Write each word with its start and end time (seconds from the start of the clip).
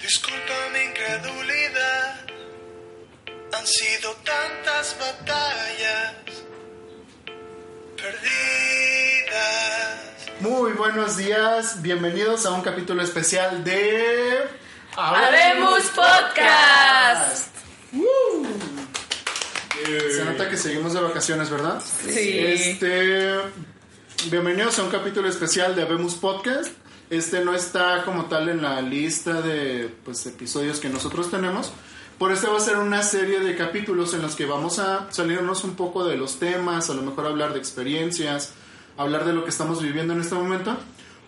Disculpa 0.00 0.54
mi 0.72 0.78
incredulidad. 0.88 2.20
Han 3.58 3.66
sido 3.66 4.12
tantas 4.22 4.96
batallas 5.00 6.14
perdidas. 7.96 9.26
Muy 10.38 10.72
buenos 10.74 11.16
días, 11.16 11.82
bienvenidos 11.82 12.46
a 12.46 12.52
un 12.52 12.62
capítulo 12.62 13.02
especial 13.02 13.64
de 13.64 14.44
Habemos 14.96 15.84
Podcast. 15.86 17.48
Se 19.84 20.24
nota 20.24 20.48
que 20.48 20.56
seguimos 20.56 20.92
de 20.94 21.00
vacaciones, 21.00 21.50
¿verdad? 21.50 21.82
Sí. 21.82 22.38
Este, 22.38 23.40
bienvenidos 24.30 24.78
a 24.78 24.84
un 24.84 24.90
capítulo 24.90 25.28
especial 25.28 25.74
de 25.74 25.82
Habemos 25.82 26.14
Podcast. 26.14 26.85
Este 27.08 27.44
no 27.44 27.54
está 27.54 28.02
como 28.04 28.24
tal 28.24 28.48
en 28.48 28.62
la 28.62 28.80
lista 28.80 29.40
de 29.40 29.94
pues, 30.04 30.26
episodios 30.26 30.80
que 30.80 30.88
nosotros 30.88 31.30
tenemos. 31.30 31.72
Por 32.18 32.32
este 32.32 32.48
va 32.48 32.56
a 32.56 32.60
ser 32.60 32.78
una 32.78 33.02
serie 33.02 33.40
de 33.40 33.54
capítulos 33.56 34.14
en 34.14 34.22
los 34.22 34.34
que 34.34 34.46
vamos 34.46 34.78
a 34.78 35.12
salirnos 35.12 35.64
un 35.64 35.76
poco 35.76 36.04
de 36.04 36.16
los 36.16 36.38
temas, 36.38 36.88
a 36.90 36.94
lo 36.94 37.02
mejor 37.02 37.26
hablar 37.26 37.52
de 37.52 37.58
experiencias, 37.58 38.54
hablar 38.96 39.24
de 39.24 39.34
lo 39.34 39.44
que 39.44 39.50
estamos 39.50 39.82
viviendo 39.82 40.14
en 40.14 40.20
este 40.20 40.34
momento, 40.34 40.76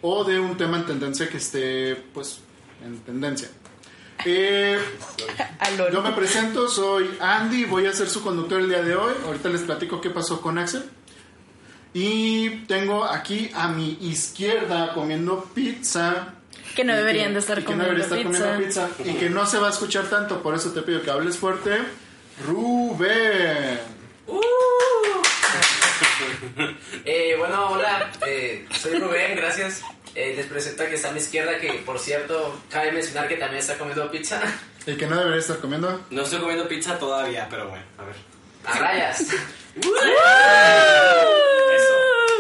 o 0.01 0.25
de 0.25 0.41
un 0.41 0.57
tema 0.57 0.79
en 0.79 0.87
tendencia 0.87 1.29
que 1.29 1.37
esté, 1.37 1.95
pues, 2.13 2.41
en 2.85 2.99
tendencia. 3.01 3.49
Eh, 4.25 4.77
yo 5.93 6.03
me 6.03 6.11
presento, 6.11 6.69
soy 6.69 7.09
Andy, 7.21 7.67
voy 7.67 7.87
a 7.87 7.93
ser 7.93 8.09
su 8.09 8.21
conductor 8.21 8.61
el 8.61 8.69
día 8.69 8.83
de 8.83 8.97
hoy. 8.97 9.15
Ahorita 9.25 9.49
les 9.49 9.61
platico 9.61 10.01
qué 10.01 10.11
pasó 10.11 10.41
con 10.41 10.59
Axel. 10.59 10.83
Y 12.01 12.51
tengo 12.69 13.05
aquí 13.05 13.51
a 13.53 13.67
mi 13.67 13.99
izquierda 14.01 14.93
comiendo 14.95 15.51
pizza. 15.53 16.35
Que 16.77 16.85
no 16.85 16.95
deberían 16.95 17.33
de 17.33 17.41
estar 17.41 17.59
y 17.59 17.65
que 17.65 17.75
no 17.75 17.83
debería 17.83 18.07
comiendo 18.09 18.31
estar 18.39 18.57
pizza. 18.57 18.83
comiendo 18.83 18.97
pizza. 18.97 19.11
Y 19.11 19.15
que 19.19 19.31
no 19.31 19.45
se 19.47 19.59
va 19.59 19.67
a 19.67 19.71
escuchar 19.71 20.05
tanto, 20.07 20.41
por 20.41 20.55
eso 20.55 20.71
te 20.71 20.83
pido 20.83 21.03
que 21.03 21.11
hables 21.11 21.37
fuerte. 21.37 21.77
Rubén. 22.47 23.81
Eh, 27.05 27.35
bueno, 27.39 27.71
hola, 27.71 28.11
eh, 28.27 28.67
soy 28.73 28.99
Rubén, 28.99 29.37
gracias. 29.37 29.83
Eh, 30.15 30.35
les 30.37 30.47
presento 30.47 30.83
a 30.83 30.87
que 30.87 30.97
está 30.97 31.09
a 31.09 31.13
mi 31.13 31.21
izquierda, 31.21 31.59
que 31.59 31.73
por 31.87 31.99
cierto, 31.99 32.61
cabe 32.69 32.93
mencionar 32.93 33.29
que 33.29 33.37
también 33.37 33.61
está 33.61 33.79
comiendo 33.79 34.11
pizza. 34.11 34.41
Y 34.87 34.97
que 34.97 35.07
no 35.07 35.17
debería 35.17 35.41
estar 35.41 35.59
comiendo. 35.59 36.05
No 36.11 36.23
estoy 36.23 36.41
comiendo 36.41 36.69
pizza 36.69 36.99
todavía, 36.99 37.47
pero 37.49 37.69
bueno, 37.69 37.85
a 37.99 38.05
ver. 38.05 38.17
A 38.65 38.79
rayas. 38.79 39.21
Eso. 41.79 41.98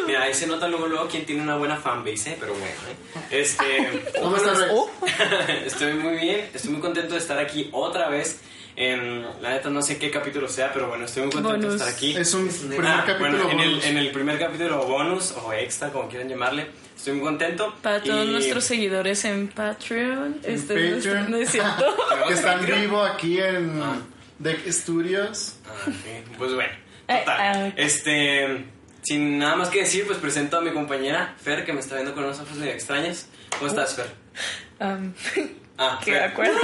Mira, 0.09 0.23
ahí 0.23 0.35
se 0.35 0.47
nota 0.47 0.67
luego, 0.69 0.87
luego 0.89 1.07
quién 1.09 1.25
tiene 1.25 1.43
una 1.43 1.57
buena 1.57 1.77
fanbase, 1.77 2.33
¿eh? 2.33 2.37
pero 2.41 2.53
bueno. 2.55 2.67
¿eh? 2.67 3.41
Este, 3.41 4.03
¿Cómo 4.21 4.37
estás, 4.37 4.59
Rex? 4.59 4.73
estoy 5.67 5.93
muy 5.95 6.17
bien, 6.17 6.49
estoy 6.53 6.71
muy 6.73 6.81
contento 6.81 7.13
de 7.15 7.21
estar 7.21 7.39
aquí 7.39 7.69
otra 7.73 8.09
vez. 8.09 8.41
En, 8.81 9.23
la 9.43 9.51
neta 9.51 9.71
no 9.71 9.83
sé 9.83 9.99
qué 9.99 10.09
capítulo 10.09 10.47
sea, 10.47 10.73
pero 10.73 10.87
bueno, 10.87 11.05
estoy 11.07 11.25
muy 11.25 11.33
contento 11.33 11.57
Bonus. 11.67 11.71
de 11.73 11.77
estar 11.79 11.93
aquí. 11.93 12.17
Es 12.17 12.33
un 12.33 12.43
un- 12.43 12.49
primer 12.69 12.87
Ah, 12.87 13.05
capítulo. 13.05 13.31
bueno, 13.39 13.51
en 13.51 13.59
el, 13.61 13.69
bonus. 13.71 13.85
en 13.87 13.97
el 13.99 14.11
primer 14.13 14.39
capítulo 14.39 14.85
bonus 14.87 15.33
o 15.33 15.53
extra, 15.53 15.91
como 15.91 16.09
quieran 16.09 16.29
llamarle, 16.29 16.67
estoy 16.97 17.15
muy 17.15 17.25
contento. 17.25 17.75
Para 17.83 18.01
todos 18.01 18.25
Y- 18.25 18.31
nuestros 18.31 18.63
seguidores 18.65 19.25
en 19.25 19.49
Patreon. 19.49 20.41
En 20.45 20.55
este 20.55 20.93
Patreon. 20.95 21.29
no 21.29 21.37
es 21.39 21.51
cierto. 21.51 21.97
que 22.29 22.35
están 22.35 22.65
vivo 22.65 23.03
aquí 23.03 23.39
en 23.41 23.83
Ah. 23.83 23.97
Deck 24.39 24.71
Studios. 24.71 25.57
Ah, 25.67 25.89
ok. 25.89 26.37
Pues 26.39 26.55
bueno, 26.55 26.73
Eh, 27.09 27.19
total. 27.19 27.37
ah. 27.41 27.73
Este, 27.77 28.65
sin 29.03 29.39
nada 29.39 29.57
más 29.57 29.69
que 29.71 29.81
decir, 29.81 30.07
pues 30.07 30.19
presento 30.19 30.59
a 30.59 30.61
mi 30.61 30.71
compañera 30.73 31.35
Fer, 31.43 31.65
que 31.65 31.73
me 31.73 31.81
está 31.81 31.95
viendo 31.97 32.15
con 32.15 32.25
unos 32.25 32.39
ojos 32.41 32.55
medio 32.57 32.73
extraños. 32.73 33.27
¿Cómo 33.59 33.69
estás, 33.71 33.95
Fer? 33.95 34.07
Um, 34.81 35.13
Ah, 35.81 36.01
¿Qué 36.05 36.11
Fer. 36.13 36.23
acuerdo? 36.25 36.59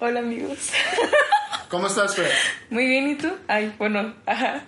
Hola 0.00 0.20
amigos. 0.20 0.58
¿Cómo 1.68 1.86
estás, 1.86 2.14
Fer? 2.14 2.30
Muy 2.70 2.86
bien, 2.86 3.08
¿y 3.08 3.14
tú? 3.16 3.32
Ay, 3.48 3.74
bueno, 3.78 4.14
ajá. 4.26 4.62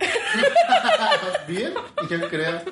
¿Bien? 1.46 1.74
¿Y 2.02 2.06
qué 2.08 2.20
creas? 2.20 2.62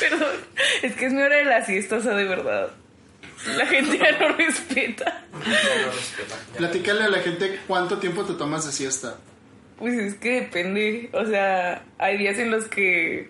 Perdón. 0.00 0.36
Es 0.82 0.94
que 0.96 1.06
es 1.06 1.12
mi 1.12 1.22
hora 1.22 1.36
de 1.36 1.44
la 1.44 1.64
siesta, 1.64 1.96
o 1.96 2.00
sea, 2.00 2.14
de 2.14 2.24
verdad. 2.24 2.70
La 3.56 3.66
gente 3.66 3.98
ya 3.98 4.12
no 4.18 4.28
respeta. 4.36 5.22
No, 5.32 5.38
no 5.38 5.92
respeta. 5.92 6.36
Ya. 6.52 6.58
Platícale 6.58 7.04
a 7.04 7.08
la 7.08 7.18
gente 7.20 7.60
cuánto 7.66 7.98
tiempo 7.98 8.24
te 8.24 8.34
tomas 8.34 8.66
de 8.66 8.72
siesta. 8.72 9.16
Pues 9.80 9.94
es 9.98 10.14
que 10.14 10.42
depende. 10.42 11.10
O 11.12 11.24
sea, 11.26 11.82
hay 11.98 12.16
días 12.18 12.38
en 12.38 12.52
los 12.52 12.66
que 12.66 13.28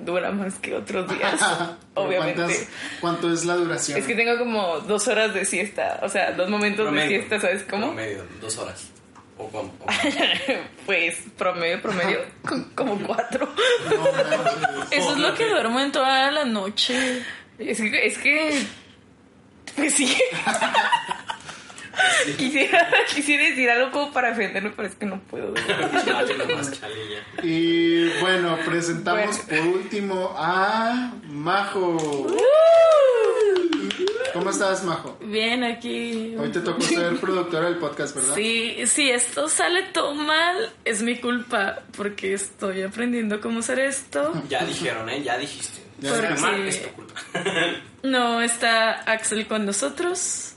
dura 0.00 0.32
más 0.32 0.54
que 0.56 0.74
otros 0.74 1.08
días. 1.16 1.40
Obviamente. 1.94 2.40
¿cuántas- 2.42 2.68
¿Cuánto 3.00 3.32
es 3.32 3.44
la 3.44 3.54
duración? 3.54 3.98
Es 3.98 4.06
que 4.06 4.16
tengo 4.16 4.36
como 4.38 4.80
dos 4.80 5.06
horas 5.06 5.32
de 5.34 5.44
siesta. 5.44 6.00
O 6.02 6.08
sea, 6.08 6.32
dos 6.32 6.50
momentos 6.50 6.84
Promedio. 6.86 7.04
de 7.10 7.16
siesta, 7.18 7.40
¿sabes 7.40 7.62
cómo? 7.62 7.86
Promedio, 7.88 8.24
dos 8.40 8.58
horas. 8.58 8.88
¿O 9.38 9.48
cómo? 9.48 9.72
¿O 9.80 9.86
cómo? 9.86 9.92
pues 10.86 11.16
promedio, 11.36 11.82
promedio, 11.82 12.20
como 12.74 12.96
cuatro. 13.00 13.48
No. 13.90 14.84
Eso 14.90 15.12
es 15.12 15.18
lo 15.18 15.34
que 15.34 15.46
duermo 15.48 15.80
en 15.80 15.92
toda 15.92 16.30
la 16.30 16.44
noche. 16.44 17.22
Es 17.58 17.78
que, 17.80 18.06
es 18.06 18.18
que 18.18 18.62
pues 19.76 19.94
sí. 19.94 20.16
quisiera, 22.38 22.88
quisiera 23.14 23.44
decir 23.44 23.70
algo 23.70 23.90
como 23.90 24.12
para 24.12 24.30
defenderme, 24.30 24.70
pero 24.74 24.88
es 24.88 24.94
que 24.94 25.06
no 25.06 25.20
puedo. 25.22 25.54
Chale, 26.04 26.36
nomás, 26.38 26.80
chale 26.80 26.94
ya. 27.10 27.44
Y 27.46 28.10
bueno, 28.20 28.58
presentamos 28.64 29.38
por 29.40 29.58
último 29.60 30.34
a 30.36 31.12
Majo. 31.28 32.26
¿Cómo 34.32 34.50
estás, 34.50 34.82
Majo? 34.82 35.16
Bien, 35.22 35.62
aquí. 35.62 36.34
Hoy 36.36 36.50
te 36.50 36.60
tocó 36.60 36.80
ser 36.80 37.16
productora 37.20 37.66
del 37.66 37.76
podcast, 37.78 38.16
¿verdad? 38.16 38.34
Sí, 38.34 38.78
si 38.86 39.08
esto 39.10 39.48
sale 39.48 39.84
todo 39.92 40.14
mal, 40.14 40.72
es 40.84 41.02
mi 41.02 41.16
culpa, 41.18 41.82
porque 41.96 42.34
estoy 42.34 42.82
aprendiendo 42.82 43.40
cómo 43.40 43.60
hacer 43.60 43.78
esto. 43.78 44.32
Ya 44.48 44.64
dijeron, 44.64 45.08
¿eh? 45.08 45.22
Ya 45.22 45.38
dijiste. 45.38 45.82
Ya 46.00 46.10
Porque- 46.12 46.34
mal, 46.40 46.60
es 46.66 46.82
tu 46.82 46.88
culpa. 46.90 47.14
No 48.02 48.42
está 48.42 48.90
Axel 49.10 49.46
con 49.46 49.64
nosotros, 49.64 50.53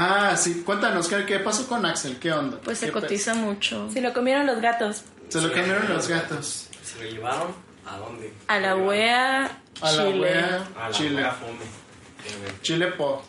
Ah, 0.00 0.36
sí. 0.36 0.62
Cuéntanos, 0.64 1.08
¿qué, 1.08 1.24
qué 1.26 1.38
pasó 1.40 1.66
con 1.66 1.84
Axel? 1.84 2.18
¿Qué 2.18 2.30
onda? 2.32 2.58
pues 2.62 2.78
se 2.78 2.86
¿Qué 2.86 2.92
cotiza 2.92 3.34
mucho. 3.34 3.90
Se 3.92 4.00
lo 4.00 4.12
comieron 4.12 4.46
los 4.46 4.60
gatos. 4.60 5.02
Se 5.28 5.40
lo 5.40 5.52
cambiaron 5.52 5.88
los 5.88 6.06
gatos. 6.08 6.68
¿Se 6.84 7.02
lo 7.04 7.10
llevaron? 7.10 7.48
¿A 7.86 7.96
dónde? 7.98 8.32
A 8.46 8.58
la 8.60 8.76
wea, 8.76 9.60
A 9.80 9.92
la 9.92 10.04
Chile. 10.04 10.20
wea, 10.20 10.68
A 10.78 10.88
la 10.88 10.94
Chile. 10.94 11.16
wea 11.16 11.32
fome. 11.32 12.58
Chile 12.62 12.86
Pop. 12.88 13.22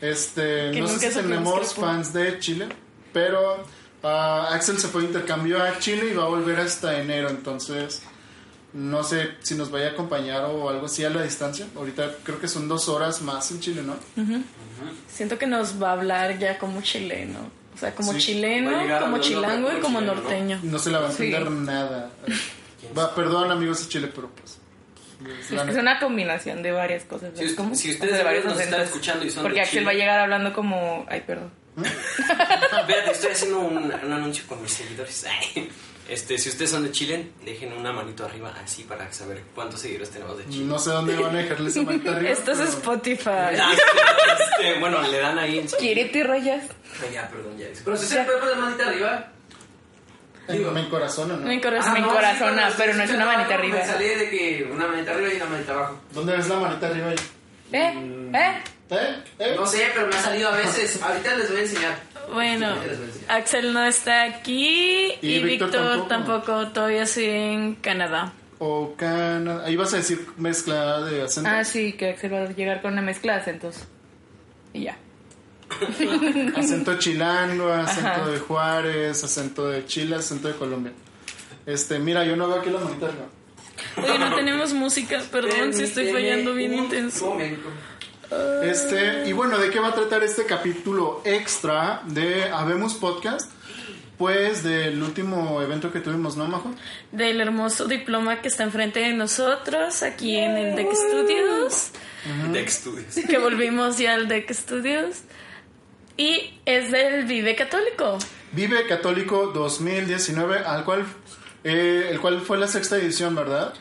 Este, 0.00 0.70
Que 0.72 0.80
no 0.80 0.88
sé 0.88 1.10
si 1.10 1.16
tenemos 1.20 1.74
fans 1.74 2.12
de 2.12 2.38
Chile, 2.38 2.68
pero 3.12 3.64
ah, 4.02 4.48
Axel 4.52 4.78
se 4.78 4.88
fue 4.88 5.02
de 5.02 5.08
intercambio 5.08 5.62
a 5.62 5.78
Chile 5.78 6.10
y 6.10 6.14
va 6.14 6.24
a 6.24 6.28
volver 6.28 6.58
hasta 6.60 6.98
enero, 7.00 7.28
entonces 7.30 8.02
no 8.72 9.02
sé 9.02 9.30
si 9.40 9.54
nos 9.54 9.70
vaya 9.70 9.88
a 9.88 9.90
acompañar 9.92 10.44
o 10.44 10.68
algo 10.68 10.86
así 10.86 11.04
a 11.04 11.10
la 11.10 11.22
distancia. 11.22 11.66
Ahorita 11.76 12.10
creo 12.22 12.40
que 12.40 12.48
son 12.48 12.68
dos 12.68 12.88
horas 12.88 13.22
más 13.22 13.50
en 13.50 13.60
Chile, 13.60 13.82
¿no? 13.82 13.96
Siento 15.08 15.38
que 15.38 15.46
nos 15.46 15.82
va 15.82 15.90
a 15.90 15.92
hablar 15.92 16.38
ya 16.38 16.58
como 16.58 16.80
chileno. 16.82 17.50
O 17.74 17.78
sea, 17.78 17.94
como 17.94 18.12
Sí. 18.14 18.18
chileno, 18.18 18.72
como 19.00 19.18
chilango 19.18 19.70
y 19.76 19.80
como 19.80 20.00
norteño. 20.00 20.58
No 20.64 20.78
se 20.78 20.90
la 20.90 20.98
va 21.00 21.08
a 21.08 21.12
Sí. 21.12 21.24
entender 21.26 21.50
nada. 21.50 22.10
Va, 22.96 23.14
perdón 23.14 23.50
amigos 23.50 23.82
de 23.82 23.88
Chile, 23.88 24.10
pero 24.14 24.30
pues... 24.30 24.58
Es 25.50 25.76
una 25.76 25.98
combinación 25.98 26.62
de 26.62 26.70
varias 26.70 27.02
cosas. 27.04 27.30
Si 27.36 27.44
ustedes 27.90 27.98
sea, 27.98 28.18
de 28.18 28.22
varios 28.24 28.44
nos 28.44 28.60
están 28.60 28.80
escuchando 28.82 29.24
y 29.24 29.30
son 29.30 29.42
Porque 29.42 29.56
de 29.56 29.62
Axel 29.62 29.78
Chile. 29.80 29.84
va 29.86 29.90
a 29.90 29.94
llegar 29.94 30.20
hablando 30.20 30.52
como... 30.52 31.04
Ay, 31.08 31.22
perdón. 31.26 31.50
Espérate, 31.76 33.10
estoy 33.12 33.30
haciendo 33.32 33.58
un, 33.60 33.76
un 33.92 34.12
anuncio 34.12 34.44
con 34.46 34.62
mis 34.62 34.72
seguidores. 34.72 35.24
Ay. 35.56 35.68
Este, 36.08 36.38
si 36.38 36.48
ustedes 36.48 36.70
son 36.70 36.84
de 36.84 36.90
Chile, 36.90 37.32
dejen 37.44 37.72
una 37.74 37.92
manito 37.92 38.24
arriba 38.24 38.54
así 38.64 38.84
para 38.84 39.12
saber 39.12 39.42
cuántos 39.54 39.80
seguidores 39.80 40.08
tenemos 40.10 40.38
de 40.38 40.48
Chile. 40.48 40.64
No 40.64 40.78
sé 40.78 40.90
dónde 40.90 41.14
van 41.16 41.36
a 41.36 41.38
dejarle 41.38 41.68
esa 41.68 41.82
manita 41.82 42.16
arriba. 42.16 42.30
Esto 42.32 42.52
es 42.52 42.58
pero- 42.58 42.70
Spotify. 42.70 43.28
Ah, 43.60 43.72
este, 44.40 44.78
bueno, 44.80 45.02
le 45.02 45.18
dan 45.18 45.38
ahí 45.38 45.58
en 45.58 45.68
y 45.80 46.22
rayas. 46.22 46.64
Ay, 47.02 47.10
Ya, 47.12 47.28
perdón, 47.28 47.58
ya. 47.58 47.66
Pero 47.84 47.96
si 47.98 48.06
se 48.06 48.22
puede 48.24 48.38
poner 48.38 48.56
manita 48.56 48.86
arriba. 48.86 49.32
En- 50.48 50.72
Me 50.72 50.80
encorazona, 50.80 51.36
¿no? 51.36 51.46
Me, 51.46 51.60
encora- 51.60 51.78
Ah, 51.82 51.90
no, 51.90 51.96
encorazona, 52.06 52.70
sí, 52.70 52.74
pero 52.78 52.94
no 52.94 53.02
es 53.02 53.10
una 53.10 53.26
manita 53.26 53.54
arriba. 53.54 53.78
Me 53.80 53.86
salí 53.86 54.06
de 54.06 54.30
que 54.30 54.68
una 54.72 54.86
manita 54.86 55.10
arriba 55.10 55.32
y 55.34 55.36
una 55.36 55.44
manita 55.44 55.72
abajo. 55.74 56.00
¿Dónde 56.12 56.36
ves 56.38 56.48
la 56.48 56.56
manita 56.56 56.86
arriba 56.86 57.08
ahí? 57.10 57.16
¿Eh? 57.70 58.30
¿Eh? 58.32 58.62
¿Eh? 58.90 59.22
¿Eh? 59.40 59.52
No 59.56 59.66
sé, 59.66 59.90
pero 59.94 60.06
me 60.06 60.16
ha 60.16 60.22
salido 60.22 60.48
a 60.48 60.56
veces. 60.56 60.98
Ahorita 61.02 61.36
les 61.36 61.50
voy 61.50 61.58
a 61.58 61.62
enseñar. 61.62 62.00
Bueno. 62.32 62.74
Axel 63.28 63.72
no 63.72 63.84
está 63.84 64.24
aquí 64.24 65.12
Y 65.22 65.28
y, 65.34 65.42
Víctor 65.42 65.70
tampoco. 65.70 66.06
tampoco. 66.08 66.68
todavía 66.68 67.06
sigue 67.06 67.52
en 67.52 67.74
Canadá. 67.76 68.32
O 68.58 68.94
Canadá. 68.96 69.64
Ahí 69.64 69.76
vas 69.76 69.92
a 69.94 69.98
decir 69.98 70.26
mezcla 70.36 71.02
de 71.02 71.22
acento. 71.22 71.48
Ah, 71.52 71.64
sí, 71.64 71.92
que 71.92 72.10
Axel 72.10 72.32
va 72.34 72.42
a 72.42 72.52
llegar 72.52 72.82
con 72.82 72.92
una 72.92 73.02
mezcla 73.02 73.34
de 73.34 73.40
acentos. 73.40 73.76
Y 74.72 74.82
ya. 74.84 74.96
Acento 76.56 76.98
chilango, 76.98 77.70
acento 77.70 78.08
Ajá. 78.08 78.28
de 78.30 78.38
Juárez, 78.38 79.22
acento 79.22 79.68
de 79.68 79.84
Chile, 79.86 80.16
acento 80.16 80.48
de 80.48 80.54
Colombia. 80.54 80.92
Este, 81.66 81.98
mira, 81.98 82.24
yo 82.24 82.36
no 82.36 82.48
veo 82.48 82.60
aquí 82.60 82.70
la 82.70 82.78
arriba. 82.78 83.26
Oye, 84.02 84.18
no 84.18 84.34
tenemos 84.34 84.72
música, 84.72 85.22
perdón 85.30 85.72
si 85.74 85.84
estoy 85.84 86.10
fallando 86.12 86.54
bien 86.54 86.72
Un 86.72 86.84
intenso. 86.84 87.26
momento. 87.26 87.68
Este, 88.62 89.28
y 89.28 89.32
bueno, 89.32 89.58
¿de 89.58 89.70
qué 89.70 89.80
va 89.80 89.88
a 89.88 89.94
tratar 89.94 90.22
este 90.22 90.44
capítulo 90.44 91.22
extra 91.24 92.02
de 92.06 92.44
Habemos 92.44 92.94
Podcast? 92.94 93.50
Pues 94.18 94.64
del 94.64 95.00
último 95.02 95.62
evento 95.62 95.92
que 95.92 96.00
tuvimos, 96.00 96.36
¿no, 96.36 96.48
Majo? 96.48 96.74
Del 97.12 97.40
hermoso 97.40 97.86
diploma 97.86 98.42
que 98.42 98.48
está 98.48 98.64
enfrente 98.64 98.98
de 98.98 99.14
nosotros, 99.14 100.02
aquí 100.02 100.36
en 100.36 100.56
el 100.56 100.76
Deck 100.76 100.92
Studios. 100.92 101.90
Deck 102.52 102.68
Studios. 102.68 103.14
Que 103.28 103.38
volvimos 103.38 103.96
ya 103.96 104.14
al 104.14 104.26
Deck 104.26 104.52
Studios. 104.52 105.18
Y 106.16 106.58
es 106.66 106.90
del 106.90 107.26
Vive 107.26 107.54
Católico. 107.54 108.18
Vive 108.50 108.86
Católico 108.88 109.52
2019, 109.54 110.58
al 110.58 110.84
cual, 110.84 111.06
eh, 111.62 112.08
el 112.10 112.18
cual 112.20 112.40
fue 112.40 112.58
la 112.58 112.66
sexta 112.66 112.96
edición, 112.96 113.36
¿verdad? 113.36 113.72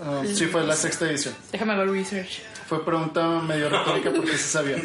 Ah, 0.00 0.22
sí, 0.24 0.46
fue 0.46 0.64
la 0.64 0.76
sexta 0.76 1.10
edición. 1.10 1.34
Déjame 1.50 1.72
hacer 1.72 1.90
research. 1.90 2.42
Fue 2.68 2.84
pregunta 2.84 3.26
medio 3.40 3.70
retórica 3.70 4.10
porque 4.10 4.32
se 4.32 4.48
sabía. 4.48 4.76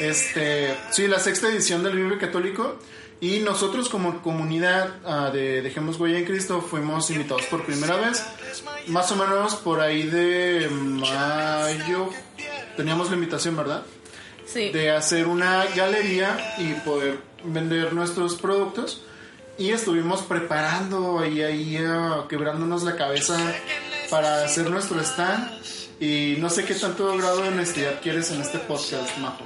Este, 0.00 0.74
sí, 0.90 1.06
la 1.06 1.18
sexta 1.18 1.48
edición 1.48 1.82
del 1.82 1.94
Vive 1.94 2.16
Católico. 2.16 2.78
Y 3.20 3.40
nosotros 3.40 3.90
como 3.90 4.22
comunidad 4.22 4.94
ah, 5.04 5.28
de 5.30 5.60
Dejemos 5.60 6.00
Huella 6.00 6.18
en 6.18 6.24
Cristo 6.24 6.62
fuimos 6.62 7.10
invitados 7.10 7.44
por 7.46 7.66
primera 7.66 7.96
vez. 7.96 8.24
Más 8.86 9.12
o 9.12 9.16
menos 9.16 9.56
por 9.56 9.80
ahí 9.80 10.04
de 10.04 10.70
mayo. 10.70 12.08
Teníamos 12.78 13.10
la 13.10 13.16
invitación, 13.16 13.56
¿verdad? 13.56 13.82
Sí. 14.46 14.70
de 14.70 14.90
hacer 14.90 15.28
una 15.28 15.64
galería 15.76 16.56
y 16.58 16.72
poder 16.80 17.18
vender 17.44 17.92
nuestros 17.92 18.36
productos. 18.36 19.02
Y 19.58 19.70
estuvimos 19.70 20.22
preparando 20.22 21.24
y 21.26 21.42
ahí 21.42 21.76
ah, 21.78 22.24
quebrándonos 22.26 22.82
la 22.84 22.96
cabeza 22.96 23.36
para 24.08 24.46
hacer 24.46 24.70
nuestro 24.70 24.98
stand. 25.02 25.60
Y 26.00 26.36
no 26.38 26.48
sé 26.48 26.64
qué 26.64 26.74
tanto 26.74 27.14
grado 27.18 27.42
de 27.42 27.48
honestidad 27.48 28.00
quieres 28.00 28.30
en 28.30 28.40
este 28.40 28.58
podcast, 28.58 29.18
Majo. 29.18 29.44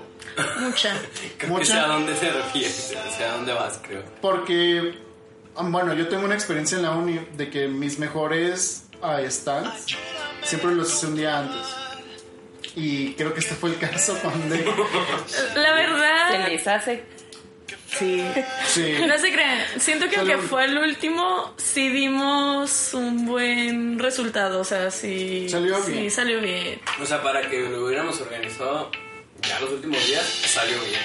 Mucha. 0.60 0.96
Creo 1.38 1.50
Mucha. 1.50 1.60
que 1.60 1.66
sé 1.66 1.78
a 1.78 1.86
dónde 1.88 2.14
te 2.14 2.30
refieres, 2.30 2.94
o 2.96 3.16
sea, 3.16 3.32
a 3.32 3.36
dónde 3.36 3.52
vas, 3.52 3.80
creo. 3.82 4.04
Porque, 4.20 4.98
ah, 5.56 5.62
bueno, 5.64 5.94
yo 5.94 6.08
tengo 6.08 6.24
una 6.24 6.34
experiencia 6.34 6.76
en 6.76 6.82
la 6.84 6.92
uni 6.92 7.18
de 7.36 7.50
que 7.50 7.66
mis 7.66 7.98
mejores 7.98 8.86
ah, 9.02 9.20
stands 9.28 9.96
siempre 10.42 10.72
los 10.72 10.92
hice 10.92 11.06
un 11.06 11.16
día 11.16 11.38
antes. 11.40 11.66
Y 12.76 13.14
creo 13.14 13.34
que 13.34 13.40
este 13.40 13.54
fue 13.54 13.70
el 13.70 13.78
caso 13.78 14.16
cuando... 14.22 14.54
La 15.56 15.74
verdad. 15.74 16.30
Se 16.30 16.50
les 16.50 16.66
hace. 16.66 17.04
Sí. 17.98 18.24
Sí. 18.66 18.94
No 19.06 19.18
se 19.18 19.32
crean, 19.32 19.58
siento 19.78 20.08
que 20.08 20.16
aunque 20.16 20.34
Solo- 20.36 20.48
fue 20.48 20.64
el 20.64 20.78
último, 20.78 21.54
sí 21.56 21.88
dimos 21.88 22.92
un 22.94 23.26
buen 23.26 23.98
resultado, 23.98 24.60
o 24.60 24.64
sea, 24.64 24.90
sí. 24.90 25.48
Salió 25.48 25.82
sí, 25.82 25.92
bien. 25.92 26.10
salió 26.10 26.40
bien. 26.40 26.80
O 27.00 27.06
sea, 27.06 27.22
para 27.22 27.48
que 27.48 27.60
lo 27.60 27.86
hubiéramos 27.86 28.20
organizado 28.20 28.90
ya 29.42 29.60
los 29.60 29.70
últimos 29.70 30.04
días, 30.06 30.24
salió 30.24 30.76
bien. 30.84 31.00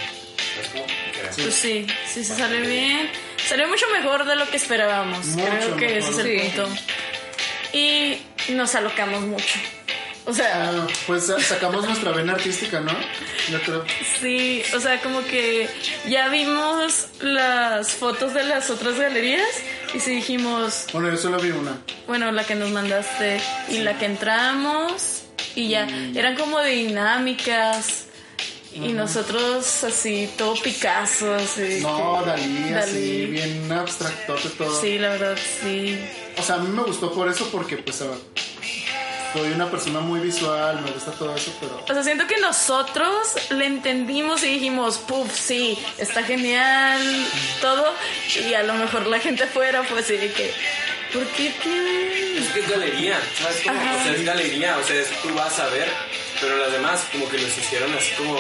Es 0.62 0.68
como 0.69 0.86
que 0.86 1.19
era. 1.19 1.30
Pues 1.30 1.53
sí, 1.53 1.86
sí 2.07 2.24
se 2.24 2.36
salió 2.36 2.62
bien. 2.62 3.09
Salió 3.47 3.68
mucho 3.68 3.86
mejor 3.91 4.25
de 4.25 4.36
lo 4.36 4.50
que 4.50 4.57
esperábamos. 4.57 5.25
Mucho 5.27 5.45
Creo 5.47 5.77
que 5.77 5.97
ese 6.00 6.09
es 6.12 6.18
el 6.19 6.41
punto. 6.41 6.69
Y 7.74 8.18
nos 8.50 8.74
alocamos 8.75 9.21
mucho. 9.21 9.59
O 10.30 10.34
sea, 10.34 10.70
Ah, 10.70 10.88
pues 11.08 11.26
sa- 11.26 11.40
sacamos 11.42 11.86
nuestra 11.86 12.12
vena 12.12 12.34
artística, 12.34 12.80
¿no? 12.80 12.92
Yo 13.52 13.60
creo. 13.62 13.84
sí, 14.22 14.62
o 14.76 14.80
sea, 14.80 15.02
como 15.02 15.24
que 15.26 15.68
ya 16.08 16.28
vimos 16.30 17.08
las 17.22 17.92
fotos 17.94 18.34
de 18.34 18.44
las 18.44 18.70
otras 18.70 19.00
galerías 19.00 19.48
y 19.94 20.00
sí 20.00 20.12
dijimos, 20.12 20.86
Bueno, 20.94 21.10
yo 21.10 21.18
solo 21.18 21.40
vi 21.40 21.50
una. 21.52 21.80
Bueno, 22.08 22.31
la 22.31 22.44
que 22.44 22.54
nos 22.56 22.70
mandaste 22.72 23.42
y 23.70 23.80
la 23.80 23.98
que 23.98 24.06
entramos 24.06 25.24
y 25.56 25.70
ya. 25.70 25.88
Eran 26.16 26.36
como 26.36 26.62
dinámicas 26.62 28.06
y 28.74 28.90
nosotros 28.94 29.84
así, 29.84 30.30
todo 30.38 30.54
Picasso, 30.62 31.34
así. 31.34 31.80
No, 31.82 32.22
Dalí, 32.24 32.72
así, 32.74 32.92
Dalí. 32.94 33.25
bien 33.25 33.72
abstractote 33.72 34.50
todo. 34.50 34.80
Sí, 34.80 35.00
la 35.00 35.10
verdad, 35.10 35.38
sí. 35.64 36.00
O 36.38 36.44
sea, 36.44 36.56
a 36.56 36.60
mí 36.60 36.70
me 36.70 36.84
gustó 36.84 37.12
por 37.12 37.28
eso, 37.28 37.50
porque 37.52 37.78
pues 37.78 38.04
soy 39.34 39.52
una 39.52 39.70
persona 39.70 40.00
muy 40.00 40.20
visual, 40.20 40.81
me 40.81 40.92
gusta 40.92 41.12
todo 41.12 41.36
eso, 41.36 41.52
pero... 41.60 41.84
O 41.90 41.94
sea, 41.94 42.04
siento 42.04 42.26
que 42.28 42.38
nosotros 42.40 43.36
le 43.52 43.66
entendimos 43.66 44.44
y 44.44 44.48
dijimos, 44.56 44.98
puff, 44.98 45.31
sí, 45.34 45.78
está 45.98 46.24
genial, 46.24 47.00
todo. 47.62 47.94
Y 48.48 48.54
a 48.54 48.64
lo 48.64 48.74
mejor 48.74 49.06
la 49.08 49.20
gente 49.20 49.44
afuera, 49.44 49.84
pues 49.90 50.06
sí, 50.08 50.18
de 50.18 50.31
que, 50.31 50.52
¿por 51.14 51.26
qué 51.28 51.54
qué? 51.64 52.38
Es 52.40 52.48
que 52.50 52.60
es 52.62 52.70
galería, 52.70 53.20
¿sabes? 53.42 53.68
Ajá. 53.68 53.98
O 54.00 54.04
sea, 54.04 54.14
es 54.14 54.26
galería, 54.26 54.78
o 54.78 54.84
sea, 54.84 54.96
es- 55.00 55.22
tú 55.22 55.34
vas 55.36 55.60
a 55.60 55.68
ver, 55.68 55.88
pero 56.42 56.58
las 56.58 56.72
demás 56.72 57.04
como 57.12 57.28
que 57.30 57.38
los 57.38 57.56
hicieron 57.58 57.94
así 57.96 58.12
como, 58.18 58.36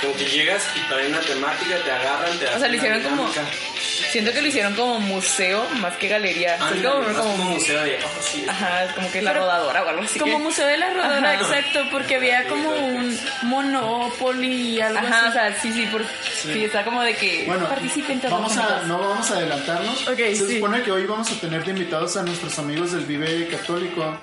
como 0.00 0.14
que 0.14 0.24
llegas 0.26 0.64
y 0.76 0.80
traen 0.88 1.08
una 1.12 1.20
temática, 1.20 1.76
te 1.84 1.90
agarran, 1.90 2.38
te 2.38 2.46
hacen 2.48 2.60
sea, 2.60 2.68
lo 2.68 2.74
hicieron 2.76 3.02
como-. 3.02 3.28
Siento 4.10 4.32
que 4.32 4.40
lo 4.40 4.48
hicieron 4.48 4.74
como 4.74 5.00
museo 5.00 5.68
más 5.80 5.94
que 5.96 6.08
galería. 6.08 6.56
O 6.60 6.68
sea, 6.68 6.76
es 6.76 6.82
como, 6.82 7.00
más 7.02 7.16
como- 7.16 7.30
como 7.36 7.44
museo 7.50 7.82
de, 7.82 7.98
oh, 8.02 8.08
sí, 8.22 8.44
Ajá, 8.48 8.84
es 8.84 8.92
como 8.92 9.10
que 9.12 9.20
la 9.22 9.32
rodadora 9.34 9.82
o 9.82 9.88
algo 9.88 10.02
así. 10.02 10.18
Como 10.18 10.38
que- 10.38 10.44
Museo 10.44 10.66
de 10.66 10.78
la 10.78 10.90
Rodadora, 10.94 11.32
Ajá. 11.32 11.40
exacto, 11.42 11.80
porque 11.90 12.16
había 12.16 12.46
como 12.48 12.70
un 12.70 13.18
Monopoly 13.42 14.76
y 14.76 14.80
algo 14.80 14.98
Ajá, 14.98 15.24
o 15.24 15.28
así. 15.28 15.32
sea, 15.32 15.60
sí, 15.60 15.72
sí, 15.72 15.86
por, 15.86 16.02
sí. 16.42 16.64
está 16.64 16.84
como 16.84 17.02
de 17.02 17.14
que 17.16 17.44
Bueno, 17.46 17.68
participen 17.68 18.20
todos. 18.20 18.32
vamos 18.32 18.56
a, 18.56 18.82
no 18.86 18.98
vamos 18.98 19.30
a 19.30 19.34
adelantarnos. 19.34 19.98
Se 20.00 20.34
sí. 20.36 20.54
supone 20.56 20.82
que 20.82 20.90
hoy 20.90 21.04
vamos 21.06 21.30
a 21.30 21.40
tener 21.40 21.64
de 21.64 21.70
invitados 21.72 22.16
a 22.16 22.22
nuestros 22.22 22.58
amigos 22.58 22.92
del 22.92 23.04
Vive 23.04 23.48
Católico, 23.48 24.18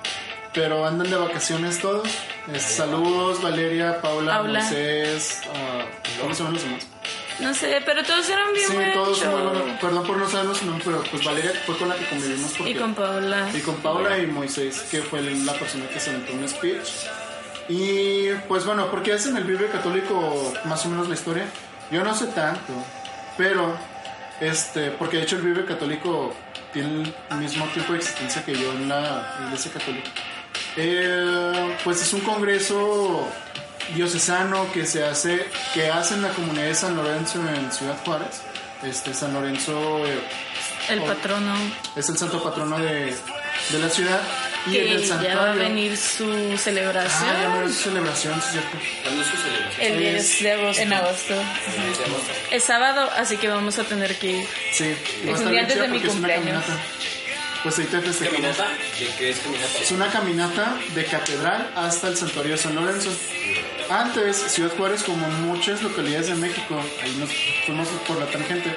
pero 0.56 0.86
andan 0.86 1.10
de 1.10 1.16
vacaciones 1.16 1.78
todos. 1.78 2.08
Es- 2.52 2.62
saludos, 2.62 3.42
Valeria, 3.42 4.00
Paula, 4.00 4.38
Paula. 4.38 4.60
Moisés, 4.60 5.42
ah, 5.54 5.84
¿cómo 6.20 6.32
se 6.34 6.38
llaman 6.40 6.54
los 6.54 6.62
demás? 6.64 6.86
No 7.38 7.52
sé, 7.52 7.82
pero 7.84 8.02
todos 8.02 8.26
eran 8.30 8.52
bien 8.54 8.66
Sí, 8.66 8.76
todos 8.94 9.22
muy 9.26 9.42
buenos. 9.42 9.78
Perdón 9.78 10.06
por 10.06 10.16
no 10.16 10.54
su 10.54 10.64
nombre, 10.64 10.82
pero 10.86 11.04
pues 11.10 11.22
Valeria 11.22 11.52
fue 11.66 11.76
con 11.76 11.90
la 11.90 11.94
que 11.94 12.06
convivimos. 12.06 12.52
Porque, 12.56 12.70
Y 12.70 12.74
con 12.74 12.94
Paula. 12.94 13.50
y 13.52 13.60
con 13.60 13.74
Paula 13.76 14.18
y 14.18 14.26
Moisés, 14.26 14.86
que 14.90 15.02
fue 15.02 15.20
la 15.20 15.52
persona 15.52 15.86
que 15.88 16.00
se 16.00 16.08
aventó 16.10 16.32
un 16.32 16.48
speech. 16.48 16.88
Y 17.68 18.30
pues 18.48 18.64
bueno, 18.64 18.86
¿por 18.90 19.02
qué 19.02 19.12
hacen 19.12 19.36
el 19.36 19.44
Vive 19.44 19.68
Católico 19.68 20.54
más 20.64 20.86
o 20.86 20.88
menos 20.88 21.08
la 21.08 21.14
historia? 21.14 21.44
Yo 21.90 22.02
no 22.02 22.14
sé 22.14 22.28
tanto, 22.28 22.72
pero 23.36 23.76
este, 24.40 24.90
porque 24.92 25.18
de 25.18 25.24
hecho 25.24 25.36
el 25.36 25.42
Vive 25.42 25.66
Católico 25.66 26.32
tiene 26.72 27.12
el 27.30 27.36
mismo 27.36 27.66
tiempo 27.66 27.92
de 27.92 27.98
existencia 27.98 28.42
que 28.44 28.54
yo 28.54 28.72
en 28.72 28.88
la 28.88 29.36
Iglesia 29.46 29.70
Católica. 29.72 30.10
Eh, 30.76 31.76
pues 31.84 32.02
es 32.02 32.12
un 32.12 32.20
congreso 32.20 33.26
diocesano 33.94 34.70
que 34.72 34.84
se 34.86 35.04
hace, 35.04 35.46
que 35.74 35.88
hace 35.88 36.14
en 36.14 36.22
la 36.22 36.28
comunidad 36.30 36.64
de 36.66 36.74
San 36.74 36.96
Lorenzo 36.96 37.38
en 37.48 37.70
Ciudad 37.72 37.96
Juárez. 38.04 38.42
Este, 38.82 39.14
San 39.14 39.32
Lorenzo 39.32 40.04
eh, 40.06 40.18
El 40.90 41.00
Oh. 41.00 41.06
patrono. 41.06 41.54
es 41.96 42.08
el 42.10 42.18
santo 42.18 42.42
patrono 42.42 42.78
de, 42.78 43.06
de 43.70 43.78
la 43.78 43.88
ciudad. 43.88 44.20
Y 44.66 44.76
en 44.78 44.84
Que 44.84 44.92
el 44.96 45.00
ya 45.02 45.08
santuario. 45.08 45.38
va 45.40 45.50
a 45.52 45.54
venir 45.54 45.96
su 45.96 46.58
celebración. 46.58 47.30
Ah, 47.30 47.38
ya 47.42 47.48
no 47.48 47.62
es 47.66 47.74
su 47.74 47.82
celebración, 47.84 48.42
sí, 48.42 48.48
cierto. 48.52 48.76
¿Cuándo 49.02 49.22
es 49.22 49.28
su 49.28 49.36
celebración? 49.36 49.86
el 49.86 49.98
10 49.98 50.42
de 50.42 50.52
agosto. 50.52 50.82
En 50.82 50.92
agosto. 50.92 51.34
El 51.34 51.82
10 51.84 51.98
de 51.98 52.04
agosto. 52.04 52.32
Es 52.50 52.64
sábado, 52.64 53.10
así 53.16 53.36
que 53.38 53.48
vamos 53.48 53.78
a 53.78 53.84
tener 53.84 54.14
que 54.16 54.26
ir. 54.32 54.48
Sí, 54.72 54.84
va 54.84 54.88
a 54.88 54.92
Es 54.92 55.40
estar 55.40 55.46
un 55.46 55.50
día 55.52 55.60
antes 55.62 55.80
de 55.80 55.88
mi 55.88 56.00
cumpleaños. 56.00 56.64
Pues 57.62 57.78
ahí 57.78 57.86
te 57.86 58.00
festejamos. 58.00 58.40
¿Caminata? 58.56 58.68
¿De 58.98 59.06
qué 59.18 59.30
es 59.30 59.38
caminata? 59.40 59.78
Es 59.80 59.90
una 59.90 60.10
caminata 60.10 60.78
de 60.94 61.04
catedral 61.04 61.70
hasta 61.74 62.08
el 62.08 62.16
santuario 62.16 62.52
de 62.52 62.58
San 62.58 62.74
Lorenzo. 62.74 63.10
Antes, 63.90 64.36
Ciudad 64.36 64.70
Juárez, 64.76 65.02
como 65.02 65.28
muchas 65.28 65.82
localidades 65.82 66.28
de 66.28 66.34
México, 66.34 66.80
ahí 67.02 67.16
nos 67.18 67.30
fuimos 67.64 67.88
por 68.06 68.18
la 68.18 68.26
tangente, 68.26 68.70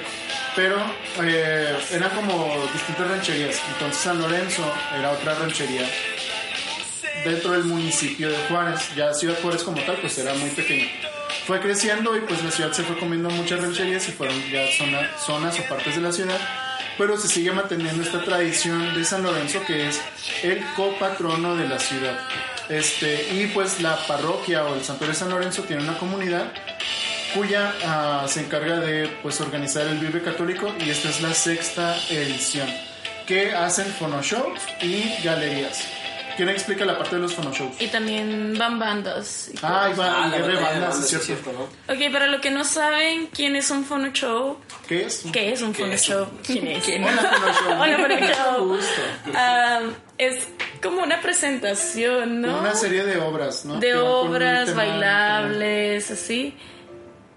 pero 0.56 0.76
eh, 1.22 1.76
eran 1.92 2.10
como 2.10 2.52
distintas 2.72 3.08
rancherías. 3.08 3.60
Entonces 3.72 4.02
San 4.02 4.20
Lorenzo 4.20 4.62
era 4.98 5.10
otra 5.10 5.34
ranchería 5.34 5.88
dentro 7.24 7.52
del 7.52 7.64
municipio 7.64 8.28
de 8.30 8.36
Juárez. 8.48 8.80
Ya 8.96 9.12
Ciudad 9.12 9.36
Juárez 9.42 9.62
como 9.62 9.80
tal, 9.82 9.96
pues 9.96 10.16
era 10.18 10.34
muy 10.34 10.50
pequeña. 10.50 10.86
Fue 11.46 11.60
creciendo 11.60 12.16
y 12.16 12.20
pues 12.20 12.42
la 12.44 12.50
ciudad 12.50 12.72
se 12.72 12.82
fue 12.84 12.96
comiendo 12.98 13.30
muchas 13.30 13.60
rancherías 13.60 14.08
y 14.08 14.12
fueron 14.12 14.36
ya 14.50 14.66
zona- 14.76 15.10
zonas 15.18 15.58
o 15.58 15.62
partes 15.64 15.96
de 15.96 16.00
la 16.02 16.12
ciudad. 16.12 16.38
Pero 17.00 17.16
se 17.16 17.28
sigue 17.28 17.50
manteniendo 17.50 18.02
esta 18.02 18.22
tradición 18.22 18.92
de 18.94 19.06
San 19.06 19.22
Lorenzo 19.22 19.62
que 19.66 19.88
es 19.88 19.98
el 20.42 20.62
copatrono 20.76 21.56
de 21.56 21.66
la 21.66 21.78
ciudad. 21.78 22.14
Este, 22.68 23.26
y 23.32 23.46
pues 23.54 23.80
la 23.80 23.96
parroquia 24.06 24.66
o 24.66 24.74
el 24.74 24.84
santuario 24.84 25.14
de 25.14 25.18
San 25.18 25.30
Lorenzo 25.30 25.62
tiene 25.62 25.82
una 25.82 25.96
comunidad 25.96 26.52
cuya 27.34 27.74
ah, 27.86 28.26
se 28.28 28.40
encarga 28.40 28.80
de 28.80 29.08
pues 29.22 29.40
organizar 29.40 29.86
el 29.86 29.96
Vive 29.96 30.20
Católico 30.20 30.74
y 30.78 30.90
esta 30.90 31.08
es 31.08 31.22
la 31.22 31.32
sexta 31.32 31.96
edición 32.10 32.68
que 33.26 33.54
hacen 33.54 33.86
fonoshows 33.86 34.60
y 34.82 35.24
galerías 35.24 35.99
¿Quién 36.40 36.48
explica 36.48 36.86
la 36.86 36.96
parte 36.96 37.16
de 37.16 37.20
los 37.20 37.34
phonoshows? 37.34 37.78
Y 37.82 37.88
también 37.88 38.56
van 38.56 38.78
bandas. 38.78 39.50
y 39.52 39.58
Ah, 39.60 39.84
ahí 39.84 39.92
va, 39.92 40.24
Ah, 40.24 40.28
la 40.28 40.58
bandas, 40.58 40.98
es 41.00 41.08
cierto. 41.08 41.26
cierto, 41.26 41.52
¿no? 41.52 41.64
Ok, 41.94 42.10
para 42.10 42.28
los 42.28 42.40
que 42.40 42.50
no 42.50 42.64
saben 42.64 43.26
quién 43.26 43.56
es 43.56 43.70
un 43.70 43.84
phono 43.84 44.08
show, 44.12 44.56
¿Qué 44.88 45.04
es? 45.04 45.22
¿qué 45.34 45.52
es 45.52 45.60
un 45.60 45.74
¿Qué 45.74 45.92
es 45.92 46.02
show? 46.02 46.26
¿Quién 46.42 46.66
es? 46.66 46.88
Hola, 46.88 47.30
phonoshow. 47.30 47.82
Hola, 47.82 48.34
show. 48.34 48.68
gusto. 48.68 49.02
Ah, 49.34 49.80
es 50.16 50.48
como 50.82 51.02
una 51.02 51.20
presentación, 51.20 52.40
¿no? 52.40 52.58
Una 52.60 52.74
serie 52.74 53.04
de 53.04 53.18
obras, 53.18 53.66
¿no? 53.66 53.74
de 53.74 53.88
Que 53.88 53.94
obras 53.96 54.64
tema 54.64 54.84
bailables, 54.84 56.10
así. 56.10 56.56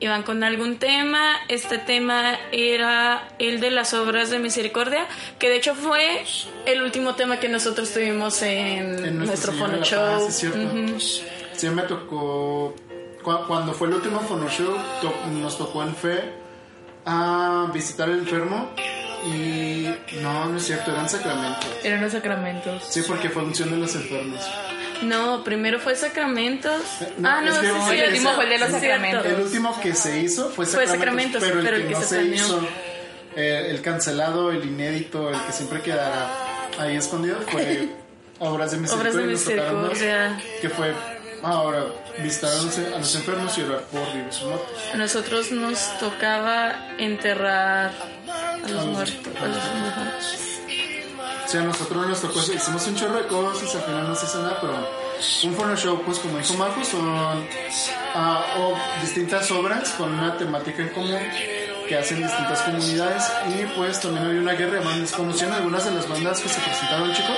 Y 0.03 0.07
van 0.07 0.23
con 0.23 0.43
algún 0.43 0.79
tema. 0.79 1.37
Este 1.47 1.77
tema 1.77 2.37
era 2.51 3.29
el 3.39 3.61
de 3.61 3.71
las 3.71 3.93
obras 3.93 4.29
de 4.31 4.37
misericordia, 4.37 5.07
que 5.39 5.47
de 5.47 5.55
hecho 5.55 5.75
fue 5.75 6.25
el 6.65 6.81
último 6.81 7.15
tema 7.15 7.37
que 7.39 7.47
nosotros 7.47 7.89
tuvimos 7.93 8.41
en, 8.41 9.05
En 9.05 9.17
nuestro 9.17 9.53
Fono 9.53 9.81
Show. 9.81 10.01
Paz, 10.05 10.23
es 10.27 10.35
cierto. 10.39 10.59
Ujú. 10.59 10.99
Sí, 10.99 11.69
me 11.69 11.83
tocó. 11.83 12.75
cu- 13.23 13.45
Cuando 13.47 13.71
fue 13.73 13.87
el 13.87 13.93
último 13.93 14.19
Phonoshow, 14.19 14.75
to- 14.99 15.15
nos 15.31 15.57
tocó 15.57 15.81
en 15.83 15.95
fe 15.95 16.33
a 17.05 17.69
visitar 17.73 18.09
el 18.09 18.19
enfermo. 18.19 18.71
Y 19.25 19.87
no, 20.21 20.49
no 20.49 20.57
es 20.57 20.65
cierto, 20.65 20.91
eran 20.91 21.07
sacramentos. 21.07 21.65
Eran 21.81 22.01
los 22.01 22.11
sacramentos. 22.11 22.83
Sí, 22.89 23.03
porque 23.07 23.29
fue 23.29 23.41
unción 23.43 23.71
de 23.71 23.77
los 23.77 23.95
enfermos. 23.95 24.41
No, 25.01 25.43
primero 25.43 25.79
fue 25.79 25.95
Sacramentos. 25.95 26.81
no, 27.17 27.27
ah, 27.29 27.41
no, 27.41 27.51
es 27.53 27.59
que- 27.59 27.67
sí, 27.67 27.73
sí, 27.89 27.99
el 27.99 28.09
último 28.13 28.33
fue 28.35 28.43
el 28.45 28.49
de 28.51 28.57
los 28.59 28.69
sacramentos. 28.71 29.25
El 29.25 29.41
último 29.41 29.81
que 29.81 29.95
se 29.95 30.19
hizo 30.19 30.49
fue 30.49 30.65
Fue 30.65 30.87
Sacramentos, 30.87 31.41
Sacramentos, 31.41 31.43
pero 31.43 31.59
el 31.59 31.65
pero 31.65 31.77
que 31.77 31.81
el 31.83 31.87
que 31.89 31.93
no 31.93 32.01
se 32.01 32.07
se 32.07 32.23
hizo, 32.23 32.67
eh, 33.35 33.67
el 33.69 33.81
cancelado, 33.81 34.51
el 34.51 34.63
inédito, 34.63 35.29
el 35.29 35.41
que 35.41 35.51
siempre 35.51 35.81
quedará 35.81 36.29
ahí 36.79 36.95
escondido, 36.95 37.39
fue 37.47 37.89
Obras 38.39 38.71
de 38.71 38.77
Misericordia. 38.77 39.11
Obras 39.11 39.27
de 39.27 39.31
misericordia. 39.31 40.41
Que 40.61 40.69
fue 40.69 40.93
ahora 41.43 41.85
visitar 42.19 42.51
a 42.51 42.61
los, 42.61 42.77
a 42.77 42.99
los 42.99 43.15
enfermos 43.15 43.57
y 43.57 43.61
orar 43.61 43.81
por 43.91 44.01
y 44.01 44.15
muertos. 44.45 44.83
A 44.93 44.97
nosotros 44.97 45.51
nos 45.51 45.97
tocaba 45.99 46.89
enterrar 46.97 47.91
a 48.63 48.69
los 48.69 48.85
muertos. 48.85 49.33
a 49.41 49.45
los 49.47 49.63
muertos. 49.75 50.52
Sí, 51.53 51.59
a 51.59 51.61
nosotros 51.65 52.07
nos 52.07 52.19
tocó, 52.19 52.39
hicimos 52.39 52.87
un 52.87 52.95
chorro 52.95 53.21
de 53.21 53.27
cosas, 53.27 53.75
al 53.75 53.83
final 53.83 54.07
no 54.07 54.15
se 54.15 54.25
hizo 54.25 54.41
nada, 54.41 54.57
pero 54.59 54.73
un 55.43 55.55
phono 55.55 55.75
show, 55.75 56.01
pues 56.03 56.17
como 56.17 56.39
dijo 56.39 56.55
Marco, 56.55 56.83
son 56.83 57.07
ah, 58.15 58.43
o 58.57 58.75
distintas 59.01 59.51
obras 59.51 59.91
con 59.91 60.15
una 60.15 60.35
temática 60.35 60.81
en 60.81 60.89
común 60.89 61.19
que 61.87 61.95
hacen 61.95 62.23
distintas 62.23 62.59
comunidades 62.63 63.31
y 63.49 63.65
pues 63.77 64.01
también 64.01 64.25
hay 64.31 64.37
una 64.37 64.53
guerra 64.53 64.79
de 64.79 64.85
bandas. 64.85 65.11
¿Conocían 65.11 65.51
algunas 65.51 65.85
de 65.85 65.91
las 65.91 66.09
bandas 66.09 66.41
que 66.41 66.49
se 66.49 66.59
presentaron, 66.59 67.13
chicos? 67.13 67.37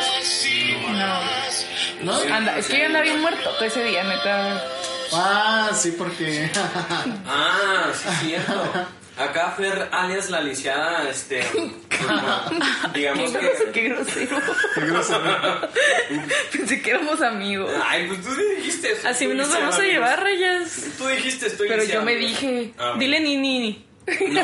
No. 0.93 2.13
¿No? 2.13 2.33
Anda, 2.33 2.57
es 2.57 2.67
que 2.69 2.79
yo 2.79 2.85
andaba 2.85 3.03
bien 3.03 3.19
muerto 3.19 3.49
todo 3.49 3.65
ese 3.65 3.83
día, 3.83 4.05
neta. 4.05 4.63
Ah, 5.11 5.71
sí, 5.73 5.91
porque... 5.91 6.49
Ah, 7.27 7.91
sí, 7.93 8.27
cierto. 8.27 8.63
Acá 9.17 9.51
Fer, 9.55 9.87
alias 9.91 10.29
la 10.29 10.41
lisiada, 10.41 11.09
este. 11.09 11.41
digamos 12.93 13.31
Qué 13.31 13.39
que. 13.39 13.45
grosero, 13.45 13.71
qué 13.71 13.87
grosero. 13.89 14.37
Qué 14.75 14.81
grosero. 14.81 15.21
Pensé 16.51 16.81
que 16.81 16.89
éramos 16.89 17.21
amigos. 17.21 17.71
Ay, 17.85 18.07
pues 18.07 18.21
tú 18.21 18.29
dijiste 18.57 18.91
eso. 18.91 19.07
Así 19.07 19.25
nos 19.27 19.47
vamos 19.49 19.75
a 19.75 19.77
amigos. 19.77 19.85
llevar, 19.93 20.21
rayas. 20.21 20.85
Tú 20.97 21.07
dijiste, 21.07 21.47
estoy 21.47 21.69
Pero 21.69 21.83
yo 21.85 22.01
me 22.03 22.15
dije. 22.15 22.73
Ah, 22.77 22.87
bueno. 22.87 22.99
Dile 22.99 23.19
ni 23.21 23.37
ni 23.37 23.59
ni. 23.59 23.85
No, 24.05 24.41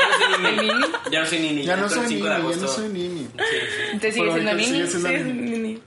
no 0.00 0.16
soy 0.20 0.34
¿El 0.44 0.66
Nini. 0.66 0.82
Ya 1.10 1.20
no 1.20 1.26
soy 1.26 1.38
Nini. 1.40 1.62
Ya 1.64 1.76
no 1.76 1.88
soy 1.88 2.06
5 2.06 2.28
Nini, 2.28 2.50
ya 2.50 2.56
no 2.60 2.68
soy 2.68 2.88
Nini. 2.88 3.28
Sí, 3.36 3.44
sí. 3.92 3.98
¿Te 3.98 4.12
sigue 4.12 4.24
Pero 4.24 4.34
siendo 4.34 4.54
Nini? 4.54 4.66
sigue 4.66 4.86
siendo 4.86 5.08
Sí, 5.08 5.14
Nini. 5.24 5.82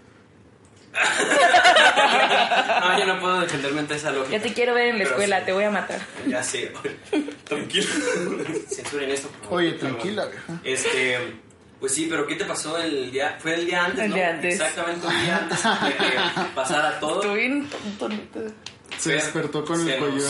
No, 2.82 3.00
yo 3.00 3.06
no 3.06 3.20
puedo 3.20 3.42
defenderme 3.42 3.80
ante 3.82 3.96
esa 3.96 4.12
lógica. 4.12 4.38
Ya 4.38 4.44
te 4.44 4.54
quiero 4.54 4.74
ver 4.74 4.88
en 4.88 4.94
la 4.98 5.04
Pero 5.04 5.10
escuela, 5.12 5.40
sí. 5.40 5.46
te 5.46 5.54
voy 5.54 5.64
a 5.64 5.72
matar. 5.72 6.00
Ya 6.28 6.44
sé. 6.44 6.72
Tranquilo. 7.46 7.88
Censuren 8.70 9.10
esto. 9.12 9.28
por 9.30 9.42
favor. 9.42 9.58
Oye, 9.60 9.72
tranquila. 9.74 10.28
Este, 10.64 11.18
pues 11.80 11.94
sí, 11.94 12.08
pero 12.10 12.26
¿qué 12.28 12.36
te 12.36 12.46
pasó 12.46 12.78
el 12.78 13.12
día? 13.12 13.38
Fue 13.40 13.56
el 13.56 13.66
día 13.66 13.86
antes, 13.86 14.04
El 14.06 14.10
¿no? 14.10 14.16
día 14.16 14.30
antes. 14.30 14.54
Exactamente 14.56 15.08
un 15.08 15.24
día 15.24 15.38
antes 15.38 15.64
de 15.64 15.96
que 16.06 16.14
pasara 16.56 17.00
todo. 17.00 17.22
Estoy 17.22 17.40
bien 17.40 17.70
tonto. 18.00 18.40
Se 18.98 19.14
despertó 19.14 19.66
con 19.66 19.88
el 19.88 19.98
cuello... 19.98 20.26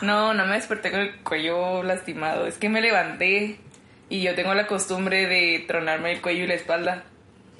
No, 0.00 0.34
no 0.34 0.46
me 0.46 0.54
desperté 0.56 0.90
con 0.90 1.00
el 1.00 1.16
cuello 1.20 1.82
lastimado. 1.82 2.46
Es 2.46 2.56
que 2.56 2.68
me 2.68 2.80
levanté 2.80 3.60
y 4.08 4.22
yo 4.22 4.34
tengo 4.34 4.54
la 4.54 4.66
costumbre 4.66 5.26
de 5.26 5.64
tronarme 5.68 6.12
el 6.12 6.20
cuello 6.20 6.44
y 6.44 6.46
la 6.48 6.54
espalda. 6.54 7.04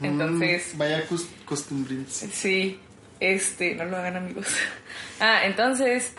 Entonces, 0.02 0.74
Mm, 0.74 0.78
vaya 0.78 1.06
cos- 1.08 1.28
costumbrins. 1.44 2.12
sí, 2.32 2.78
este, 3.20 3.74
no 3.74 3.84
lo 3.84 3.96
hagan 3.96 4.16
amigos. 4.16 4.46
Ah, 5.20 5.40
entonces, 5.44 6.14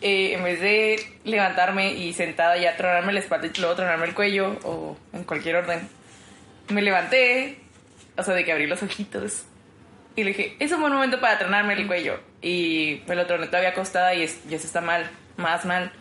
eh, 0.00 0.32
en 0.32 0.42
vez 0.42 0.60
de 0.60 0.98
levantarme 1.24 1.92
y 1.92 2.14
sentada 2.14 2.56
ya 2.56 2.74
tronarme 2.76 3.12
la 3.12 3.20
espalda 3.20 3.48
y 3.54 3.60
luego 3.60 3.74
tronarme 3.76 4.06
el 4.06 4.14
cuello 4.14 4.58
o 4.64 4.96
en 5.12 5.24
cualquier 5.24 5.56
orden, 5.56 5.86
me 6.70 6.80
levanté, 6.80 7.58
o 8.16 8.22
sea, 8.22 8.32
de 8.34 8.44
que 8.46 8.52
abrí 8.52 8.66
los 8.66 8.82
ojitos 8.82 9.42
y 10.16 10.24
le 10.24 10.30
dije, 10.30 10.56
es 10.58 10.72
un 10.72 10.80
buen 10.80 10.92
momento 10.94 11.20
para 11.20 11.38
tronarme 11.38 11.74
el 11.74 11.86
cuello. 11.86 12.18
Y 12.40 13.02
me 13.06 13.14
lo 13.14 13.26
troné 13.26 13.46
todavía 13.48 13.70
acostada 13.70 14.14
y 14.14 14.22
es- 14.22 14.38
ya 14.48 14.58
se 14.58 14.66
está 14.68 14.80
mal, 14.80 15.10
más 15.36 15.66
mal. 15.66 15.92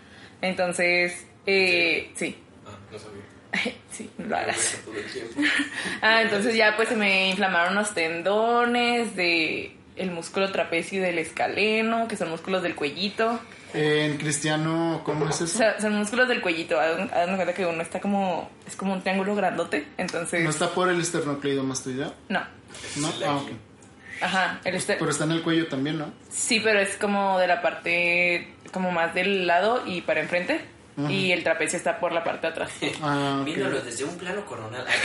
Entonces, 0.41 1.25
eh, 1.45 2.09
sí, 2.15 2.38
Ah, 2.65 2.77
no 2.91 2.97
sabía. 2.97 3.21
sí, 3.91 4.09
no 4.17 4.27
lo 4.27 4.37
hagas. 4.37 4.77
Ah, 6.01 6.21
entonces 6.21 6.55
ya 6.55 6.75
pues 6.75 6.89
se 6.89 6.95
me 6.95 7.29
inflamaron 7.29 7.75
los 7.75 7.93
tendones 7.93 9.15
de 9.15 9.75
el 9.95 10.11
músculo 10.11 10.51
trapecio 10.51 10.99
y 10.99 11.01
del 11.01 11.17
escaleno, 11.19 12.07
que 12.07 12.15
son 12.15 12.29
músculos 12.29 12.63
del 12.63 12.75
cuellito. 12.75 13.39
En 13.73 14.17
cristiano, 14.17 15.01
¿cómo 15.03 15.27
es 15.29 15.41
O 15.41 15.43
eso? 15.43 15.57
sea, 15.57 15.79
son 15.79 15.95
músculos 15.95 16.27
del 16.27 16.41
cuellito. 16.41 16.79
Hagan 16.79 17.09
cuenta 17.35 17.53
que 17.53 17.65
uno 17.65 17.81
está 17.83 17.99
como 17.99 18.49
es 18.65 18.75
como 18.75 18.93
un 18.93 19.01
triángulo 19.01 19.35
grandote, 19.35 19.85
entonces 19.97 20.43
¿No 20.43 20.49
está 20.49 20.69
por 20.71 20.89
el 20.89 20.99
esternocleidomastoideo? 21.01 22.13
no. 22.29 22.39
¿No? 22.97 23.11
Ah, 23.25 23.35
ok. 23.35 23.49
Ajá, 24.21 24.59
el 24.63 24.75
este 24.75 24.95
Pero 24.95 25.09
está 25.11 25.23
en 25.23 25.31
el 25.31 25.41
cuello 25.43 25.67
también, 25.67 25.97
¿no? 25.97 26.11
sí, 26.29 26.59
pero 26.63 26.79
es 26.79 26.95
como 26.97 27.39
de 27.39 27.47
la 27.47 27.61
parte 27.61 28.53
como 28.71 28.91
más 28.91 29.13
del 29.15 29.47
lado 29.47 29.83
y 29.87 30.01
para 30.01 30.21
enfrente 30.21 30.61
y 31.07 31.31
el 31.31 31.43
trapecio 31.43 31.77
está 31.77 31.99
por 31.99 32.11
la 32.11 32.23
parte 32.23 32.47
de 32.47 32.53
atrás. 32.53 32.71
Ah, 33.01 33.37
ok. 33.41 33.45
Viéndolo 33.45 33.81
desde 33.81 34.03
un 34.03 34.17
plano 34.17 34.45
coronal. 34.45 34.85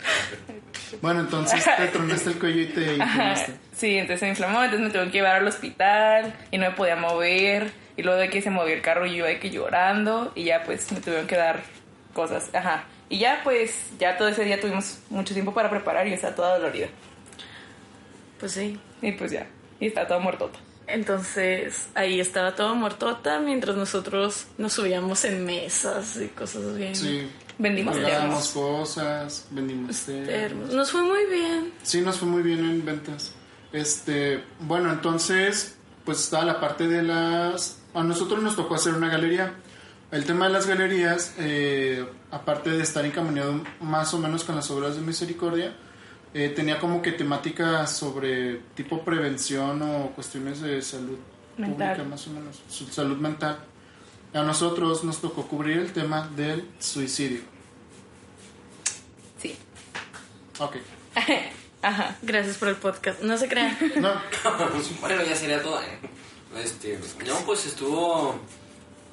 Bueno, 1.00 1.20
entonces 1.20 1.64
te 1.76 1.86
tronaste 1.88 2.30
el 2.30 2.38
cuello 2.38 2.62
y 2.62 2.66
te 2.66 2.84
Ajá, 3.00 3.04
inflamaste. 3.04 3.52
sí, 3.72 3.96
entonces 3.96 4.20
se 4.20 4.28
inflamó, 4.28 4.62
entonces 4.64 4.80
me 4.80 4.88
tuvieron 4.88 5.10
que 5.10 5.18
llevar 5.18 5.36
al 5.36 5.46
hospital 5.46 6.34
y 6.50 6.58
no 6.58 6.68
me 6.70 6.76
podía 6.76 6.96
mover. 6.96 7.70
Y 7.96 8.02
luego 8.02 8.18
de 8.18 8.28
que 8.28 8.42
se 8.42 8.50
movió 8.50 8.74
el 8.74 8.82
carro 8.82 9.06
yo 9.06 9.14
iba 9.14 9.28
de 9.28 9.38
que 9.38 9.50
llorando 9.50 10.32
y 10.34 10.44
ya 10.44 10.62
pues 10.64 10.90
me 10.90 11.00
tuvieron 11.00 11.26
que 11.26 11.36
dar 11.36 11.60
cosas. 12.12 12.50
Ajá. 12.54 12.84
Y 13.08 13.18
ya 13.18 13.40
pues, 13.44 13.90
ya 13.98 14.16
todo 14.16 14.28
ese 14.28 14.44
día 14.44 14.60
tuvimos 14.60 15.00
mucho 15.10 15.32
tiempo 15.34 15.52
para 15.54 15.70
preparar 15.70 16.06
y 16.06 16.12
estaba 16.12 16.34
toda 16.34 16.58
dolorida. 16.58 16.88
Pues 18.38 18.52
sí. 18.52 18.78
Y 19.02 19.12
pues 19.12 19.30
ya, 19.32 19.46
y 19.78 19.86
está 19.86 20.06
toda 20.06 20.18
muertota. 20.20 20.58
Entonces 20.92 21.88
ahí 21.94 22.20
estaba 22.20 22.54
todo 22.54 22.74
muertota 22.74 23.38
mientras 23.40 23.76
nosotros 23.76 24.46
nos 24.58 24.72
subíamos 24.72 25.24
en 25.24 25.44
mesas 25.44 26.16
y 26.16 26.28
cosas 26.28 26.76
bien 26.76 26.94
Sí. 26.94 27.28
Vendimos 27.58 27.94
termos. 27.94 28.48
cosas, 28.52 29.46
vendimos 29.50 30.00
termos. 30.00 30.26
termos. 30.26 30.70
Nos 30.72 30.90
fue 30.90 31.02
muy 31.02 31.26
bien. 31.26 31.72
Sí, 31.82 32.00
nos 32.00 32.16
fue 32.16 32.26
muy 32.26 32.42
bien 32.42 32.60
en 32.60 32.84
ventas. 32.84 33.32
Este, 33.72 34.42
bueno, 34.60 34.90
entonces, 34.90 35.76
pues 36.04 36.20
está 36.20 36.42
la 36.44 36.58
parte 36.58 36.88
de 36.88 37.02
las... 37.02 37.78
A 37.92 38.02
nosotros 38.02 38.42
nos 38.42 38.56
tocó 38.56 38.76
hacer 38.76 38.94
una 38.94 39.08
galería. 39.08 39.52
El 40.10 40.24
tema 40.24 40.46
de 40.46 40.52
las 40.52 40.66
galerías, 40.66 41.34
eh, 41.38 42.04
aparte 42.30 42.70
de 42.70 42.82
estar 42.82 43.04
encaminado 43.04 43.62
más 43.80 44.14
o 44.14 44.18
menos 44.18 44.42
con 44.42 44.56
las 44.56 44.70
obras 44.70 44.96
de 44.96 45.02
misericordia, 45.02 45.74
eh, 46.34 46.48
tenía 46.50 46.78
como 46.78 47.02
que 47.02 47.12
temática 47.12 47.86
sobre 47.86 48.56
tipo 48.74 49.04
prevención 49.04 49.82
o 49.82 50.10
cuestiones 50.10 50.60
de 50.60 50.80
salud 50.82 51.18
Mental. 51.56 51.94
pública, 51.96 52.08
más 52.08 52.26
o 52.26 52.30
menos, 52.30 52.62
su 52.68 52.86
salud 52.86 53.16
mental. 53.16 53.58
A 54.32 54.42
nosotros 54.42 55.02
nos 55.02 55.20
tocó 55.20 55.46
cubrir 55.48 55.78
el 55.78 55.92
tema 55.92 56.28
del 56.36 56.68
suicidio. 56.78 57.40
Sí. 59.42 59.56
Ok. 60.58 60.76
Ajá. 61.82 62.16
Gracias 62.22 62.56
por 62.58 62.68
el 62.68 62.76
podcast. 62.76 63.22
No 63.22 63.36
se 63.36 63.48
crean. 63.48 63.76
No, 63.96 64.12
bueno, 65.00 65.22
ya 65.24 65.34
sería 65.34 65.62
todo. 65.62 65.80
¿eh? 65.80 65.98
Este, 66.62 66.98
no, 67.26 67.34
pues 67.46 67.66
estuvo. 67.66 68.38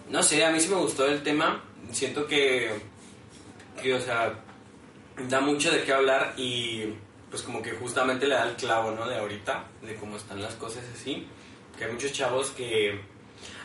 No 0.09 0.21
sé, 0.23 0.45
a 0.45 0.51
mí 0.51 0.59
sí 0.59 0.67
me 0.69 0.75
gustó 0.75 1.05
el 1.07 1.23
tema. 1.23 1.63
Siento 1.91 2.27
que. 2.27 2.79
Que, 3.81 3.93
o 3.93 4.01
sea, 4.01 4.33
da 5.29 5.39
mucho 5.39 5.71
de 5.71 5.83
qué 5.83 5.93
hablar 5.93 6.33
y. 6.37 6.93
Pues 7.37 7.45
como 7.45 7.61
que 7.61 7.73
justamente 7.73 8.25
le 8.25 8.33
da 8.33 8.49
el 8.49 8.55
clavo, 8.55 8.89
¿no? 8.89 9.07
De 9.07 9.15
ahorita, 9.15 9.63
de 9.83 9.93
cómo 9.93 10.17
están 10.17 10.41
las 10.41 10.55
cosas 10.55 10.83
así. 10.95 11.27
Que 11.77 11.85
hay 11.85 11.91
muchos 11.91 12.11
chavos 12.11 12.49
que. 12.49 12.99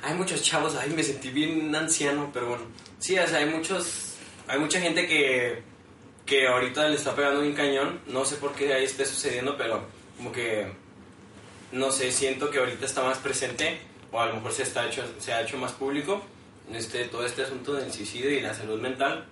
Hay 0.02 0.12
muchos 0.12 0.42
chavos, 0.42 0.76
ay, 0.76 0.90
me 0.90 1.02
sentí 1.02 1.30
bien 1.30 1.74
anciano, 1.74 2.28
pero 2.34 2.48
bueno. 2.48 2.64
Sí, 2.98 3.18
o 3.18 3.26
sea, 3.26 3.38
hay 3.38 3.46
muchos. 3.46 4.16
Hay 4.46 4.58
mucha 4.58 4.78
gente 4.78 5.06
que. 5.06 5.62
que 6.26 6.46
ahorita 6.46 6.86
le 6.86 6.96
está 6.96 7.16
pegando 7.16 7.40
un 7.40 7.54
cañón. 7.54 8.02
No 8.08 8.26
sé 8.26 8.36
por 8.36 8.52
qué 8.52 8.74
ahí 8.74 8.84
esté 8.84 9.06
sucediendo, 9.06 9.56
pero 9.56 9.86
como 10.18 10.32
que, 10.32 10.70
no 11.72 11.90
sé, 11.90 12.12
siento 12.12 12.50
que 12.50 12.58
ahorita 12.58 12.84
está 12.84 13.02
más 13.02 13.16
presente 13.20 13.80
o 14.10 14.20
a 14.20 14.26
lo 14.26 14.34
mejor 14.34 14.52
se, 14.52 14.64
está 14.64 14.86
hecho, 14.86 15.02
se 15.18 15.32
ha 15.32 15.40
hecho 15.40 15.56
más 15.56 15.72
público 15.72 16.20
este, 16.74 17.06
todo 17.06 17.24
este 17.24 17.44
asunto 17.44 17.72
del 17.72 17.90
suicidio 17.90 18.30
y 18.32 18.42
la 18.42 18.52
salud 18.52 18.78
mental. 18.78 19.24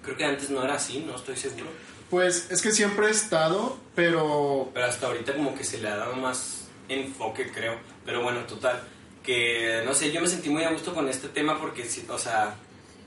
Creo 0.00 0.16
que 0.16 0.24
antes 0.24 0.48
no 0.48 0.62
era 0.62 0.74
así, 0.74 1.00
no 1.04 1.16
estoy 1.16 1.36
seguro. 1.36 1.66
Pues 2.12 2.50
es 2.50 2.60
que 2.60 2.72
siempre 2.72 3.06
he 3.06 3.10
estado, 3.10 3.78
pero 3.94 4.70
Pero 4.74 4.84
hasta 4.84 5.06
ahorita 5.06 5.32
como 5.32 5.54
que 5.54 5.64
se 5.64 5.78
le 5.78 5.88
ha 5.88 5.96
dado 5.96 6.14
más 6.16 6.68
enfoque, 6.86 7.50
creo. 7.50 7.78
Pero 8.04 8.22
bueno, 8.22 8.40
total. 8.40 8.82
Que, 9.22 9.80
no 9.86 9.94
sé, 9.94 10.12
yo 10.12 10.20
me 10.20 10.26
sentí 10.26 10.50
muy 10.50 10.62
a 10.62 10.72
gusto 10.72 10.92
con 10.92 11.08
este 11.08 11.28
tema 11.28 11.58
porque, 11.58 11.88
o 12.10 12.18
sea, 12.18 12.54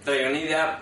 traía 0.03 0.27
una 0.27 0.39
idea... 0.39 0.79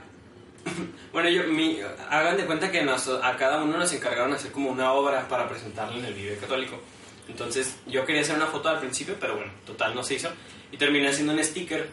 bueno, 1.12 1.27
yo, 1.27 1.44
mi, 1.48 1.82
hagan 2.10 2.38
de 2.38 2.46
cuenta 2.46 2.72
que 2.72 2.82
nos- 2.82 3.10
a 3.10 3.36
cada 3.36 3.62
uno 3.62 3.77
nos 3.77 3.92
encargaron 3.92 4.32
hacer 4.32 4.53
como 4.53 4.70
una 4.70 4.94
obra 4.94 5.27
para 5.27 5.50
presentarla 5.50 5.98
en 5.98 6.06
el 6.06 6.13
video 6.13 6.39
católico. 6.39 6.80
Entonces, 7.27 7.75
yo 7.88 8.06
quería 8.06 8.22
hacer 8.22 8.38
una 8.38 8.48
foto 8.48 8.70
al 8.70 8.80
principio, 8.80 9.18
pero 9.20 9.36
bueno, 9.36 9.51
total, 9.65 9.94
no 9.94 10.01
se 10.01 10.13
hizo. 10.13 10.30
Y 10.72 10.77
terminé 10.77 11.10
haciendo 11.10 11.34
un 11.34 11.44
sticker 11.44 11.89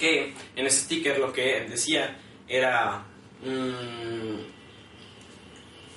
que 0.00 0.34
en 0.56 0.66
ese 0.66 0.80
sticker 0.80 1.16
lo 1.20 1.32
que 1.32 1.60
decía 1.70 2.16
era... 2.48 3.04
mm, 3.44 4.57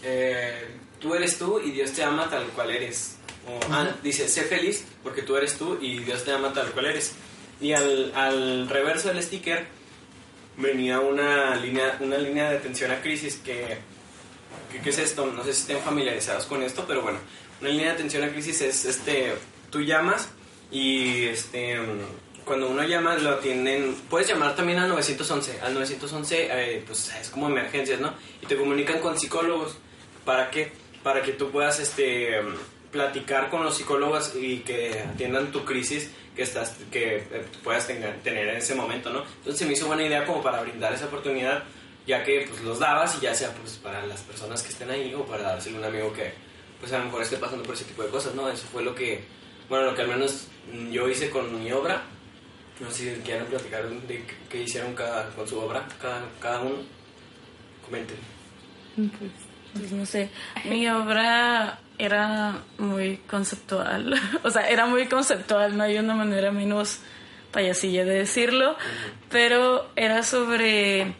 eh, 0.03 0.67
tú 0.99 1.15
eres 1.15 1.37
tú 1.37 1.59
y 1.59 1.71
Dios 1.71 1.91
te 1.91 2.03
ama 2.03 2.29
tal 2.29 2.45
cual 2.47 2.71
eres. 2.71 3.17
O, 3.47 3.59
ah, 3.73 3.89
dice, 4.03 4.27
sé 4.27 4.43
feliz 4.43 4.85
porque 5.03 5.21
tú 5.23 5.35
eres 5.35 5.55
tú 5.57 5.77
y 5.81 5.99
Dios 5.99 6.23
te 6.23 6.31
ama 6.31 6.53
tal 6.53 6.67
cual 6.71 6.85
eres. 6.87 7.13
Y 7.59 7.73
al, 7.73 8.11
al 8.15 8.69
reverso 8.69 9.09
del 9.09 9.21
sticker 9.23 9.65
venía 10.57 10.99
una 10.99 11.55
línea, 11.55 11.97
una 11.99 12.17
línea 12.17 12.49
de 12.51 12.57
atención 12.57 12.91
a 12.91 13.01
crisis 13.01 13.35
que, 13.37 13.77
que- 14.71 14.79
¿qué 14.79 14.89
es 14.89 14.97
esto? 14.99 15.25
No 15.25 15.43
sé 15.43 15.53
si 15.53 15.61
estén 15.61 15.79
familiarizados 15.79 16.45
con 16.45 16.61
esto, 16.63 16.85
pero 16.87 17.01
bueno, 17.01 17.19
una 17.61 17.69
línea 17.69 17.87
de 17.87 17.91
atención 17.93 18.23
a 18.23 18.29
crisis 18.31 18.61
es, 18.61 18.85
este, 18.85 19.33
tú 19.69 19.81
llamas 19.81 20.29
y 20.71 21.25
este, 21.25 21.79
cuando 22.45 22.69
uno 22.69 22.83
llama 22.83 23.15
lo 23.17 23.31
atienden, 23.31 23.95
puedes 24.09 24.27
llamar 24.27 24.55
también 24.55 24.79
al 24.79 24.89
911, 24.89 25.61
al 25.61 25.73
911 25.73 26.47
eh, 26.51 26.83
pues 26.85 27.11
es 27.19 27.29
como 27.29 27.47
emergencias, 27.47 27.99
¿no? 27.99 28.13
Y 28.41 28.45
te 28.45 28.55
comunican 28.57 28.99
con 28.99 29.17
psicólogos, 29.19 29.75
¿para 30.25 30.49
qué? 30.49 30.71
Para 31.03 31.21
que 31.21 31.31
tú 31.33 31.49
puedas, 31.51 31.79
este, 31.79 32.41
mm, 32.41 32.55
platicar 32.91 33.49
con 33.49 33.63
los 33.63 33.77
psicólogos 33.77 34.33
y 34.35 34.59
que 34.59 34.99
atiendan 35.13 35.51
tu 35.51 35.63
crisis 35.65 36.11
que 36.35 36.43
estás 36.43 36.77
que 36.91 37.17
eh, 37.17 37.45
puedas 37.63 37.87
tener, 37.87 38.19
tener 38.21 38.47
en 38.49 38.57
ese 38.57 38.75
momento, 38.75 39.09
¿no? 39.09 39.23
Entonces 39.37 39.57
se 39.59 39.65
me 39.65 39.73
hizo 39.73 39.87
buena 39.87 40.03
idea 40.05 40.25
como 40.25 40.41
para 40.41 40.61
brindar 40.61 40.93
esa 40.93 41.05
oportunidad, 41.05 41.63
ya 42.07 42.23
que 42.23 42.45
pues 42.49 42.61
los 42.61 42.79
dabas 42.79 43.17
y 43.17 43.21
ya 43.21 43.33
sea 43.35 43.53
pues 43.53 43.73
para 43.77 44.05
las 44.05 44.21
personas 44.21 44.61
que 44.63 44.69
estén 44.69 44.89
ahí 44.91 45.13
o 45.13 45.25
para 45.25 45.43
dárselo 45.43 45.77
a 45.77 45.79
un 45.79 45.85
amigo 45.85 46.13
que 46.13 46.33
pues 46.79 46.91
a 46.93 46.97
lo 46.99 47.05
mejor 47.05 47.21
esté 47.21 47.37
pasando 47.37 47.63
por 47.63 47.75
ese 47.75 47.85
tipo 47.85 48.03
de 48.03 48.09
cosas, 48.09 48.33
¿no? 48.35 48.49
Eso 48.49 48.65
fue 48.71 48.83
lo 48.83 48.95
que, 48.95 49.23
bueno, 49.69 49.85
lo 49.85 49.95
que 49.95 50.01
al 50.01 50.07
menos 50.07 50.47
mm, 50.73 50.89
yo 50.91 51.07
hice 51.09 51.29
con 51.29 51.61
mi 51.63 51.71
obra. 51.71 52.03
No 52.79 52.89
sé 52.89 53.13
si 53.15 53.21
quieren 53.21 53.45
platicar 53.45 53.87
de 53.87 54.25
qué- 54.49 54.63
hicieron 54.63 54.95
cada, 54.95 55.29
con 55.35 55.47
su 55.47 55.59
obra, 55.59 55.87
cada, 56.01 56.23
cada 56.39 56.61
uno. 56.61 56.77
Comenten. 57.85 58.17
Pues 58.95 59.31
no 59.91 60.05
sé, 60.05 60.29
mi 60.65 60.87
obra 60.87 61.79
era 61.97 62.63
muy 62.77 63.17
conceptual, 63.29 64.19
o 64.43 64.49
sea, 64.49 64.69
era 64.69 64.85
muy 64.85 65.07
conceptual, 65.07 65.77
no 65.77 65.83
hay 65.83 65.97
una 65.97 66.15
manera 66.15 66.51
menos 66.51 66.99
payasilla 67.51 68.05
de 68.05 68.13
decirlo, 68.13 68.75
pero 69.29 69.89
era 69.95 70.23
sobre, 70.23 71.13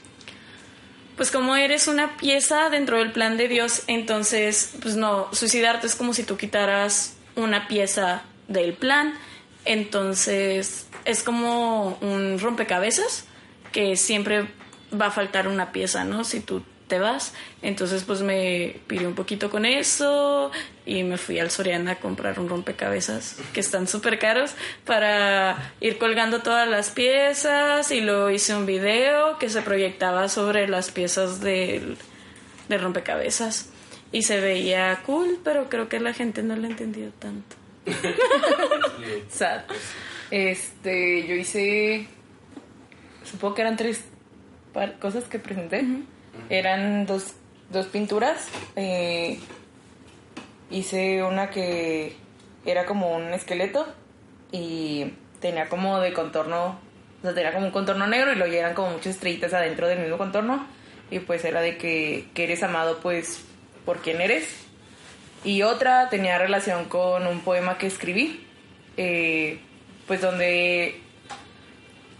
pues 1.17 1.29
como 1.31 1.55
eres 1.55 1.88
una 1.88 2.17
pieza 2.17 2.70
dentro 2.70 2.98
del 2.98 3.12
plan 3.12 3.38
de 3.38 3.48
Dios, 3.48 3.84
entonces, 3.88 4.74
pues 4.81 4.96
no, 4.96 5.27
suicidarte 5.34 5.88
es 5.88 5.96
como 5.96 6.13
si 6.13 6.24
tú 6.24 6.38
quitaras 6.38 7.17
una 7.36 7.67
pieza 7.67 8.24
del 8.48 8.74
plan, 8.74 9.13
entonces 9.65 10.88
es 11.05 11.24
como 11.24 11.98
un 12.01 12.39
rompecabezas 12.39 13.25
que 13.72 13.96
siempre 13.96 14.48
va 15.00 15.08
a 15.08 15.12
faltar 15.12 15.48
una 15.48 15.72
pieza, 15.72 16.03
¿no? 16.03 16.24
Si 16.24 16.41
tú 16.41 16.63
te 16.91 17.00
vas. 17.00 17.33
Entonces 17.62 18.03
pues 18.03 18.21
me 18.21 18.75
piré 18.88 19.07
un 19.07 19.15
poquito 19.15 19.50
con 19.50 19.65
eso 19.65 20.51
y 20.86 21.03
me 21.03 21.17
fui 21.17 21.39
al 21.39 21.50
Soriana 21.50 21.93
a 21.93 21.95
comprar 21.95 22.38
un 22.38 22.50
rompecabezas 22.50 23.38
que 23.53 23.62
están 23.62 23.88
súper 23.88 24.19
caros 24.19 24.51
para 24.85 25.72
ir 25.79 25.98
colgando 25.98 26.42
todas 26.42 26.68
las 26.68 26.89
piezas 26.89 27.89
y 27.92 28.01
luego 28.01 28.29
hice 28.29 28.53
un 28.53 28.65
video 28.65 29.37
que 29.39 29.50
se 29.50 29.61
proyectaba 29.61 30.27
sobre 30.27 30.68
las 30.68 30.92
piezas 30.92 31.39
del, 31.39 31.98
del 32.68 32.81
rompecabezas 32.81 33.70
y 34.11 34.24
se 34.24 34.42
veía 34.42 35.01
cool, 35.05 35.39
pero 35.46 35.70
creo 35.70 35.87
que 35.87 36.01
la 36.01 36.13
gente 36.13 36.44
no 36.44 36.57
lo 36.57 36.68
entendió 36.68 37.09
tanto. 37.20 37.55
Sad. 39.29 39.61
Este, 40.29 41.25
yo 41.25 41.35
hice. 41.35 42.05
Supongo 43.24 43.55
que 43.55 43.61
eran 43.61 43.77
tres 43.77 44.03
cosas 45.00 45.24
que 45.29 45.39
presenté. 45.39 45.85
Eran 46.50 47.05
dos, 47.05 47.33
dos 47.70 47.87
pinturas. 47.87 48.48
eh, 48.75 49.39
hice 50.70 51.24
una 51.24 51.50
que 51.50 52.15
era 52.65 52.85
como 52.85 53.15
un 53.15 53.33
esqueleto 53.33 53.85
y 54.51 55.13
tenía 55.39 55.70
como 55.70 56.00
de 56.00 56.13
contorno. 56.13 56.79
O 57.20 57.22
sea, 57.22 57.33
tenía 57.33 57.53
como 57.53 57.67
un 57.67 57.72
contorno 57.72 58.07
negro 58.07 58.33
y 58.33 58.51
ya 58.51 58.59
eran 58.59 58.74
como 58.74 58.91
muchas 58.91 59.15
estrellitas 59.15 59.53
adentro 59.53 59.87
del 59.87 60.00
mismo 60.00 60.17
contorno. 60.17 60.65
Y 61.09 61.20
pues 61.20 61.44
era 61.44 61.61
de 61.61 61.77
que, 61.77 62.29
que 62.33 62.46
eres 62.46 62.63
amado, 62.63 63.00
pues, 63.01 63.44
por 63.85 63.98
quien 63.98 64.22
eres. 64.22 64.48
Y 65.44 65.63
otra 65.63 66.09
tenía 66.09 66.37
relación 66.37 66.85
con 66.85 67.27
un 67.27 67.41
poema 67.41 67.77
que 67.77 67.87
escribí, 67.87 68.46
eh, 68.96 69.59
pues 70.07 70.22
donde, 70.22 71.01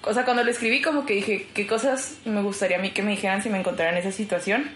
o 0.04 0.14
sea, 0.14 0.26
cuando 0.26 0.44
lo 0.44 0.52
escribí 0.52 0.82
como 0.82 1.06
que 1.06 1.14
dije, 1.14 1.48
¿qué 1.54 1.68
cosas 1.68 2.18
me 2.26 2.42
gustaría 2.42 2.78
a 2.78 2.82
mí 2.82 2.92
que 2.92 3.04
me 3.04 3.12
dijeran 3.12 3.44
si 3.44 3.50
me 3.50 3.60
encontrara 3.60 3.92
en 3.92 3.98
esa 3.98 4.12
situación? 4.12 4.72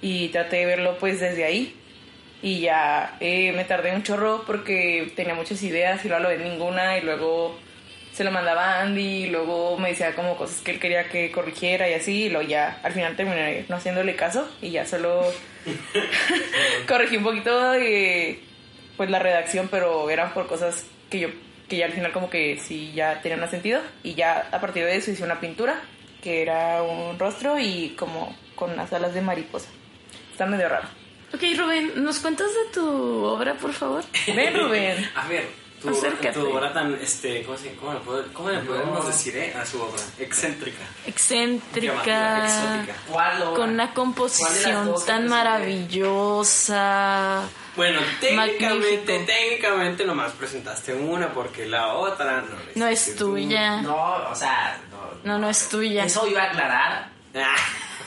Y 0.00 0.28
traté 0.28 0.56
de 0.58 0.66
verlo 0.66 0.98
pues 0.98 1.20
desde 1.20 1.44
ahí. 1.44 1.74
Y 2.42 2.60
ya 2.60 3.16
eh, 3.20 3.52
me 3.52 3.64
tardé 3.64 3.94
un 3.94 4.02
chorro 4.02 4.44
porque 4.46 5.12
tenía 5.16 5.34
muchas 5.34 5.62
ideas 5.62 6.04
y 6.04 6.08
luego 6.08 6.24
lo 6.24 6.30
vi 6.30 6.36
ninguna 6.44 6.98
y 6.98 7.00
luego 7.00 7.58
se 8.12 8.22
lo 8.22 8.30
mandaba 8.30 8.80
Andy 8.80 9.24
y 9.24 9.26
luego 9.26 9.76
me 9.76 9.88
decía 9.88 10.14
como 10.14 10.36
cosas 10.36 10.60
que 10.60 10.70
él 10.70 10.78
quería 10.78 11.08
que 11.08 11.32
corrigiera 11.32 11.88
y 11.88 11.94
así 11.94 12.24
y 12.24 12.28
luego 12.28 12.46
ya 12.46 12.78
al 12.84 12.92
final 12.92 13.16
terminé 13.16 13.64
no 13.68 13.76
haciéndole 13.76 14.14
caso 14.14 14.48
y 14.62 14.70
ya 14.70 14.86
solo 14.86 15.24
corregí 16.86 17.16
un 17.16 17.24
poquito 17.24 17.72
de 17.72 18.40
pues 18.96 19.10
la 19.10 19.18
redacción 19.18 19.68
pero 19.68 20.08
eran 20.10 20.32
por 20.32 20.46
cosas 20.46 20.86
que 21.10 21.18
yo 21.18 21.28
que 21.68 21.76
ya 21.76 21.86
al 21.86 21.92
final 21.92 22.12
como 22.12 22.30
que 22.30 22.58
sí 22.58 22.92
ya 22.94 23.20
tenían 23.20 23.40
más 23.40 23.50
sentido 23.50 23.80
y 24.02 24.14
ya 24.14 24.48
a 24.50 24.60
partir 24.60 24.84
de 24.84 24.96
eso 24.96 25.10
hice 25.10 25.24
una 25.24 25.40
pintura 25.40 25.80
que 26.22 26.42
era 26.42 26.82
un 26.82 27.18
rostro 27.18 27.58
y 27.58 27.90
como 27.98 28.34
con 28.54 28.72
unas 28.72 28.92
alas 28.92 29.14
de 29.14 29.20
mariposa. 29.20 29.68
Está 30.32 30.46
medio 30.46 30.68
raro. 30.68 30.88
Ok, 31.34 31.42
Rubén, 31.58 31.92
¿nos 31.96 32.20
cuentas 32.20 32.46
de 32.48 32.72
tu 32.72 33.24
obra, 33.24 33.54
por 33.54 33.72
favor? 33.72 34.04
ven 34.34 34.54
Rubén. 34.54 35.10
A 35.16 35.26
ver, 35.28 35.48
tu, 35.92 35.96
Acércate. 35.96 36.40
tu 36.40 36.48
obra 36.50 36.72
tan, 36.72 36.94
este, 37.00 37.42
¿cómo, 37.44 37.56
se, 37.58 37.74
cómo, 37.76 37.92
le, 37.94 38.00
puedo- 38.00 38.32
cómo 38.32 38.50
le 38.50 38.58
podemos 38.60 39.06
decir 39.06 39.36
eh, 39.36 39.54
a 39.54 39.64
su 39.66 39.80
obra? 39.82 40.00
Excéntrica. 40.18 40.84
Excéntrica, 41.06 42.46
exótica. 42.46 42.94
¿Cuál 43.08 43.42
obra? 43.42 43.56
con 43.56 43.70
una 43.70 43.70
¿Cuál 43.70 43.76
de 43.76 43.84
las 43.84 43.94
composición 43.94 44.86
dos 44.86 45.06
tan 45.06 45.28
maravillosa. 45.28 47.42
Bueno, 47.76 48.00
técnicamente, 48.20 49.12
Magnífico. 49.12 49.26
técnicamente 49.26 50.04
nomás 50.04 50.32
presentaste 50.32 50.94
una 50.94 51.32
porque 51.34 51.66
la 51.66 51.94
otra 51.94 52.40
no 52.42 52.56
es. 52.70 52.76
No 52.76 52.86
es 52.86 53.16
tuya. 53.16 53.82
No, 53.82 54.30
o 54.30 54.34
sea, 54.34 54.78
no. 54.90 55.04
No, 55.32 55.38
no 55.38 55.50
es 55.50 55.68
tuya. 55.68 56.04
Eso 56.04 56.26
iba 56.26 56.42
a 56.42 56.46
aclarar. 56.46 57.08
Ah, 57.34 57.56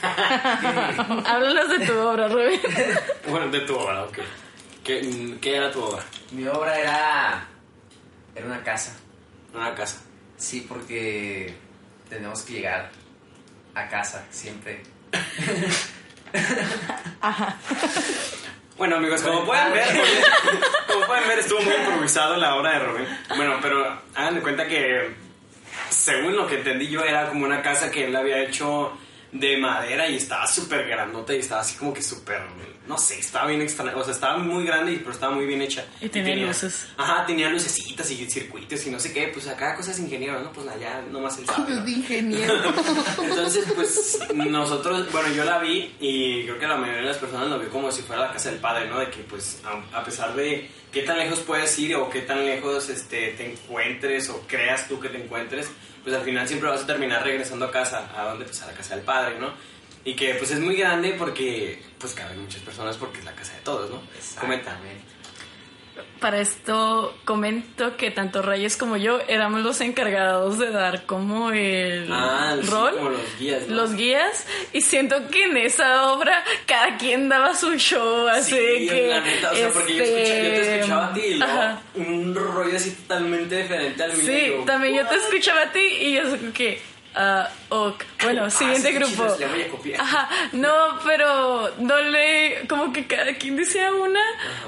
Háblanos 1.26 1.68
de 1.78 1.86
tu 1.86 1.98
obra, 1.98 2.28
Rubén. 2.28 2.60
bueno, 3.28 3.48
de 3.48 3.60
tu 3.60 3.76
obra, 3.76 4.04
ok. 4.04 4.18
¿Qué, 4.84 5.36
qué 5.40 5.56
era 5.56 5.70
tu 5.70 5.82
obra? 5.82 6.02
Mi 6.30 6.46
obra 6.46 6.78
era. 6.78 7.46
Era 8.38 8.46
una 8.46 8.62
casa. 8.62 8.96
Una 9.52 9.74
casa. 9.74 10.00
Sí, 10.36 10.64
porque 10.68 11.56
tenemos 12.08 12.42
que 12.42 12.52
llegar 12.54 12.90
a 13.74 13.88
casa 13.88 14.24
siempre. 14.30 14.80
Bueno, 18.76 18.96
amigos, 18.96 19.22
como 19.22 19.44
pueden 19.44 19.72
ver, 19.72 19.88
como 20.86 21.04
pueden 21.06 21.26
ver, 21.26 21.40
estuvo 21.40 21.60
muy 21.62 21.74
improvisado 21.74 22.36
la 22.36 22.54
obra 22.54 22.74
de 22.74 22.78
Robin. 22.78 23.06
Bueno, 23.36 23.58
pero 23.60 24.02
hagan 24.14 24.36
de 24.36 24.40
cuenta 24.40 24.68
que, 24.68 25.16
según 25.90 26.36
lo 26.36 26.46
que 26.46 26.58
entendí 26.58 26.86
yo, 26.86 27.02
era 27.02 27.28
como 27.28 27.44
una 27.44 27.60
casa 27.60 27.90
que 27.90 28.04
él 28.04 28.14
había 28.14 28.40
hecho 28.40 28.96
de 29.32 29.56
madera 29.56 30.08
y 30.08 30.16
estaba 30.16 30.46
súper 30.46 30.86
grandota 30.86 31.34
y 31.34 31.40
estaba 31.40 31.62
así 31.62 31.76
como 31.76 31.92
que 31.92 32.02
súper, 32.02 32.40
no 32.88 32.96
sé, 32.96 33.18
estaba 33.18 33.46
bien 33.48 33.60
extraña, 33.60 33.94
o 33.96 34.02
sea, 34.02 34.14
estaba 34.14 34.38
muy 34.38 34.64
grande 34.64 34.92
y 34.92 34.96
pero 34.96 35.12
estaba 35.12 35.34
muy 35.34 35.44
bien 35.44 35.60
hecha. 35.60 35.84
Y 36.00 36.08
tenía 36.08 36.34
luces. 36.34 36.88
Ajá, 36.96 37.26
tenía 37.26 37.50
lucecitas 37.50 38.10
y 38.10 38.28
circuitos 38.30 38.86
y 38.86 38.90
no 38.90 38.98
sé 38.98 39.12
qué, 39.12 39.28
pues 39.28 39.46
acá 39.46 39.74
cosas 39.76 39.98
ingeniero, 39.98 40.40
¿no? 40.40 40.50
Pues 40.52 40.66
allá 40.68 41.02
nomás 41.10 41.38
el 41.38 41.46
sabe, 41.46 41.74
¿no? 41.74 41.84
De 41.84 41.90
ingeniero. 41.90 42.54
Entonces, 43.22 43.66
pues 43.74 44.18
nosotros, 44.34 45.12
bueno, 45.12 45.32
yo 45.34 45.44
la 45.44 45.58
vi 45.58 45.94
y 46.00 46.44
creo 46.44 46.58
que 46.58 46.66
la 46.66 46.76
mayoría 46.76 47.02
de 47.02 47.08
las 47.08 47.18
personas 47.18 47.48
lo 47.48 47.58
vio 47.58 47.68
como 47.68 47.92
si 47.92 48.02
fuera 48.02 48.22
la 48.22 48.32
casa 48.32 48.50
del 48.50 48.58
padre, 48.58 48.88
¿no? 48.88 48.98
De 48.98 49.10
que, 49.10 49.18
pues, 49.18 49.60
a, 49.64 49.98
a 49.98 50.02
pesar 50.02 50.34
de 50.34 50.70
qué 50.90 51.02
tan 51.02 51.18
lejos 51.18 51.40
puedes 51.40 51.78
ir 51.78 51.94
o 51.96 52.08
qué 52.08 52.22
tan 52.22 52.46
lejos 52.46 52.88
este, 52.88 53.28
te 53.32 53.52
encuentres 53.52 54.30
o 54.30 54.40
creas 54.46 54.88
tú 54.88 54.98
que 54.98 55.10
te 55.10 55.22
encuentres, 55.22 55.68
pues 56.02 56.14
al 56.16 56.22
final 56.22 56.48
siempre 56.48 56.70
vas 56.70 56.82
a 56.82 56.86
terminar 56.86 57.22
regresando 57.22 57.66
a 57.66 57.70
casa. 57.70 58.10
¿A 58.16 58.30
dónde? 58.30 58.46
Pues 58.46 58.62
a 58.62 58.66
la 58.66 58.72
casa 58.72 58.94
del 58.94 59.04
padre, 59.04 59.38
¿no? 59.38 59.52
Y 60.08 60.14
que, 60.14 60.32
pues, 60.36 60.50
es 60.52 60.60
muy 60.60 60.74
grande 60.74 61.14
porque, 61.18 61.82
pues, 61.98 62.14
caben 62.14 62.40
muchas 62.40 62.62
personas 62.62 62.96
porque 62.96 63.18
es 63.18 63.26
la 63.26 63.32
casa 63.32 63.52
de 63.52 63.60
todos, 63.60 63.90
¿no? 63.90 64.00
Comenta. 64.40 64.78
Para 66.18 66.40
esto 66.40 67.14
comento 67.26 67.96
que 67.98 68.10
tanto 68.10 68.40
Reyes 68.40 68.78
como 68.78 68.96
yo 68.96 69.20
éramos 69.28 69.60
los 69.60 69.80
encargados 69.82 70.58
de 70.58 70.70
dar 70.70 71.04
como 71.04 71.50
el 71.50 72.08
Ah, 72.10 72.56
sí, 72.58 72.70
rol, 72.70 72.94
como 72.96 73.10
los 73.10 73.38
guías, 73.38 73.68
¿no? 73.68 73.76
los 73.76 73.94
guías, 73.94 74.46
y 74.72 74.80
siento 74.80 75.28
que 75.28 75.44
en 75.44 75.58
esa 75.58 76.10
obra 76.12 76.42
cada 76.66 76.96
quien 76.96 77.28
daba 77.28 77.54
su 77.54 77.74
show, 77.76 78.28
así 78.28 78.54
Sí, 78.56 78.88
que... 78.88 79.08
la 79.08 79.20
neta, 79.20 79.50
o 79.52 79.54
sea, 79.56 79.68
porque 79.70 79.94
yo, 79.94 80.04
este, 80.04 80.18
yo 80.18 80.50
te 80.50 80.74
escuchaba 80.76 81.06
a 81.08 81.12
ti 81.12 81.20
y 81.20 81.34
luego 81.34 81.62
un 81.96 82.34
rollo 82.34 82.76
así 82.76 82.90
totalmente 82.92 83.62
diferente 83.62 84.02
al 84.02 84.12
mío. 84.14 84.22
Sí, 84.26 84.46
yo, 84.48 84.64
también 84.64 84.94
yo 84.96 85.06
te 85.06 85.16
escuchaba 85.16 85.62
a 85.62 85.72
ti 85.72 85.80
y 86.00 86.14
yo 86.14 86.22
que... 86.54 86.80
ah, 87.18 87.50
ok. 87.68 88.04
Bueno, 88.22 88.44
Ah, 88.46 88.50
siguiente 88.50 88.92
grupo. 88.92 89.10
chido, 89.12 89.36
le 89.38 89.46
voy 89.48 89.62
a 89.62 89.68
copiar. 89.68 90.00
Ajá, 90.00 90.28
no, 90.52 90.98
pero 91.04 91.74
no 91.78 91.98
le... 92.00 92.66
Como 92.68 92.92
que 92.92 93.06
cada 93.06 93.34
quien 93.34 93.56
decía 93.56 93.92
una, 93.92 94.20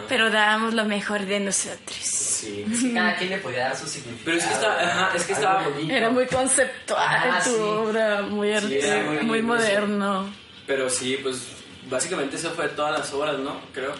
pero 0.08 0.30
dábamos 0.30 0.74
lo 0.74 0.84
mejor 0.84 1.20
de 1.26 1.40
nosotros. 1.40 1.96
Sí. 1.96 2.64
Es 2.72 2.82
que 2.82 2.92
cada 2.94 3.16
quien 3.16 3.30
le 3.30 3.38
podía 3.38 3.64
dar 3.68 3.76
su 3.76 3.86
significado. 3.86 4.24
Pero 4.24 4.36
es 4.38 4.44
que 4.44 4.52
estaba- 4.54 4.80
ajá, 4.80 5.10
es 5.16 5.24
que 5.24 5.32
algo 5.34 5.44
estaba- 5.46 5.68
bonito. 5.68 5.94
Era 5.94 6.10
muy 6.10 6.26
conceptual 6.26 7.06
Ah, 7.08 7.40
tu 7.44 7.50
sí. 7.50 7.56
obra, 7.60 8.22
muy, 8.22 8.58
Sí, 8.60 8.80
muy- 9.22 9.42
moderno. 9.42 10.28
Pero 10.66 10.88
sí, 10.90 11.18
pues 11.22 11.48
básicamente 11.88 12.36
eso 12.36 12.50
fue 12.52 12.68
todas 12.68 12.98
las 12.98 13.12
obras, 13.12 13.38
¿no? 13.38 13.60
Creo. 13.72 13.92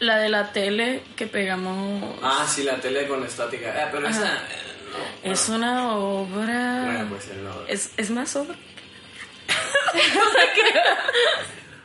La 0.00 0.18
de 0.18 0.28
la 0.28 0.52
tele 0.52 1.02
que 1.16 1.26
pegamos 1.26 2.02
Ah, 2.22 2.44
sí, 2.48 2.64
la 2.64 2.76
tele 2.76 3.06
con 3.06 3.24
estática. 3.24 3.72
Ah, 3.76 3.88
pero 3.92 4.08
esa. 4.08 4.42
Es 5.22 5.48
una 5.48 5.96
obra... 5.96 6.82
Bueno, 6.84 7.06
pues 7.10 7.28
el 7.28 7.44
no. 7.44 7.66
es, 7.66 7.90
es 7.96 8.10
más 8.10 8.34
obra. 8.36 8.54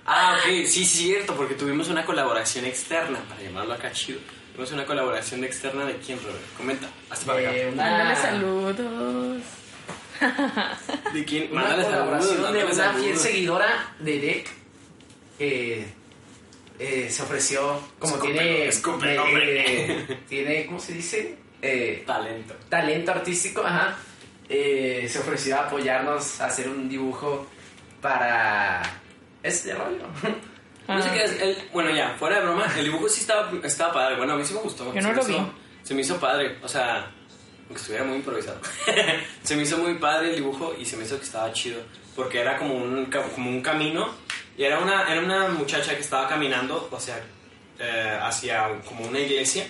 Ah, 0.09 0.37
ok, 0.39 0.65
sí, 0.65 0.85
cierto, 0.85 1.35
porque 1.35 1.53
tuvimos 1.53 1.89
una 1.89 2.05
colaboración 2.05 2.63
externa, 2.63 3.19
para 3.27 3.41
llamarlo 3.41 3.73
acá 3.73 3.91
chido. 3.91 4.19
Tuvimos 4.53 4.71
una 4.71 4.85
colaboración 4.85 5.43
externa 5.43 5.83
de 5.83 5.97
quién, 5.97 6.17
Robert. 6.23 6.39
Comenta. 6.55 6.87
Hasta 7.09 7.25
para 7.25 7.39
acá. 7.39 7.53
Eh, 7.53 7.73
Mándale 7.75 8.03
una, 8.03 8.15
saludos. 8.15 9.43
¿De 11.13 11.25
quién? 11.25 11.51
una 11.51 11.61
Mándale 11.61 11.83
colaboración 11.83 12.37
saludos, 12.37 12.53
de 12.53 12.59
mándale 12.59 12.65
una 12.65 12.73
saludos. 12.85 13.03
fiel 13.03 13.17
seguidora 13.17 13.95
de 13.99 14.19
Deck 14.19 14.47
que 15.37 15.85
eh, 16.79 17.09
se 17.09 17.23
ofreció 17.23 17.81
como 17.99 18.15
Escupe, 18.15 19.07
tiene 19.07 19.49
eh, 19.49 20.19
tiene 20.27 20.65
cómo 20.67 20.79
se 20.79 20.93
dice 20.93 21.37
Eh, 21.61 22.03
Talento. 22.05 22.53
talento 22.69 23.11
artístico 23.11 23.63
ajá 23.65 23.97
eh, 24.49 25.07
se 25.09 25.19
ofreció 25.19 25.55
a 25.57 25.61
apoyarnos 25.65 26.39
a 26.39 26.45
hacer 26.47 26.69
un 26.69 26.87
dibujo 26.87 27.47
para 28.01 28.81
este 29.43 29.73
rollo 29.73 30.03
No 30.87 31.01
sé 31.01 31.09
Ah. 31.09 31.13
qué 31.13 31.23
es. 31.25 31.41
el- 31.41 31.57
bueno, 31.73 31.89
ya, 31.93 32.15
fuera 32.17 32.37
de 32.39 32.43
broma, 32.45 32.65
el 32.77 32.85
dibujo 32.85 33.09
sí 33.09 33.19
estaba, 33.19 33.51
estaba 33.61 33.91
padre. 33.93 34.15
Bueno, 34.15 34.33
a 34.33 34.35
mí 34.37 34.45
sí 34.45 34.53
me 34.53 34.61
gustó. 34.61 34.93
Yo 34.93 35.01
no 35.01 35.11
lo 35.11 35.21
hizo- 35.21 35.27
vi. 35.27 35.51
Se 35.83 35.93
me 35.93 35.99
hizo 35.99 36.17
padre. 36.17 36.59
O 36.63 36.67
sea, 36.69 37.11
aunque 37.65 37.75
estuviera 37.81 38.05
muy 38.05 38.15
improvisado. 38.15 38.57
se 39.43 39.55
me 39.57 39.63
hizo 39.63 39.77
muy 39.79 39.95
padre 39.95 40.29
el 40.29 40.35
dibujo 40.35 40.73
y 40.79 40.85
se 40.85 40.95
me 40.95 41.03
hizo 41.03 41.17
que 41.17 41.25
estaba 41.25 41.51
chido. 41.51 41.81
Porque 42.15 42.39
era 42.39 42.57
como 42.57 42.73
un, 42.75 43.07
como 43.35 43.49
un 43.49 43.61
camino. 43.61 44.09
Y 44.57 44.63
era 44.63 44.79
una, 44.79 45.11
era 45.11 45.19
una 45.19 45.49
muchacha 45.49 45.93
que 45.93 45.99
estaba 45.99 46.25
caminando, 46.29 46.87
o 46.89 46.99
sea, 47.01 47.19
eh, 47.79 48.17
hacia 48.21 48.69
como 48.87 49.05
una 49.07 49.19
iglesia. 49.19 49.67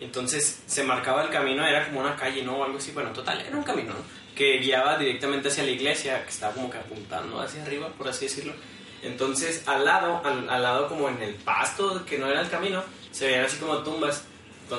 Entonces 0.00 0.62
se 0.66 0.82
marcaba 0.82 1.22
el 1.22 1.30
camino, 1.30 1.66
era 1.66 1.86
como 1.86 2.00
una 2.00 2.16
calle, 2.16 2.42
¿no? 2.42 2.56
O 2.56 2.64
algo 2.64 2.78
así. 2.78 2.90
Bueno, 2.92 3.10
total, 3.10 3.40
era 3.40 3.56
un 3.56 3.62
camino, 3.62 3.92
¿no? 3.92 4.00
Que 4.34 4.58
guiaba 4.58 4.96
directamente 4.96 5.48
hacia 5.48 5.64
la 5.64 5.70
iglesia, 5.70 6.24
que 6.24 6.30
estaba 6.30 6.54
como 6.54 6.70
que 6.70 6.78
apuntando 6.78 7.40
hacia 7.40 7.62
arriba, 7.62 7.88
por 7.88 8.08
así 8.08 8.24
decirlo. 8.24 8.54
Entonces, 9.02 9.62
al 9.66 9.84
lado, 9.84 10.22
al, 10.24 10.48
al 10.48 10.62
lado 10.62 10.88
como 10.88 11.08
en 11.08 11.22
el 11.22 11.34
pasto, 11.34 12.04
que 12.04 12.18
no 12.18 12.26
era 12.26 12.40
el 12.40 12.48
camino, 12.48 12.82
se 13.10 13.26
veían 13.26 13.44
así 13.44 13.58
como 13.58 13.78
tumbas. 13.78 14.24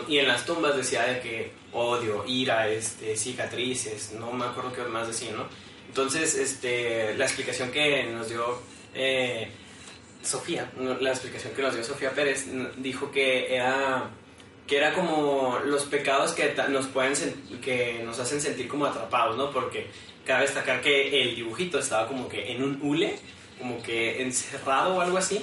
Y 0.08 0.20
en 0.20 0.28
las 0.28 0.46
tumbas 0.46 0.76
decía 0.76 1.04
de 1.04 1.20
que 1.20 1.52
odio, 1.74 2.24
ira, 2.26 2.68
este, 2.70 3.16
cicatrices, 3.18 4.14
no 4.14 4.32
me 4.32 4.46
acuerdo 4.46 4.72
qué 4.74 4.84
más 4.84 5.08
decía, 5.08 5.32
¿no? 5.34 5.48
Entonces, 5.88 6.36
este, 6.36 7.14
la 7.16 7.26
explicación 7.26 7.72
que 7.72 8.06
nos 8.06 8.30
dio 8.30 8.62
eh, 8.94 9.52
Sofía, 10.24 10.72
la 10.78 11.10
explicación 11.10 11.54
que 11.54 11.62
nos 11.62 11.74
dio 11.74 11.84
Sofía 11.84 12.12
Pérez, 12.12 12.46
dijo 12.78 13.12
que 13.12 13.54
era 13.54 14.10
que 14.72 14.78
era 14.78 14.94
como 14.94 15.60
los 15.66 15.84
pecados 15.84 16.32
que 16.32 16.56
nos 16.70 16.88
pueden 16.88 17.14
que 17.62 18.02
nos 18.06 18.18
hacen 18.20 18.40
sentir 18.40 18.70
como 18.70 18.86
atrapados, 18.86 19.36
¿no? 19.36 19.52
Porque 19.52 19.88
cabe 20.26 20.44
destacar 20.44 20.80
que 20.80 21.24
el 21.24 21.36
dibujito 21.36 21.78
estaba 21.78 22.08
como 22.08 22.30
que 22.30 22.54
en 22.54 22.64
un 22.64 22.80
hule, 22.82 23.20
como 23.60 23.84
que 23.84 24.22
encerrado 24.22 24.96
o 24.96 25.02
algo 25.02 25.18
así, 25.18 25.42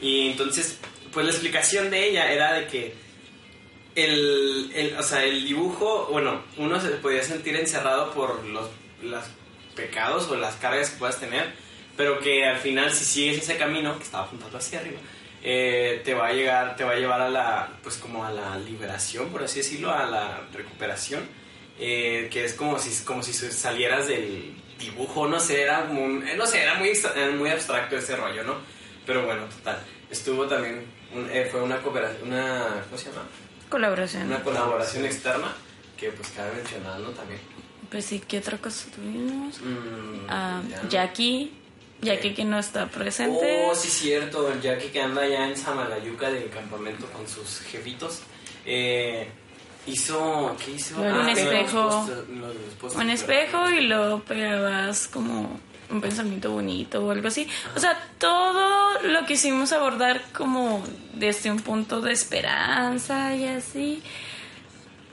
y 0.00 0.28
entonces 0.28 0.78
pues 1.12 1.26
la 1.26 1.32
explicación 1.32 1.90
de 1.90 2.08
ella 2.08 2.30
era 2.32 2.52
de 2.52 2.66
que 2.68 2.94
el, 3.96 4.70
el, 4.72 4.96
o 4.96 5.02
sea, 5.02 5.24
el 5.24 5.44
dibujo, 5.44 6.06
bueno, 6.12 6.44
uno 6.56 6.80
se 6.80 6.90
podía 6.90 7.24
sentir 7.24 7.56
encerrado 7.56 8.12
por 8.12 8.44
los, 8.44 8.68
los 9.02 9.24
pecados 9.74 10.28
o 10.30 10.36
las 10.36 10.54
cargas 10.54 10.90
que 10.90 10.98
puedas 10.98 11.18
tener, 11.18 11.52
pero 11.96 12.20
que 12.20 12.46
al 12.46 12.58
final 12.58 12.92
si 12.92 13.04
sigues 13.04 13.38
ese 13.38 13.56
camino 13.56 13.98
que 13.98 14.04
estaba 14.04 14.26
apuntando 14.26 14.56
hacia 14.56 14.78
arriba, 14.78 15.00
eh, 15.42 16.02
te 16.04 16.14
va 16.14 16.28
a 16.28 16.32
llegar, 16.32 16.76
te 16.76 16.84
va 16.84 16.92
a 16.92 16.96
llevar 16.96 17.20
a 17.20 17.28
la, 17.30 17.68
pues 17.82 17.96
como 17.96 18.24
a 18.24 18.30
la 18.32 18.56
liberación, 18.58 19.28
por 19.30 19.42
así 19.44 19.58
decirlo, 19.58 19.90
a 19.92 20.04
la 20.06 20.40
recuperación, 20.52 21.22
eh, 21.78 22.28
que 22.30 22.44
es 22.44 22.54
como 22.54 22.78
si, 22.78 23.04
como 23.04 23.22
si 23.22 23.32
salieras 23.32 24.08
del 24.08 24.54
dibujo, 24.78 25.26
no 25.28 25.38
sé, 25.40 25.62
era 25.62 25.80
un- 25.90 26.26
eh, 26.26 26.34
no 26.36 26.46
sé, 26.46 26.62
era 26.62 26.74
muy, 26.74 26.92
muy 27.36 27.50
abstracto 27.50 27.96
ese 27.96 28.16
rollo, 28.16 28.42
¿no? 28.44 28.56
Pero 29.06 29.24
bueno, 29.26 29.44
total, 29.46 29.78
estuvo 30.10 30.46
también, 30.46 30.84
un- 31.14 31.28
eh, 31.30 31.48
fue 31.50 31.62
una 31.62 31.78
cooperación, 31.82 32.28
una, 32.28 32.82
¿cómo 32.86 32.98
se 32.98 33.10
llama? 33.10 33.22
Colaboración. 33.68 34.26
Una 34.26 34.42
colaboración 34.42 35.04
externa 35.04 35.52
que 35.96 36.10
pues 36.10 36.28
cabe 36.30 36.52
mencionar, 36.54 36.98
¿no? 37.00 37.10
También. 37.10 37.40
Pues 37.90 38.04
sí, 38.04 38.20
¿qué 38.26 38.38
otra 38.38 38.58
cosa 38.58 38.86
tuvimos? 38.94 39.60
Mm, 39.60 40.26
no. 40.26 40.88
Jackie. 40.88 41.52
Jackie 42.00 42.34
que 42.34 42.44
no 42.44 42.58
está 42.58 42.86
presente. 42.86 43.66
Oh, 43.66 43.74
sí, 43.74 43.88
cierto. 43.88 44.50
El 44.50 44.60
Jackie 44.60 44.88
que 44.88 45.00
anda 45.00 45.22
allá 45.22 45.48
en 45.48 45.56
Samalayuca 45.56 46.30
del 46.30 46.48
campamento 46.50 47.06
con 47.06 47.26
sus 47.26 47.60
jefitos. 47.60 48.20
Eh, 48.64 49.28
hizo. 49.86 50.56
¿Qué 50.64 50.72
hizo? 50.72 51.00
De 51.00 51.12
un 51.12 51.26
los 51.26 51.38
espejo. 51.38 52.08
los 52.82 52.94
un 52.94 53.10
espejo 53.10 53.70
y 53.70 53.86
lo 53.86 54.20
pegabas 54.20 55.08
como 55.08 55.58
un 55.90 56.00
pensamiento 56.00 56.50
bonito 56.52 57.04
o 57.04 57.10
algo 57.10 57.28
así. 57.28 57.48
O 57.74 57.80
sea, 57.80 57.98
todo 58.18 59.02
lo 59.02 59.26
quisimos 59.26 59.72
abordar 59.72 60.22
como 60.32 60.84
desde 61.14 61.50
un 61.50 61.60
punto 61.60 62.00
de 62.00 62.12
esperanza 62.12 63.34
y 63.34 63.46
así. 63.46 64.02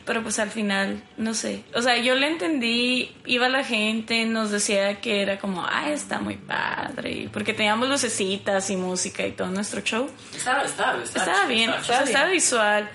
Pero 0.05 0.21
pues 0.21 0.37
al 0.37 0.51
final, 0.51 1.01
no 1.17 1.33
sé. 1.33 1.63
O 1.73 1.81
sea, 1.81 1.97
yo 1.97 2.13
le 2.13 2.27
entendí, 2.27 3.15
iba 3.25 3.49
la 3.49 3.63
gente, 3.63 4.25
nos 4.25 4.51
decía 4.51 5.01
que 5.01 5.23
era 5.23 5.39
como, 5.39 5.65
ah, 5.65 5.89
está 5.89 6.19
muy 6.19 6.35
padre. 6.35 7.29
Porque 7.33 7.53
teníamos 7.53 7.89
lucecitas 7.89 8.69
y 8.69 8.77
música 8.77 9.25
y 9.25 9.31
todo 9.31 9.47
nuestro 9.47 9.81
show. 9.81 10.09
Estaba, 10.35 10.63
estaba, 10.63 11.03
estaba, 11.03 11.25
Estaba 11.25 11.47
bien, 11.47 11.71
estaba 11.71 12.03
estaba 12.03 12.29
visual. 12.29 12.89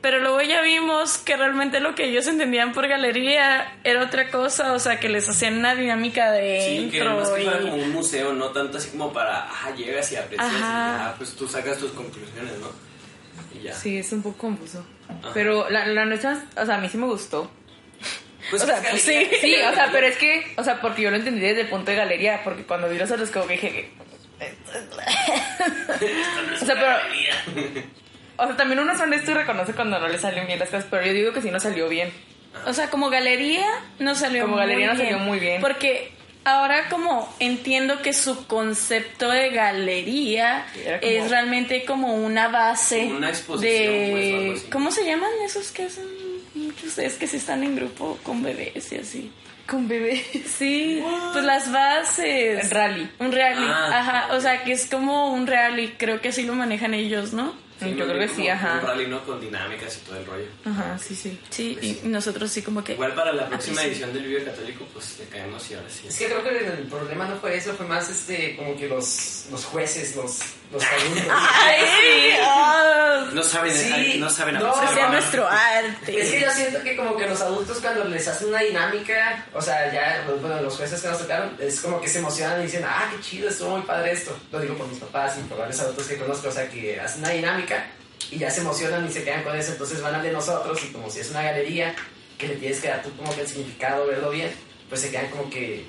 Pero 0.00 0.20
luego 0.20 0.40
ya 0.42 0.62
vimos 0.62 1.18
que 1.18 1.36
realmente 1.36 1.80
lo 1.80 1.96
que 1.96 2.04
ellos 2.04 2.28
entendían 2.28 2.72
por 2.72 2.86
galería 2.86 3.78
era 3.82 4.04
otra 4.04 4.30
cosa, 4.30 4.72
o 4.72 4.78
sea, 4.78 5.00
que 5.00 5.08
les 5.08 5.28
hacían 5.28 5.58
una 5.58 5.74
dinámica 5.74 6.30
de 6.30 6.60
Sí, 6.60 6.90
que 6.90 7.02
más 7.02 7.30
que 7.30 7.42
y... 7.42 7.44
fuera 7.44 7.60
como 7.62 7.74
un 7.74 7.92
museo, 7.92 8.32
no 8.32 8.50
tanto 8.50 8.78
así 8.78 8.90
como 8.90 9.12
para, 9.12 9.48
ah, 9.48 9.72
llegas 9.76 10.12
y 10.12 10.16
aprecias 10.16 10.52
y 10.52 10.60
ya, 10.60 11.14
pues 11.18 11.34
tú 11.34 11.48
sacas 11.48 11.78
tus 11.78 11.90
conclusiones, 11.90 12.52
¿no? 12.60 12.68
Y 13.54 13.64
ya. 13.64 13.74
Sí, 13.74 13.98
es 13.98 14.12
un 14.12 14.22
poco 14.22 14.38
confuso. 14.38 14.86
Pero 15.34 15.68
la, 15.70 15.86
la 15.86 16.04
nuestra, 16.04 16.44
o 16.56 16.66
sea, 16.66 16.76
a 16.76 16.78
mí 16.78 16.88
sí 16.88 16.98
me 16.98 17.06
gustó. 17.06 17.50
Pues 18.50 18.62
o 18.62 18.66
sea, 18.66 18.80
pues 18.88 19.02
sí, 19.02 19.28
sí, 19.40 19.56
o 19.56 19.74
sea, 19.74 19.88
pero 19.92 20.06
es 20.06 20.16
que, 20.16 20.54
o 20.56 20.64
sea, 20.64 20.80
porque 20.80 21.02
yo 21.02 21.10
lo 21.10 21.16
entendí 21.16 21.40
desde 21.40 21.62
el 21.62 21.68
punto 21.68 21.90
de 21.90 21.96
galería, 21.96 22.42
porque 22.44 22.62
cuando 22.62 22.88
vi 22.88 22.96
los 22.96 23.10
otros 23.10 23.30
como 23.30 23.46
que 23.46 23.54
dije 23.54 23.70
que... 23.70 23.90
o 26.62 26.64
sea, 26.64 26.74
pero... 26.74 26.96
O 28.38 28.46
sea, 28.46 28.56
también 28.56 28.78
uno 28.78 28.92
es 28.92 29.00
honesto 29.00 29.32
y 29.32 29.34
reconoce 29.34 29.74
cuando 29.74 29.98
no 29.98 30.08
le 30.08 30.16
salen 30.16 30.46
bien 30.46 30.58
las 30.58 30.70
cosas, 30.70 30.86
pero 30.88 31.04
yo 31.04 31.12
digo 31.12 31.32
que 31.32 31.42
sí 31.42 31.50
no 31.50 31.60
salió 31.60 31.88
bien. 31.88 32.10
O 32.66 32.72
sea, 32.72 32.88
como 32.88 33.10
galería 33.10 33.66
no 33.98 34.14
salió 34.14 34.42
Como 34.42 34.54
muy 34.54 34.62
galería 34.62 34.92
no 34.92 34.96
salió 34.96 35.18
muy 35.18 35.40
bien. 35.40 35.60
Porque 35.60 36.12
ahora 36.48 36.88
como 36.88 37.28
entiendo 37.38 38.02
que 38.02 38.12
su 38.12 38.46
concepto 38.46 39.30
de 39.30 39.50
galería 39.50 40.66
es 41.02 41.30
realmente 41.30 41.84
como 41.84 42.14
una 42.14 42.48
base 42.48 43.06
Una 43.06 43.28
exposición, 43.28 44.10
pues, 44.12 44.32
o 44.32 44.36
algo 44.36 44.42
de... 44.42 44.52
así. 44.56 44.66
¿Cómo 44.70 44.90
se 44.90 45.04
llaman 45.04 45.30
esos 45.44 45.70
que 45.70 45.84
hacen 45.84 46.06
muchos 46.54 46.84
ustedes 46.84 47.14
que 47.14 47.26
se 47.26 47.36
están 47.36 47.62
en 47.64 47.76
grupo 47.76 48.18
con 48.22 48.42
bebés 48.42 48.92
y 48.92 48.96
así? 48.96 49.32
Con 49.66 49.86
bebé. 49.88 50.24
Sí, 50.46 51.02
pues 51.32 51.44
las 51.44 51.70
bases. 51.70 52.64
El 52.64 52.70
rally. 52.70 53.10
Un 53.18 53.32
rally, 53.32 53.66
Ah. 53.68 53.98
ajá, 54.00 54.34
o 54.36 54.40
sea 54.40 54.64
que 54.64 54.72
es 54.72 54.86
como 54.86 55.32
un 55.32 55.46
rally, 55.46 55.94
creo 55.98 56.20
que 56.20 56.28
así 56.28 56.42
lo 56.44 56.54
manejan 56.54 56.94
ellos, 56.94 57.32
¿no? 57.32 57.54
Sí, 57.80 57.94
yo 57.94 58.06
creo 58.06 58.18
que 58.18 58.28
sí, 58.28 58.48
ajá. 58.48 58.80
Un 58.80 58.86
rally, 58.86 59.06
¿no? 59.06 59.24
Con 59.24 59.40
dinámicas 59.40 59.98
y 59.98 60.06
todo 60.06 60.16
el 60.18 60.26
rollo. 60.26 60.46
Ajá, 60.64 60.98
sí, 60.98 61.14
sí. 61.14 61.38
Sí, 61.48 61.78
y 61.80 62.08
nosotros 62.08 62.50
sí 62.50 62.62
como 62.62 62.82
que... 62.82 62.94
Igual 62.94 63.14
para 63.14 63.32
la 63.32 63.48
próxima 63.48 63.82
sí. 63.82 63.88
edición 63.88 64.12
del 64.12 64.24
Vive 64.24 64.44
Católico, 64.44 64.84
pues 64.92 65.18
le 65.18 65.26
caemos 65.26 65.70
y 65.70 65.74
ahora 65.74 65.88
sí. 65.88 66.08
Es 66.08 66.18
que 66.18 66.26
creo 66.26 66.42
que 66.42 66.58
el 66.58 66.86
problema 66.88 67.26
no 67.26 67.36
fue 67.36 67.56
eso, 67.56 67.74
fue 67.74 67.86
más 67.86 68.10
este, 68.10 68.56
como 68.56 68.76
que 68.76 68.88
los, 68.88 69.46
los 69.50 69.64
jueces, 69.64 70.16
los, 70.16 70.40
los 70.72 70.82
adultos. 70.84 71.24
¡Ay, 71.30 71.84
sí! 72.00 73.34
No 73.34 73.42
saben, 73.42 73.74
Sí. 73.74 74.16
no 74.18 74.30
saben 74.30 74.54
No, 74.54 74.74
sea 74.74 75.08
nuestro 75.10 75.46
arte. 75.46 76.20
Es 76.20 76.30
que 76.30 76.40
yo 76.40 76.50
siento 76.50 76.82
que 76.82 76.96
como 76.96 77.16
que 77.16 77.26
los 77.26 77.40
adultos 77.40 77.78
cuando 77.80 78.04
les 78.04 78.26
hacen 78.26 78.48
una 78.48 78.60
dinámica, 78.60 79.44
o 79.52 79.60
sea, 79.60 79.92
ya, 79.92 80.24
bueno, 80.40 80.60
los 80.62 80.76
jueces 80.76 81.00
que 81.00 81.08
nos 81.08 81.18
tocaron, 81.18 81.56
es 81.60 81.80
como 81.80 82.00
que 82.00 82.08
se 82.08 82.18
emocionan 82.18 82.60
y 82.60 82.64
dicen, 82.64 82.84
ah, 82.86 83.08
qué 83.10 83.20
chido, 83.20 83.48
estuvo 83.48 83.70
muy 83.70 83.82
padre 83.82 84.12
esto. 84.12 84.36
Lo 84.50 84.60
digo 84.60 84.74
por 84.74 84.86
mis 84.88 84.98
papás 84.98 85.36
y 85.38 85.42
por 85.42 85.58
varios 85.58 85.78
adultos 85.80 86.06
que 86.06 86.16
conozco, 86.16 86.48
o 86.48 86.52
sea, 86.52 86.68
que 86.68 86.98
hacen 87.00 87.20
una 87.20 87.30
dinámica 87.30 87.86
y 88.30 88.38
ya 88.38 88.50
se 88.50 88.60
emocionan 88.60 89.06
y 89.06 89.12
se 89.12 89.24
quedan 89.24 89.42
con 89.42 89.56
eso, 89.56 89.72
entonces 89.72 90.00
van 90.02 90.14
al 90.14 90.22
de 90.22 90.32
nosotros 90.32 90.82
y 90.84 90.88
como 90.88 91.10
si 91.10 91.20
es 91.20 91.30
una 91.30 91.42
galería, 91.42 91.94
que 92.38 92.48
le 92.48 92.56
tienes 92.56 92.80
que 92.80 92.88
dar 92.88 93.02
tú 93.02 93.14
como 93.16 93.34
que 93.34 93.42
el 93.42 93.48
significado, 93.48 94.06
verlo 94.06 94.30
bien, 94.30 94.50
pues 94.88 95.00
se 95.02 95.10
quedan 95.10 95.28
como 95.28 95.48
que... 95.50 95.84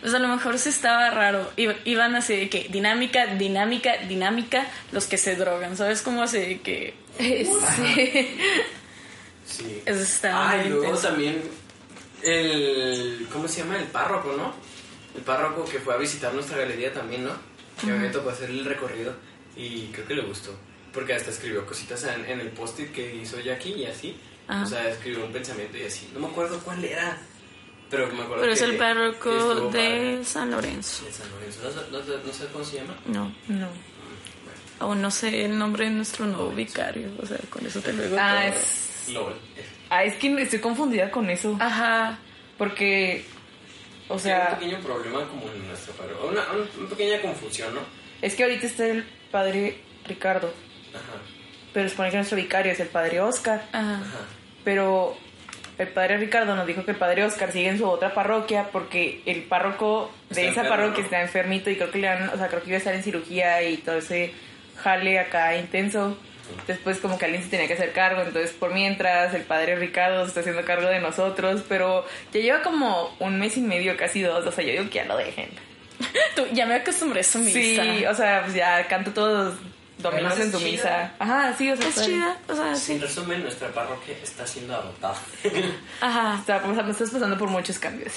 Pues 0.00 0.12
a 0.14 0.18
lo 0.18 0.28
mejor 0.28 0.58
sí 0.58 0.68
estaba 0.68 1.10
raro. 1.10 1.50
Iba- 1.56 1.76
Iban 1.84 2.14
así 2.16 2.36
de 2.36 2.48
que 2.50 2.68
dinámica, 2.70 3.26
dinámica, 3.26 3.96
dinámica, 4.08 4.66
los 4.92 5.06
que 5.06 5.16
se 5.18 5.36
drogan, 5.36 5.76
¿sabes 5.76 6.02
cómo 6.02 6.22
así 6.22 6.38
de 6.38 6.60
que... 6.60 6.94
Sí. 7.18 8.36
Sí. 9.46 9.82
Eso 9.84 10.00
está 10.02 10.50
Ah, 10.50 10.56
y 10.64 10.68
luego 10.68 10.84
intenso. 10.84 11.08
también 11.08 11.42
el. 12.22 13.26
¿Cómo 13.32 13.46
se 13.48 13.60
llama? 13.60 13.78
El 13.78 13.84
párroco, 13.86 14.32
¿no? 14.36 14.54
El 15.14 15.22
párroco 15.22 15.64
que 15.64 15.78
fue 15.78 15.94
a 15.94 15.96
visitar 15.98 16.32
nuestra 16.34 16.58
galería 16.58 16.92
también, 16.92 17.24
¿no? 17.24 17.32
Que 17.80 17.86
me 17.88 18.08
tocó 18.08 18.30
hacer 18.30 18.50
el 18.50 18.64
recorrido 18.64 19.14
y 19.56 19.86
creo 19.88 20.06
que 20.06 20.14
le 20.14 20.22
gustó. 20.22 20.56
Porque 20.92 21.12
hasta 21.14 21.30
escribió 21.30 21.66
cositas 21.66 22.04
en, 22.04 22.24
en 22.24 22.40
el 22.40 22.48
post-it 22.48 22.92
que 22.92 23.14
hizo 23.16 23.38
Jackie 23.40 23.74
y 23.74 23.86
así. 23.86 24.16
Ajá. 24.48 24.62
O 24.62 24.66
sea, 24.66 24.88
escribió 24.88 25.24
un 25.24 25.32
pensamiento 25.32 25.76
y 25.76 25.82
así. 25.84 26.08
No 26.14 26.20
me 26.20 26.28
acuerdo 26.28 26.58
cuál 26.60 26.84
era. 26.84 27.18
Pero 27.96 28.06
me 28.08 28.22
acuerdo 28.22 28.34
Pero 28.42 28.46
que 28.46 28.52
es 28.52 28.62
el 28.62 28.76
párroco 28.76 29.70
de 29.70 30.20
San 30.24 30.50
Lorenzo. 30.50 31.04
De 31.04 31.12
San 31.12 31.30
Lorenzo. 31.30 31.60
No, 31.62 31.70
sé- 31.70 31.90
no 31.90 32.16
no 32.26 32.32
sé 32.32 32.46
cómo 32.52 32.64
se 32.64 32.76
llama. 32.76 32.96
No, 33.06 33.34
No. 33.48 33.68
aún 34.80 35.00
no 35.02 35.10
sé 35.10 35.44
el 35.44 35.56
nombre 35.58 35.84
de 35.84 35.90
nuestro 35.90 36.26
nuevo 36.26 36.50
vicario. 36.50 37.08
O 37.22 37.26
sea, 37.26 37.38
con 37.50 37.64
eso 37.66 37.80
te 37.80 37.92
lo 37.92 38.02
digo 38.02 38.16
Ah, 38.18 38.44
todo. 38.48 38.54
es... 38.58 39.08
LOL. 39.12 39.34
Ah, 39.90 40.04
es 40.04 40.14
que 40.16 40.42
estoy 40.42 40.58
confundida 40.60 41.10
con 41.10 41.28
eso. 41.30 41.56
Ajá. 41.60 42.18
Porque, 42.58 43.24
o 44.08 44.18
sea, 44.18 44.50
un 44.54 44.58
pequeño 44.60 44.80
problema 44.80 45.24
como 45.28 45.50
en 45.50 45.68
nuestro 45.68 45.92
párroco. 45.94 46.26
Una, 46.28 46.42
una, 46.52 46.66
una 46.78 46.88
pequeña 46.88 47.20
confusión, 47.20 47.74
¿no? 47.74 47.80
es 48.22 48.34
que 48.34 48.42
ahorita 48.44 48.66
está 48.66 48.86
el 48.86 49.04
padre 49.30 49.78
Ricardo, 50.06 50.50
Ajá. 50.94 51.20
pero 51.74 51.88
supone 51.90 52.10
que 52.10 52.16
nuestro 52.16 52.36
vicario 52.36 52.72
es 52.72 52.80
el 52.80 52.88
padre 52.88 53.20
Oscar. 53.20 53.68
Ajá. 53.72 53.96
Ajá. 53.96 54.20
Pero 54.64 55.16
el 55.78 55.88
padre 55.88 56.18
Ricardo 56.18 56.54
nos 56.54 56.66
dijo 56.66 56.84
que 56.84 56.92
el 56.92 56.96
padre 56.96 57.24
Oscar 57.24 57.50
sigue 57.50 57.68
en 57.68 57.78
su 57.78 57.86
otra 57.86 58.14
parroquia 58.14 58.68
porque 58.70 59.22
el 59.26 59.42
párroco 59.42 60.10
Está 60.30 60.40
de 60.40 60.48
esa 60.48 60.60
enfermo, 60.60 60.70
parroquia 60.70 60.98
¿no? 60.98 61.04
está 61.04 61.22
enfermito 61.22 61.70
y 61.70 61.76
creo 61.76 61.90
que 61.90 61.98
le 61.98 62.12
o 62.12 62.36
sea, 62.36 62.48
creo 62.48 62.62
que 62.62 62.68
iba 62.68 62.76
a 62.76 62.78
estar 62.78 62.94
en 62.94 63.02
cirugía 63.02 63.62
y 63.62 63.78
todo 63.78 63.96
ese 63.96 64.32
jale 64.76 65.18
acá 65.18 65.56
intenso. 65.56 66.16
Después 66.66 66.98
como 66.98 67.18
que 67.18 67.24
alguien 67.24 67.42
se 67.42 67.48
tenía 67.48 67.66
que 67.66 67.72
hacer 67.72 67.92
cargo, 67.92 68.20
entonces 68.20 68.52
por 68.52 68.72
mientras 68.72 69.32
el 69.34 69.42
padre 69.42 69.76
Ricardo 69.76 70.22
se 70.22 70.28
está 70.28 70.40
haciendo 70.40 70.62
cargo 70.64 70.88
de 70.88 71.00
nosotros, 71.00 71.62
pero 71.68 72.04
ya 72.32 72.40
lleva 72.40 72.62
como 72.62 73.16
un 73.18 73.38
mes 73.38 73.56
y 73.56 73.62
medio, 73.62 73.96
casi 73.96 74.20
dos, 74.20 74.46
o 74.46 74.52
sea, 74.52 74.62
yo 74.62 74.72
digo 74.72 74.84
que 74.90 74.96
ya 74.96 75.04
lo 75.06 75.16
dejen. 75.16 75.48
Tú, 76.36 76.44
ya 76.52 76.66
me 76.66 76.74
acostumbré 76.74 77.20
a 77.20 77.24
su 77.24 77.38
misa. 77.38 77.52
Sí, 77.52 78.04
o 78.04 78.14
sea, 78.14 78.42
pues 78.42 78.54
ya 78.54 78.86
canto 78.88 79.12
todos 79.12 79.54
Además 80.12 80.38
en 80.38 80.52
chida. 80.58 80.70
misa. 80.70 81.12
Ajá, 81.18 81.54
sí, 81.56 81.70
o 81.70 81.76
sea, 81.76 81.88
Es 81.88 82.04
chida, 82.04 82.36
o 82.48 82.54
sea, 82.54 82.68
En 82.70 82.76
sí. 82.76 82.98
resumen, 82.98 83.42
nuestra 83.42 83.68
parroquia 83.72 84.14
está 84.22 84.46
siendo 84.46 84.74
adoptada. 84.74 85.16
Ajá. 86.00 86.36
Está, 86.40 86.56
o 86.68 86.74
sea, 86.74 86.82
me 86.82 86.90
estás 86.90 87.10
pasando 87.10 87.38
por 87.38 87.48
muchos 87.48 87.78
cambios. 87.78 88.12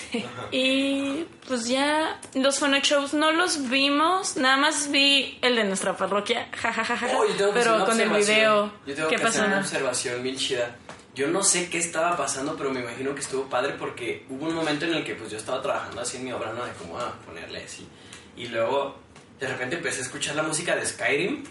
Y 0.51 1.25
pues 1.47 1.67
ya 1.67 2.19
los 2.33 2.59
Phono 2.59 2.79
Shows 2.79 3.13
no 3.13 3.31
los 3.31 3.69
vimos, 3.69 4.37
nada 4.37 4.57
más 4.57 4.89
vi 4.91 5.37
el 5.41 5.55
de 5.55 5.63
nuestra 5.63 5.95
parroquia, 5.95 6.47
Oh, 6.53 7.23
hacer 7.23 7.49
pero 7.53 7.85
con 7.85 7.99
el 7.99 8.09
video. 8.09 8.71
Yo 8.85 8.95
tengo 8.95 9.09
¿Qué 9.09 9.15
que 9.15 9.21
pasó? 9.21 9.39
hacer 9.39 9.47
una 9.47 9.59
observación 9.59 10.23
bien 10.23 10.35
chida. 10.37 10.75
Yo 11.15 11.27
no 11.27 11.41
sé 11.43 11.67
qué 11.69 11.79
estaba 11.79 12.15
pasando, 12.15 12.55
pero 12.55 12.69
me 12.69 12.79
imagino 12.81 13.15
que 13.15 13.21
estuvo 13.21 13.43
padre 13.49 13.73
porque 13.79 14.25
hubo 14.29 14.45
un 14.45 14.53
momento 14.53 14.85
en 14.85 14.93
el 14.93 15.03
que 15.03 15.15
pues 15.15 15.31
yo 15.31 15.37
estaba 15.37 15.61
trabajando 15.63 16.01
así 16.01 16.17
en 16.17 16.25
mi 16.25 16.31
obra, 16.31 16.53
¿no? 16.53 16.63
De 16.63 16.71
cómo 16.73 16.99
a 16.99 17.11
ponerle 17.25 17.63
así. 17.63 17.87
Y 18.35 18.47
luego 18.49 18.97
de 19.39 19.47
repente 19.47 19.77
empecé 19.77 19.99
a 19.99 20.03
escuchar 20.03 20.35
la 20.35 20.43
música 20.43 20.75
de 20.75 20.85
Skyrim. 20.85 21.43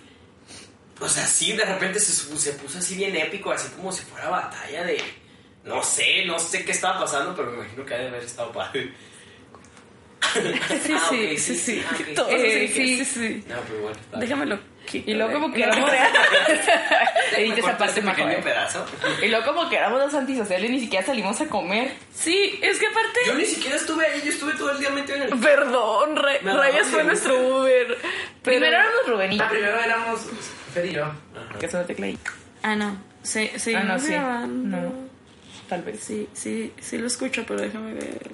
O 1.00 1.09
sea, 1.09 1.26
sí, 1.26 1.52
de 1.52 1.64
repente 1.64 2.00
se, 2.00 2.12
se 2.38 2.52
puso 2.54 2.78
así 2.78 2.94
bien 2.94 3.14
épico, 3.16 3.52
así 3.52 3.68
como 3.70 3.92
si 3.92 4.02
fuera 4.04 4.28
batalla 4.30 4.85
de... 4.85 5.00
No 5.64 5.82
sé, 5.82 6.24
no 6.24 6.38
sé 6.38 6.64
qué 6.64 6.72
estaba 6.72 7.00
pasando, 7.00 7.35
pero 7.35 7.50
me 7.50 7.59
imagino 7.59 7.85
que 7.85 7.94
ha 7.94 7.98
de 7.98 8.09
haber 8.09 8.22
estado 8.22 8.52
padre. 8.52 8.92
Sí, 10.32 10.40
Ah, 10.94 11.06
sí, 11.11 11.37
sí, 11.38 11.54
sí. 11.56 11.85
ah, 11.88 12.26
Eh, 12.30 12.70
sí. 12.72 12.96
sí, 12.98 13.04
sí. 13.04 13.44
No, 13.48 13.56
pero 13.66 13.80
bueno. 13.80 13.96
está 13.96 14.16
bien. 14.16 14.20
Déjamelo. 14.20 14.59
Y 14.92 15.14
luego 15.14 15.32
como 15.32 15.52
que 15.52 15.64
éramos... 15.64 15.90
¿Me 15.90 17.38
Edita 17.42 17.59
esa 17.59 17.76
parte 17.76 18.00
eh. 18.00 18.40
pedazo? 18.42 18.87
Y 19.20 19.26
luego 19.26 19.44
como 19.44 19.68
que 19.68 19.76
éramos 19.76 19.98
los 20.00 20.14
antisociales 20.14 20.70
ni 20.70 20.78
siquiera 20.78 21.04
salimos 21.04 21.40
a 21.40 21.48
comer. 21.48 21.92
Sí, 22.14 22.56
es 22.62 22.78
que 22.78 22.87
aparte... 22.87 23.18
Yo 23.26 23.35
ni 23.35 23.44
siquiera 23.46 23.76
estuve 23.76 24.06
ahí, 24.06 24.22
yo 24.24 24.30
estuve 24.30 24.52
todo 24.54 24.70
el 24.70 24.78
día 24.78 24.90
metido 24.90 25.16
en 25.16 25.22
el... 25.24 25.40
Perdón, 25.40 26.14
Rayas 26.16 26.87
fue 26.87 27.02
nuestro 27.02 27.37
Uber. 27.37 27.98
Pero... 27.98 28.12
Primero 28.42 28.76
éramos 28.76 29.06
Rubén 29.09 29.32
y 29.32 29.40
Ah, 29.40 29.48
primero 29.50 29.76
éramos 29.80 30.20
Fer 30.76 30.86
y 30.86 30.92
yo. 30.92 31.06
que 31.58 31.64
es 31.66 31.72
una 31.74 31.84
tecla 31.86 32.04
ahí. 32.06 32.18
Ah, 32.62 32.76
no. 32.76 32.98
Sí, 33.22 33.50
sí, 33.56 33.74
Ah, 33.74 33.82
no, 33.84 33.98
sí. 33.98 34.08
grabando. 34.12 34.76
No. 34.76 34.92
Tal 35.70 35.82
vez. 35.82 36.00
Sí, 36.00 36.28
sí, 36.34 36.72
sí 36.80 36.98
lo 36.98 37.06
escucho, 37.06 37.44
pero 37.48 37.62
déjame 37.62 37.94
ver. 37.94 38.30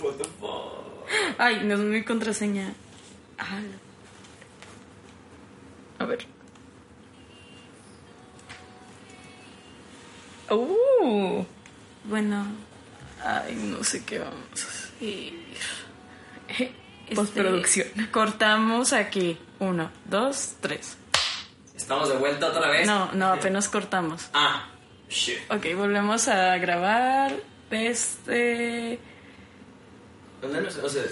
What 0.00 0.16
the 0.18 0.24
fuck? 0.38 1.08
Ay, 1.38 1.62
no 1.64 1.74
es 1.74 1.80
mi 1.80 2.02
contraseña. 2.04 2.74
Ah. 3.38 3.58
A 5.98 6.04
ver. 6.04 6.26
Uh. 10.50 11.42
Bueno. 12.04 12.46
Ay, 13.24 13.54
no 13.54 13.82
sé 13.82 14.04
qué 14.04 14.18
vamos 14.18 14.34
a 14.52 14.68
hacer. 14.68 14.92
Este, 17.12 17.20
Postproducción. 17.20 17.88
cortamos 18.10 18.92
aquí. 18.92 19.38
Uno, 19.58 19.90
dos, 20.06 20.54
tres. 20.60 20.96
¿Estamos 21.76 22.08
de 22.08 22.16
vuelta 22.16 22.46
otra 22.48 22.68
vez? 22.70 22.86
No, 22.86 23.10
no, 23.12 23.32
apenas 23.32 23.68
cortamos. 23.68 24.28
Ah, 24.34 24.66
shit. 25.08 25.38
Ok, 25.50 25.66
volvemos 25.76 26.28
a 26.28 26.56
grabar. 26.58 27.32
Este. 27.70 28.98
¿Dónde 30.40 30.60
nos, 30.60 30.76
o 30.78 30.88
sea, 30.88 31.02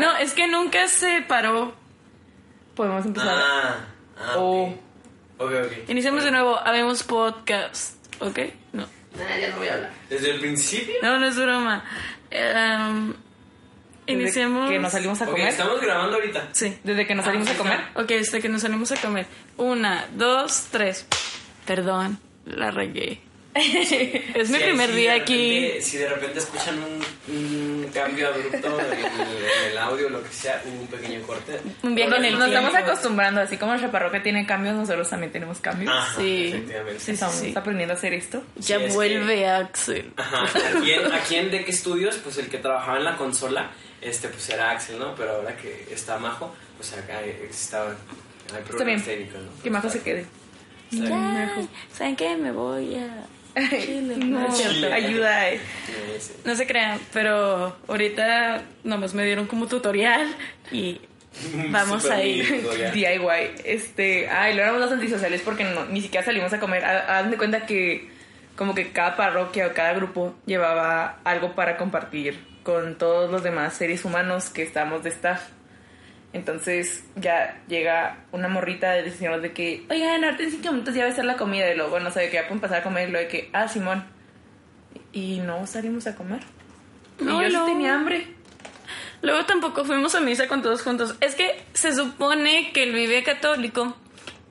No 0.00 0.16
es 0.16 0.32
que 0.34 0.46
nunca 0.48 0.88
se 0.88 1.22
paró. 1.22 1.74
Podemos 2.74 3.06
empezar. 3.06 3.28
Ah, 3.36 3.76
ah, 4.18 4.32
Oh. 4.36 4.66
ok. 4.66 4.76
Ok, 5.40 5.52
ok. 5.66 5.88
Iniciamos 5.88 6.24
de 6.24 6.30
nuevo. 6.32 6.58
Habemos 6.58 7.02
podcast. 7.04 7.96
¿Ok? 8.20 8.38
No. 8.72 8.82
Nah, 9.16 9.36
ya 9.40 9.50
no 9.50 9.56
voy 9.58 9.68
a 9.68 9.74
hablar. 9.74 9.90
¿Desde 10.10 10.30
el 10.32 10.40
principio? 10.40 10.94
No, 11.02 11.18
no 11.18 11.26
es 11.28 11.36
broma. 11.36 11.84
Em, 12.30 13.14
Desde 14.08 14.22
iniciemos. 14.22 14.70
Que 14.70 14.78
nos 14.78 14.92
salimos 14.92 15.20
a 15.22 15.26
comer. 15.26 15.48
estamos 15.48 15.80
grabando 15.80 16.16
ahorita. 16.16 16.48
Sí. 16.52 16.76
Desde 16.84 17.06
que 17.06 17.14
nos 17.14 17.24
salimos 17.24 17.48
Ah, 17.48 17.50
a 17.50 17.54
sí, 17.54 17.58
comer. 17.58 17.80
Ok, 17.94 18.08
desde 18.08 18.40
que 18.40 18.48
nos 18.48 18.62
salimos 18.62 18.90
a 18.92 18.96
comer. 18.96 19.26
Una, 19.56 20.06
dos, 20.14 20.66
tres. 20.70 21.06
Perdón, 21.66 22.18
la 22.46 22.70
regué. 22.70 23.20
es 24.34 24.50
mi 24.50 24.58
Sí, 24.58 24.64
primer 24.64 24.90
sí, 24.90 24.96
día 24.96 25.14
aquí. 25.14 25.72
Si 25.80 25.96
de 25.96 26.08
repente 26.08 26.38
escuchan 26.38 26.78
un, 26.78 27.34
un 27.34 27.90
cambio 27.92 28.28
abrupto 28.28 28.80
en 28.80 28.86
el, 28.98 29.04
en 29.04 29.70
el 29.72 29.78
audio 29.78 30.06
o 30.06 30.10
lo 30.10 30.22
que 30.22 30.28
sea, 30.32 30.62
hubo 30.64 30.80
un 30.80 30.86
pequeño 30.86 31.20
corte. 31.26 31.60
Un 31.82 31.94
viaje 31.94 32.16
en 32.16 32.24
el 32.24 32.38
Nos 32.38 32.48
estamos 32.48 32.74
acostumbrando, 32.74 33.40
así 33.40 33.56
como 33.56 33.72
nuestra 33.72 33.90
parroquia 33.90 34.22
tiene 34.22 34.46
cambios, 34.46 34.74
nosotros 34.76 35.08
también 35.10 35.32
tenemos 35.32 35.58
cambios. 35.60 35.92
Ajá, 35.92 36.20
Sí. 36.20 36.48
efectivamente. 36.48 37.00
Sí, 37.00 37.10
Estamos 37.12 37.34
sí. 37.36 37.52
aprendiendo 37.56 37.94
a 37.94 37.96
hacer 37.96 38.14
esto. 38.14 38.42
Ya 38.56 38.78
vuelve 38.78 39.48
Axel. 39.48 40.12
Ajá. 40.16 40.44
Aquí 40.78 40.92
en, 40.92 41.12
aquí 41.12 41.36
en 41.36 41.50
Deck 41.50 41.70
Studios, 41.72 42.16
pues 42.22 42.38
el 42.38 42.48
que 42.48 42.58
trabajaba 42.58 42.98
en 42.98 43.04
la 43.04 43.16
consola, 43.16 43.70
este 44.00 44.28
pues 44.28 44.48
era 44.50 44.70
Axel, 44.70 44.98
¿no? 44.98 45.14
Pero 45.14 45.32
ahora 45.32 45.56
que 45.56 45.86
está 45.92 46.18
Majo, 46.18 46.54
pues 46.76 46.92
acá 46.92 47.20
estaban 47.50 47.96
hay 48.54 48.62
problemas 48.62 49.04
bien. 49.04 49.18
técnicos, 49.26 49.42
¿no? 49.42 49.62
Que 49.62 49.70
Majo 49.70 49.90
se 49.90 50.00
quede. 50.02 50.26
Ya, 50.90 51.54
¿Saben 51.92 52.16
qué? 52.16 52.34
Me 52.36 52.50
voy 52.50 52.94
a 52.94 53.26
no 54.18 54.46
es 54.48 54.56
cierto. 54.56 54.92
Ayuda. 54.92 55.50
eh. 55.50 55.60
No 56.44 56.54
se 56.54 56.66
crean, 56.66 56.98
pero 57.12 57.76
ahorita 57.88 58.62
nomás 58.84 59.14
me 59.14 59.24
dieron 59.24 59.46
como 59.46 59.66
tutorial 59.66 60.26
y 60.72 61.00
vamos 61.70 62.08
a 62.10 62.22
ir. 62.22 62.66
DIY. 62.92 63.18
Este, 63.64 64.28
ay, 64.28 64.54
lo 64.54 64.62
éramos 64.62 64.80
los 64.80 64.92
antisociales 64.92 65.40
porque 65.42 65.64
no- 65.64 65.86
ni 65.86 66.00
siquiera 66.00 66.24
salimos 66.24 66.52
a 66.52 66.60
comer. 66.60 66.84
Ha- 66.84 67.18
Hazme 67.18 67.32
de 67.32 67.36
cuenta 67.38 67.66
que 67.66 68.10
como 68.56 68.74
que 68.74 68.90
cada 68.90 69.16
parroquia 69.16 69.68
o 69.68 69.72
cada 69.72 69.92
grupo 69.92 70.34
llevaba 70.46 71.18
algo 71.24 71.54
para 71.54 71.76
compartir 71.76 72.44
con 72.64 72.98
todos 72.98 73.30
los 73.30 73.42
demás 73.42 73.74
seres 73.74 74.04
humanos 74.04 74.50
que 74.50 74.62
estábamos 74.62 75.02
de 75.04 75.10
staff. 75.10 75.40
Entonces 76.32 77.04
ya 77.16 77.60
llega 77.68 78.18
una 78.32 78.48
morrita 78.48 78.90
de 78.92 79.02
decirnos 79.02 79.40
de 79.40 79.52
que, 79.52 79.86
oigan, 79.90 80.24
ahorita 80.24 80.42
en 80.42 80.50
cinco 80.50 80.72
minutos 80.72 80.94
ya 80.94 81.02
va 81.02 81.06
a 81.06 81.10
estar 81.10 81.24
la 81.24 81.36
comida. 81.36 81.70
Y 81.70 81.76
luego, 81.76 81.90
bueno, 81.90 82.10
sabe 82.10 82.28
que 82.28 82.34
ya 82.34 82.42
pueden 82.42 82.60
pasar 82.60 82.80
a 82.80 82.82
comer. 82.82 83.08
Y 83.08 83.12
luego 83.12 83.26
de 83.26 83.30
que, 83.30 83.50
ah, 83.52 83.68
Simón. 83.68 84.04
Y 85.12 85.40
no 85.40 85.66
salimos 85.66 86.06
a 86.06 86.14
comer. 86.14 86.40
No, 87.18 87.40
y 87.42 87.50
yo 87.50 87.58
no. 87.58 87.66
sí 87.66 87.72
tenía 87.72 87.94
hambre. 87.94 88.26
Luego 89.22 89.44
tampoco 89.46 89.84
fuimos 89.84 90.14
a 90.14 90.20
misa 90.20 90.46
con 90.46 90.62
todos 90.62 90.82
juntos. 90.82 91.16
Es 91.20 91.34
que 91.34 91.60
se 91.72 91.94
supone 91.94 92.72
que 92.72 92.84
el 92.84 92.92
Vive 92.92 93.24
Católico 93.24 93.96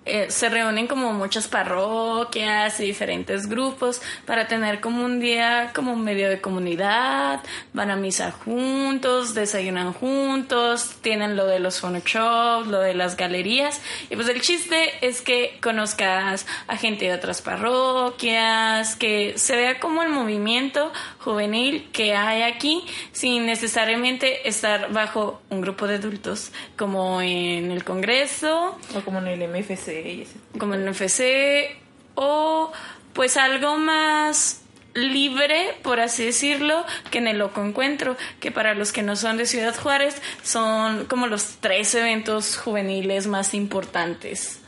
eh, 0.07 0.31
se 0.31 0.49
reúnen 0.49 0.87
como 0.87 1.13
muchas 1.13 1.47
parroquias 1.47 2.79
y 2.79 2.85
diferentes 2.85 3.47
grupos 3.47 4.01
para 4.25 4.47
tener 4.47 4.79
como 4.79 5.03
un 5.03 5.19
día 5.19 5.71
como 5.73 5.93
un 5.93 6.03
medio 6.03 6.29
de 6.29 6.41
comunidad, 6.41 7.41
van 7.73 7.91
a 7.91 7.95
misa 7.95 8.31
juntos, 8.31 9.33
desayunan 9.33 9.93
juntos, 9.93 10.95
tienen 11.01 11.35
lo 11.35 11.45
de 11.45 11.59
los 11.59 11.79
phone 11.79 12.01
shops, 12.05 12.67
lo 12.67 12.79
de 12.79 12.93
las 12.93 13.17
galerías. 13.17 13.81
Y 14.09 14.15
pues 14.15 14.27
el 14.29 14.41
chiste 14.41 15.05
es 15.05 15.21
que 15.21 15.59
conozcas 15.61 16.45
a 16.67 16.77
gente 16.77 17.05
de 17.05 17.13
otras 17.13 17.41
parroquias, 17.41 18.95
que 18.95 19.37
se 19.37 19.55
vea 19.55 19.79
como 19.79 20.03
el 20.03 20.09
movimiento 20.09 20.91
juvenil 21.19 21.89
que 21.91 22.15
hay 22.15 22.43
aquí 22.43 22.83
sin 23.11 23.45
necesariamente 23.45 24.47
estar 24.47 24.91
bajo 24.91 25.41
un 25.49 25.61
grupo 25.61 25.87
de 25.87 25.95
adultos 25.95 26.51
como 26.77 27.21
en 27.21 27.71
el 27.71 27.83
Congreso 27.83 28.77
O 28.95 29.01
como 29.01 29.19
en 29.19 29.27
el 29.27 29.49
MFC 29.49 29.96
y 30.05 30.21
ese. 30.21 30.35
como 30.57 30.75
en 30.75 30.81
el 30.81 30.89
FC 30.89 31.75
o 32.15 32.71
pues 33.13 33.37
algo 33.37 33.77
más 33.77 34.61
libre, 34.97 35.75
por 35.83 35.99
así 35.99 36.25
decirlo, 36.25 36.85
que 37.11 37.19
en 37.19 37.27
el 37.27 37.37
Loco 37.37 37.63
Encuentro, 37.63 38.17
que 38.39 38.51
para 38.51 38.73
los 38.73 38.91
que 38.91 39.03
no 39.03 39.15
son 39.15 39.37
de 39.37 39.45
Ciudad 39.45 39.75
Juárez 39.75 40.21
son 40.43 41.05
como 41.05 41.27
los 41.27 41.57
tres 41.59 41.93
eventos 41.95 42.57
juveniles 42.57 43.27
más 43.27 43.53
importantes. 43.53 44.59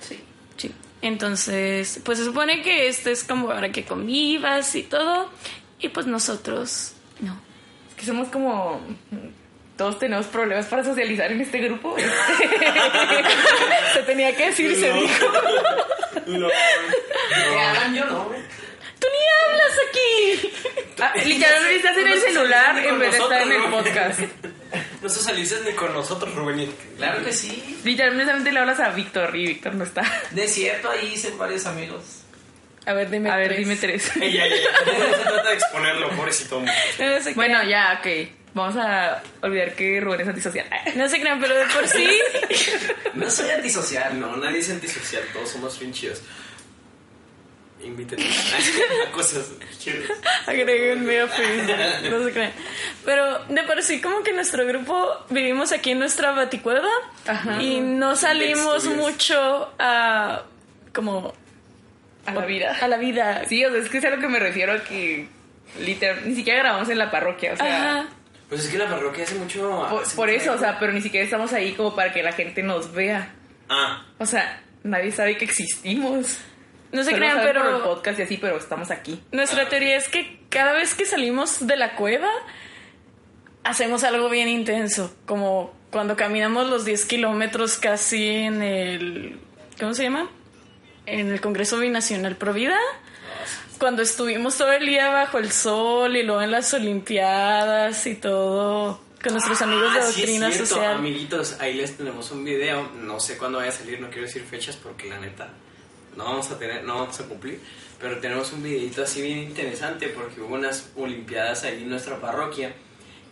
Sí. 0.00 0.20
Sí. 0.56 0.72
Entonces, 1.00 2.00
pues 2.04 2.18
se 2.18 2.24
supone 2.24 2.62
que 2.62 2.88
este 2.88 3.12
es 3.12 3.24
como 3.24 3.48
para 3.48 3.72
que 3.72 3.84
convivas 3.84 4.74
y 4.74 4.82
todo, 4.82 5.30
y 5.80 5.88
pues 5.88 6.06
nosotros 6.06 6.92
no. 7.20 7.40
Es 7.88 7.94
que 7.94 8.04
somos 8.04 8.28
como. 8.28 8.80
Todos 9.78 9.98
tenemos 10.00 10.26
problemas 10.26 10.66
para 10.66 10.82
socializar 10.82 11.30
en 11.30 11.40
este 11.40 11.58
grupo. 11.60 11.96
se 13.94 14.02
tenía 14.02 14.36
que 14.36 14.46
decir, 14.46 14.74
se 14.74 14.92
dijo. 14.92 15.26
No. 16.26 16.48
Hagan 17.60 17.94
yo 17.94 18.04
no. 18.06 18.24
¡Tú 18.98 19.06
ni 19.06 19.52
hablas 19.52 19.78
aquí! 19.88 20.52
Ah, 21.00 21.12
literalmente 21.24 21.76
estás 21.76 21.96
en 21.96 22.08
el 22.08 22.20
celular 22.20 22.76
en 22.84 22.98
vez 22.98 23.12
de 23.12 23.18
estar 23.18 23.42
en 23.42 23.52
el 23.52 23.62
¿no? 23.62 23.70
podcast. 23.70 24.20
No 25.00 25.08
socialices 25.08 25.62
ni 25.64 25.70
con 25.72 25.94
nosotros, 25.94 26.34
Rubén. 26.34 26.74
Claro 26.96 27.24
que 27.24 27.32
sí. 27.32 27.78
Literalmente 27.84 28.50
le 28.50 28.58
hablas 28.58 28.80
a 28.80 28.90
Víctor 28.90 29.34
y 29.36 29.46
Víctor 29.46 29.76
no 29.76 29.84
está. 29.84 30.02
De 30.32 30.48
cierto, 30.48 30.90
ahí 30.90 31.12
hice 31.14 31.30
varios 31.30 31.64
amigos. 31.66 32.24
A 32.84 32.92
ver, 32.94 33.08
dime 33.08 33.30
A 33.30 33.36
ver, 33.36 33.46
tres. 33.48 33.58
dime 33.60 33.76
tres. 33.76 34.16
Ey, 34.16 34.32
ya, 34.32 34.46
ya, 34.46 34.56
ya. 34.56 34.92
No 34.92 35.16
se 35.16 35.22
trata 35.22 35.48
de 35.50 35.54
exponerlo, 35.54 36.10
pobrecito. 36.10 36.60
No 36.98 37.22
se 37.22 37.32
Bueno, 37.34 37.62
ya, 37.62 38.00
ok. 38.00 38.28
Vamos 38.54 38.76
a 38.76 39.22
olvidar 39.42 39.74
que 39.74 40.00
Rubén 40.00 40.22
es 40.22 40.28
antisocial. 40.28 40.66
No 40.96 41.08
se 41.08 41.20
crean, 41.20 41.40
pero 41.40 41.54
de 41.54 41.66
por 41.66 41.86
sí. 41.86 42.08
No 43.14 43.30
soy 43.30 43.50
antisocial, 43.50 44.18
No, 44.18 44.36
nadie 44.36 44.58
es 44.58 44.70
antisocial, 44.70 45.22
todos 45.32 45.50
somos 45.50 45.78
bien 45.78 45.92
chidos. 45.92 46.22
Invítenme 47.82 48.24
a 49.06 49.12
cosas 49.12 49.50
chidas. 49.78 50.10
Agréguenme 50.46 51.20
a 51.20 51.28
Facebook. 51.28 52.10
No 52.10 52.24
se 52.24 52.32
crean. 52.32 52.52
Pero 53.04 53.44
de 53.44 53.62
por 53.62 53.82
sí, 53.82 54.00
como 54.00 54.22
que 54.24 54.32
nuestro 54.32 54.66
grupo 54.66 55.08
vivimos 55.30 55.70
aquí 55.70 55.92
en 55.92 56.00
nuestra 56.00 56.32
baticueva 56.32 56.88
Ajá. 57.26 57.62
y 57.62 57.80
no 57.80 58.16
salimos 58.16 58.84
mucho 58.86 59.72
a. 59.78 60.42
como. 60.92 61.32
A 62.26 62.34
la 62.34 62.46
vida. 62.46 62.76
A 62.80 62.88
la 62.88 62.96
vida. 62.96 63.44
Sí, 63.48 63.64
o 63.64 63.70
sea, 63.70 63.78
es 63.80 63.88
que 63.88 63.98
es 63.98 64.04
a 64.04 64.10
lo 64.10 64.18
que 64.18 64.28
me 64.28 64.40
refiero 64.40 64.82
que 64.84 65.28
literal, 65.78 66.28
ni 66.28 66.34
siquiera 66.34 66.58
grabamos 66.60 66.88
en 66.88 66.98
la 66.98 67.10
parroquia, 67.10 67.52
o 67.52 67.56
sea, 67.56 67.90
Ajá. 68.00 68.08
Pues 68.48 68.64
es 68.64 68.70
que 68.70 68.78
la 68.78 68.88
parroquia 68.88 69.24
hace 69.24 69.34
mucho. 69.34 69.86
por, 69.90 70.02
hace 70.02 70.16
por 70.16 70.28
mucho 70.28 70.40
eso, 70.40 70.52
o 70.52 70.58
sea, 70.58 70.78
pero 70.78 70.92
ni 70.92 71.00
siquiera 71.02 71.24
estamos 71.24 71.52
ahí 71.52 71.72
como 71.74 71.94
para 71.94 72.12
que 72.12 72.22
la 72.22 72.32
gente 72.32 72.62
nos 72.62 72.92
vea. 72.92 73.34
Ah, 73.68 74.06
O 74.18 74.24
sea, 74.26 74.62
nadie 74.82 75.12
sabe 75.12 75.36
que 75.36 75.44
existimos. 75.44 76.38
No 76.90 77.00
se 77.04 77.10
Solo 77.10 77.16
crean, 77.18 77.36
saben 77.36 77.54
por 77.54 77.66
el 77.66 77.72
pero. 77.72 77.84
podcast 77.84 78.18
y 78.18 78.22
así, 78.22 78.38
pero 78.38 78.56
estamos 78.56 78.90
aquí. 78.90 79.20
Nuestra 79.32 79.68
teoría 79.68 79.96
es 79.98 80.08
que 80.08 80.40
cada 80.48 80.72
vez 80.72 80.94
que 80.94 81.04
salimos 81.04 81.66
de 81.66 81.76
la 81.76 81.94
cueva, 81.96 82.30
hacemos 83.64 84.04
algo 84.04 84.30
bien 84.30 84.48
intenso. 84.48 85.14
Como 85.26 85.74
cuando 85.90 86.16
caminamos 86.16 86.68
los 86.68 86.84
10 86.86 87.04
kilómetros 87.04 87.76
casi 87.76 88.26
en 88.28 88.62
el. 88.62 89.38
¿Cómo 89.78 89.92
se 89.92 90.04
llama? 90.04 90.30
En 91.04 91.30
el 91.30 91.40
Congreso 91.42 91.78
Binacional 91.78 92.36
Provida. 92.36 92.78
Cuando 93.78 94.02
estuvimos 94.02 94.56
todo 94.56 94.72
el 94.72 94.84
día 94.86 95.08
bajo 95.10 95.38
el 95.38 95.52
sol 95.52 96.16
y 96.16 96.24
luego 96.24 96.42
en 96.42 96.50
las 96.50 96.74
Olimpiadas 96.74 98.06
y 98.06 98.16
todo. 98.16 99.00
Con 99.22 99.32
nuestros 99.32 99.62
amigos 99.62 99.94
de 99.94 100.00
Ah, 100.00 100.02
sí 100.02 100.08
es 100.10 100.16
doctrina 100.16 100.50
cierto, 100.50 100.66
social. 100.66 100.94
Amiguitos, 100.96 101.56
ahí 101.60 101.74
les 101.74 101.96
tenemos 101.96 102.30
un 102.32 102.44
video. 102.44 102.88
No 103.02 103.20
sé 103.20 103.36
cuándo 103.38 103.58
vaya 103.58 103.70
a 103.70 103.74
salir, 103.74 104.00
no 104.00 104.08
quiero 104.08 104.26
decir 104.26 104.42
fechas 104.42 104.76
porque 104.76 105.08
la 105.08 105.18
neta 105.18 105.48
no 106.16 106.24
vamos 106.24 106.50
a 106.50 106.58
tener, 106.58 106.84
no 106.84 106.96
vamos 106.96 107.20
a 107.20 107.24
cumplir. 107.24 107.60
Pero 108.00 108.18
tenemos 108.18 108.52
un 108.52 108.62
videito 108.62 109.02
así 109.02 109.22
bien 109.22 109.38
interesante 109.38 110.08
porque 110.08 110.40
hubo 110.40 110.54
unas 110.54 110.90
olimpiadas 110.96 111.64
ahí 111.64 111.82
en 111.82 111.90
nuestra 111.90 112.20
parroquia. 112.20 112.74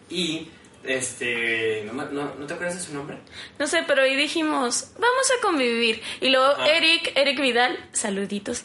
Y 0.08 0.48
este. 0.86 1.84
¿No, 1.84 1.92
no, 1.92 2.34
¿no 2.34 2.46
te 2.46 2.54
acuerdas 2.54 2.76
de 2.76 2.82
su 2.82 2.94
nombre? 2.94 3.18
No 3.58 3.66
sé, 3.66 3.84
pero 3.86 4.02
ahí 4.02 4.16
dijimos, 4.16 4.90
vamos 4.94 5.32
a 5.38 5.42
convivir. 5.42 6.02
Y 6.20 6.30
luego 6.30 6.46
Ajá. 6.46 6.68
Eric, 6.68 7.12
Eric 7.14 7.40
Vidal, 7.40 7.78
saluditos, 7.92 8.62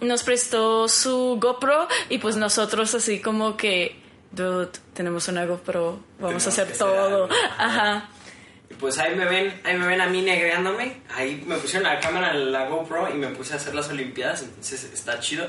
nos 0.00 0.22
prestó 0.22 0.88
su 0.88 1.38
GoPro 1.40 1.88
y 2.08 2.18
pues 2.18 2.36
nosotros 2.36 2.94
así 2.94 3.20
como 3.20 3.56
que, 3.56 3.96
dude, 4.32 4.70
tenemos 4.94 5.28
una 5.28 5.44
GoPro, 5.46 6.00
vamos 6.18 6.44
Tenemos 6.44 6.46
a 6.46 6.48
hacer 6.50 6.76
todo. 6.76 7.28
Ajá. 7.58 8.08
Y 8.70 8.74
pues 8.74 8.98
ahí 8.98 9.14
me 9.14 9.26
ven, 9.26 9.60
ahí 9.64 9.76
me 9.76 9.86
ven 9.86 10.00
a 10.00 10.06
mí 10.06 10.22
negreándome. 10.22 11.02
Ahí 11.14 11.42
me 11.46 11.56
pusieron 11.56 11.88
la 11.88 12.00
cámara 12.00 12.32
en 12.32 12.52
la 12.52 12.66
GoPro 12.68 13.10
y 13.10 13.14
me 13.14 13.28
puse 13.28 13.52
a 13.54 13.56
hacer 13.56 13.74
las 13.74 13.88
olimpiadas. 13.88 14.42
Entonces 14.42 14.84
está 14.92 15.20
chido. 15.20 15.46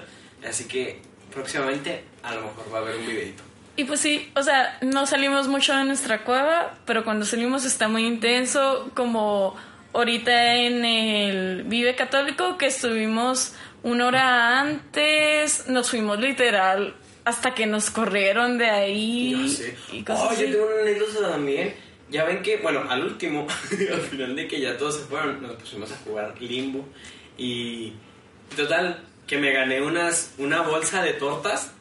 Así 0.48 0.66
que 0.66 1.02
próximamente 1.34 2.04
a 2.24 2.36
lo 2.36 2.42
mejor 2.42 2.74
va 2.74 2.80
a 2.80 2.82
haber 2.82 2.98
un 2.98 3.08
videito. 3.08 3.44
Y 3.76 3.84
pues 3.84 4.00
sí, 4.00 4.32
o 4.36 4.44
sea, 4.44 4.78
no 4.82 5.06
salimos 5.06 5.48
mucho 5.48 5.76
de 5.76 5.84
nuestra 5.84 6.24
cueva, 6.24 6.76
pero 6.86 7.04
cuando 7.04 7.26
salimos 7.26 7.66
está 7.66 7.88
muy 7.88 8.06
intenso, 8.06 8.90
como 8.94 9.56
ahorita 9.94 10.56
en 10.56 10.86
el 10.86 11.64
Vive 11.64 11.96
Católico, 11.96 12.58
que 12.58 12.68
estuvimos 12.68 13.54
una 13.84 14.08
hora 14.08 14.60
antes, 14.62 15.68
nos 15.68 15.90
fuimos 15.90 16.20
literal 16.20 16.96
hasta 17.26 17.54
que 17.54 17.66
nos 17.66 17.90
corrieron 17.90 18.58
de 18.58 18.70
ahí. 18.70 19.50
Ya 19.50 19.56
sé. 19.56 19.78
Y 19.92 20.04
cosas 20.04 20.28
Oh, 20.30 20.34
yo 20.34 20.52
tengo 20.52 20.68
una 20.68 20.82
anécdota 20.82 21.32
también. 21.32 21.76
Ya 22.10 22.24
ven 22.24 22.42
que, 22.44 22.58
bueno, 22.58 22.86
al 22.88 23.04
último, 23.04 23.48
al 23.72 24.02
final 24.02 24.36
de 24.36 24.48
que 24.48 24.62
ya 24.62 24.78
todos 24.78 24.98
se 24.98 25.02
fueron, 25.02 25.42
nos 25.42 25.54
pusimos 25.54 25.92
a 25.92 25.98
jugar 25.98 26.40
limbo. 26.40 26.88
Y 27.38 27.94
total, 28.56 29.04
que 29.28 29.38
me 29.38 29.52
gané 29.52 29.82
unas, 29.82 30.34
una 30.38 30.62
bolsa 30.62 31.02
de 31.02 31.14
tortas. 31.14 31.72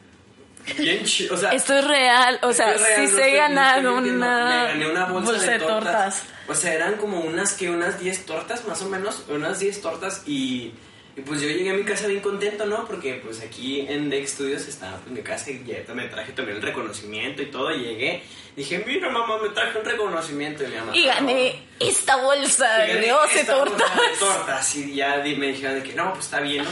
Bien 0.77 1.03
chido. 1.03 1.35
O 1.35 1.37
sea, 1.37 1.51
Esto 1.51 1.77
es 1.77 1.87
real, 1.87 2.39
o 2.41 2.53
sea, 2.53 2.73
real, 2.73 2.79
sí 2.79 3.01
no 3.11 3.17
se 3.17 3.31
mintiendo. 3.31 3.95
una, 4.15 4.45
Me 4.45 4.67
gané 4.67 4.89
una 4.89 5.05
bolsa, 5.05 5.31
de, 5.33 5.59
tortas. 5.59 5.59
tortas. 5.59 6.23
O 6.47 6.55
sea, 6.55 6.73
eran 6.73 6.95
como 6.97 7.19
unas 7.21 7.53
que 7.53 7.69
unas 7.69 7.99
10 7.99 8.25
tortas, 8.25 8.65
más 8.67 8.81
o 8.81 8.89
menos, 8.89 9.25
unas 9.29 9.59
10 9.59 9.81
tortas 9.81 10.23
y, 10.25 10.73
y 11.15 11.21
pues 11.21 11.41
yo 11.41 11.47
llegué 11.47 11.71
a 11.71 11.73
mi 11.73 11.83
casa 11.83 12.07
bien 12.07 12.19
contento, 12.21 12.65
¿no? 12.65 12.85
Porque 12.85 13.21
pues 13.23 13.41
aquí 13.41 13.81
en 13.87 14.09
Deck 14.09 14.27
Studios 14.27 14.67
estaba 14.67 14.97
pues 14.97 15.11
mi 15.11 15.21
casa 15.21 15.49
y 15.51 15.63
ya 15.65 15.93
me 15.93 16.07
traje 16.07 16.33
también 16.33 16.57
el 16.57 16.63
reconocimiento 16.63 17.41
y 17.41 17.47
todo, 17.47 17.71
llegué, 17.71 18.23
dije, 18.55 18.83
mira 18.85 19.09
mamá, 19.09 19.37
me 19.41 19.49
traje 19.49 19.79
un 19.79 19.85
reconocimiento 19.85 20.63
y 20.63 20.67
mi 20.67 20.75
mamá... 20.75 20.95
Y 20.95 21.05
gané 21.05 21.63
esta 21.79 22.17
bolsa 22.17 22.77
de 22.79 23.07
12 23.07 23.39
esta 23.39 23.55
bolsa 23.55 23.77
tortas. 23.77 23.95
de 23.95 24.17
tortas 24.19 24.75
y 24.75 24.95
ya 24.95 25.17
me 25.17 25.47
dijeron 25.47 25.75
de 25.75 25.83
que 25.83 25.93
no, 25.93 26.13
pues 26.13 26.25
está 26.25 26.41
bien, 26.41 26.63
¿no? 26.63 26.71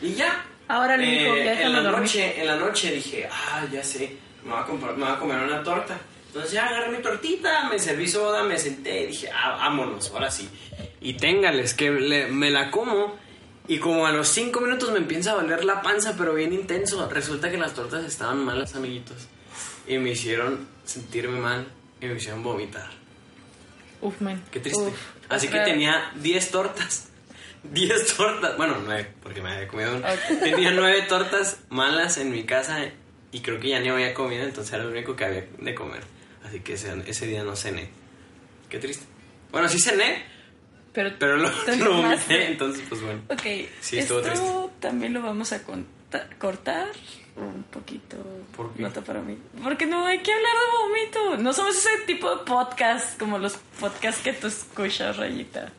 Y 0.00 0.14
ya. 0.14 0.46
Ahora, 0.74 0.94
eh, 0.94 0.98
mijo, 0.98 1.36
ya 1.36 1.42
en 1.42 1.46
déjame 1.58 1.74
la 1.74 1.82
dormir. 1.82 2.00
noche, 2.00 2.40
en 2.40 2.46
la 2.46 2.56
noche 2.56 2.90
dije, 2.92 3.28
ah, 3.30 3.64
ya 3.70 3.84
sé, 3.84 4.16
me 4.44 4.52
voy 4.52 4.60
a, 4.60 4.64
comprar, 4.64 4.96
me 4.96 5.04
voy 5.04 5.14
a 5.14 5.18
comer 5.18 5.38
una 5.38 5.62
torta. 5.62 5.98
Entonces 6.28 6.52
ya 6.52 6.66
agarré 6.66 6.96
mi 6.96 7.02
tortita, 7.02 7.68
me 7.68 7.78
serví 7.78 8.08
soda, 8.08 8.42
me 8.42 8.56
senté 8.58 9.02
y 9.02 9.06
dije, 9.08 9.28
ah, 9.34 9.56
vámonos, 9.58 10.10
ahora 10.12 10.30
sí. 10.30 10.48
Y 11.02 11.14
téngales, 11.14 11.74
que 11.74 11.90
le- 11.90 12.26
me 12.28 12.50
la 12.50 12.70
como 12.70 13.20
Y 13.68 13.78
como 13.78 14.06
a 14.06 14.12
los 14.12 14.26
cinco 14.28 14.60
minutos 14.60 14.90
me 14.90 14.98
empieza 14.98 15.32
a 15.32 15.34
valer 15.36 15.64
la 15.64 15.82
panza, 15.82 16.14
pero 16.18 16.34
bien 16.34 16.52
intenso. 16.52 17.08
Resulta 17.08 17.48
que 17.48 17.56
las 17.58 17.74
tortas 17.74 18.04
estaban 18.04 18.44
malas, 18.44 18.74
amiguitos. 18.74 19.28
Y 19.86 19.98
me 19.98 20.10
hicieron 20.10 20.66
sentirme 20.84 21.38
mal 21.38 21.66
y 22.00 22.06
me 22.06 22.14
hicieron 22.16 22.42
vomitar. 22.42 22.88
Uf, 24.00 24.20
man. 24.20 24.42
Qué 24.50 24.58
triste. 24.58 24.82
Uf. 24.88 24.96
Así 25.28 25.46
que 25.48 25.60
tenía 25.60 26.10
10 26.16 26.50
tortas. 26.50 27.08
10 27.64 28.16
tortas. 28.16 28.56
Bueno, 28.56 28.76
9, 28.84 29.08
porque 29.22 29.40
me 29.42 29.52
había 29.52 29.68
comido 29.68 29.96
una. 29.96 30.12
Ok. 30.12 30.20
Tenía 30.40 30.70
9 30.72 31.02
tortas 31.08 31.60
malas 31.70 32.18
en 32.18 32.30
mi 32.30 32.44
casa 32.44 32.78
y 33.30 33.40
creo 33.40 33.60
que 33.60 33.68
ya 33.68 33.80
ni 33.80 33.88
había 33.88 34.12
comido, 34.14 34.42
entonces 34.44 34.72
era 34.74 34.84
lo 34.84 34.90
único 34.90 35.14
que 35.16 35.24
había 35.24 35.44
de 35.58 35.74
comer. 35.74 36.00
Así 36.44 36.60
que 36.60 36.74
ese, 36.74 36.92
ese 37.06 37.26
día 37.26 37.44
no 37.44 37.54
cené. 37.56 37.88
Qué 38.68 38.78
triste. 38.78 39.04
Bueno, 39.52 39.68
sí 39.68 39.78
cené, 39.78 40.24
Pero, 40.92 41.10
pero 41.18 41.36
lo, 41.36 41.48
lo 41.78 41.96
vomité, 42.02 42.46
entonces 42.48 42.82
pues 42.88 43.00
bueno. 43.02 43.22
Ok, 43.28 43.42
Sí, 43.80 43.98
estuvo 43.98 44.20
esto 44.20 44.30
triste. 44.30 44.50
también 44.80 45.12
lo 45.12 45.22
vamos 45.22 45.52
a 45.52 45.62
conta- 45.62 46.28
cortar 46.38 46.88
un 47.36 47.62
poquito. 47.64 48.16
¿Por 48.56 48.72
qué? 48.74 48.82
Nota 48.82 49.00
para 49.02 49.20
mí. 49.22 49.38
Porque 49.62 49.86
no 49.86 50.04
hay 50.06 50.18
que 50.20 50.32
hablar 50.32 50.52
de 50.52 50.88
vómito. 50.88 51.42
No 51.42 51.52
somos 51.54 51.76
ese 51.76 51.88
tipo 52.06 52.28
de 52.34 52.44
podcast 52.44 53.18
como 53.18 53.38
los 53.38 53.54
podcasts 53.80 54.20
que 54.22 54.32
tú 54.34 54.48
escuchas, 54.48 55.16
Rayita. 55.16 55.70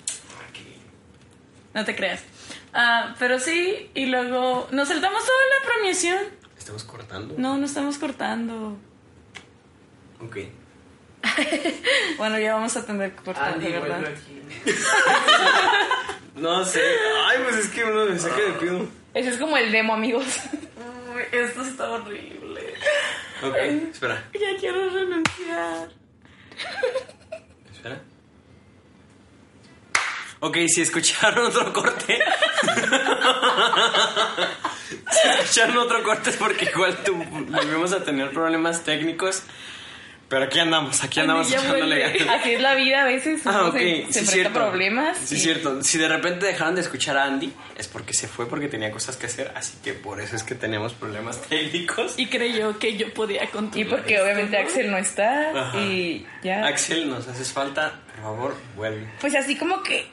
No 1.74 1.86
te 1.86 1.96
creas. 1.96 2.24
Ah, 2.74 3.16
pero 3.20 3.40
sí, 3.40 3.90
y 3.94 4.06
luego 4.06 4.68
nos 4.72 4.88
saltamos 4.88 5.26
toda 5.26 5.38
la 5.60 5.66
premiación. 5.74 6.20
Estamos 6.58 6.84
cortando. 6.84 7.36
No, 7.38 7.58
no 7.58 7.66
estamos 7.66 7.98
cortando. 7.98 8.78
Ok. 10.20 10.38
Bueno, 12.18 12.38
ya 12.40 12.54
vamos 12.56 12.76
a 12.78 12.86
tener 12.86 13.12
que 13.16 13.24
cortar, 13.24 13.60
de 13.60 13.70
verdad. 13.70 14.04
aquí. 14.06 14.42
No 16.36 16.66
sé. 16.66 16.82
Ay, 17.28 17.38
pues 17.44 17.58
es 17.58 17.68
que 17.70 17.84
uno 17.84 18.06
me 18.06 18.18
saca 18.18 18.36
de 18.42 18.54
pido. 18.54 18.88
ese 19.14 19.30
es 19.30 19.38
como 19.38 19.56
el 19.56 19.72
demo, 19.72 19.94
amigos. 19.94 20.26
Uy, 21.16 21.22
esto 21.32 21.62
está 21.62 21.92
horrible. 21.92 22.74
Ok, 23.44 23.56
espera. 23.92 24.24
Ya 24.34 24.58
quiero 24.60 24.90
renunciar. 24.90 25.90
Espera. 27.72 28.02
Ok, 30.46 30.58
si 30.68 30.82
escucharon 30.82 31.46
otro 31.46 31.72
corte. 31.72 32.20
si 35.12 35.28
escucharon 35.30 35.78
otro 35.78 36.04
corte 36.04 36.30
es 36.32 36.36
porque 36.38 36.66
igual 36.74 36.98
tu- 37.04 37.16
volvimos 37.16 37.94
a 37.94 38.04
tener 38.04 38.30
problemas 38.32 38.84
técnicos. 38.84 39.44
Pero 40.30 40.46
aquí 40.46 40.58
andamos, 40.60 41.04
aquí 41.04 41.20
andamos 41.20 41.48
ya 41.50 41.60
echándole. 41.60 42.06
Así 42.30 42.54
es 42.54 42.62
la 42.62 42.74
vida 42.74 43.02
a 43.04 43.06
veces. 43.06 43.46
Ah, 43.46 43.60
uno 43.62 43.68
ok, 43.70 43.76
se, 43.78 44.14
sí, 44.14 44.26
cierto. 44.26 44.54
problemas. 44.54 45.16
Sí, 45.18 45.36
y- 45.36 45.40
cierto. 45.40 45.84
Si 45.84 45.98
de 46.00 46.08
repente 46.10 46.46
dejaron 46.48 46.74
de 46.76 46.82
escuchar 46.82 47.18
a 47.18 47.26
Andy, 47.26 47.54
es 47.78 47.88
porque 47.88 48.14
se 48.14 48.28
fue 48.28 48.48
porque 48.50 48.68
tenía 48.68 48.90
cosas 48.90 49.16
que 49.16 49.28
hacer. 49.28 49.52
Así 49.56 49.78
que 49.84 49.94
por 49.94 50.20
eso 50.20 50.36
es 50.36 50.42
que 50.44 50.56
tenemos 50.56 50.94
problemas 50.94 51.40
técnicos. 51.44 52.16
Y 52.18 52.28
creyó 52.28 52.80
que 52.80 52.98
yo 52.98 53.14
podía 53.14 53.44
Y 53.44 53.48
continuar. 53.48 53.98
porque 54.00 54.16
esto, 54.16 54.26
obviamente 54.26 54.58
¿no? 54.60 54.64
Axel 54.68 54.92
no 54.92 54.98
está. 54.98 55.52
Ajá. 55.68 55.78
Y 55.80 56.26
ya. 56.44 56.66
Axel, 56.66 57.10
nos 57.10 57.28
haces 57.28 57.52
falta. 57.52 58.00
Por 58.16 58.24
favor, 58.24 58.56
vuelve. 58.76 59.08
Pues 59.22 59.36
así 59.36 59.56
como 59.56 59.84
que. 59.84 60.10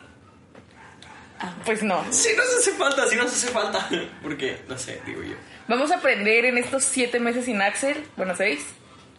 Pues 1.64 1.82
no. 1.82 2.04
Sí 2.10 2.28
nos 2.36 2.46
hace 2.58 2.72
falta, 2.72 3.06
sí 3.06 3.16
nos 3.16 3.26
hace 3.26 3.48
falta. 3.48 3.88
Porque, 4.22 4.58
no 4.68 4.76
sé, 4.78 5.00
digo 5.06 5.22
yo. 5.22 5.34
Vamos 5.68 5.90
a 5.90 5.96
aprender 5.96 6.44
en 6.44 6.58
estos 6.58 6.84
siete 6.84 7.20
meses 7.20 7.44
sin 7.46 7.60
Axel. 7.62 8.04
Bueno, 8.16 8.34
seis. 8.36 8.60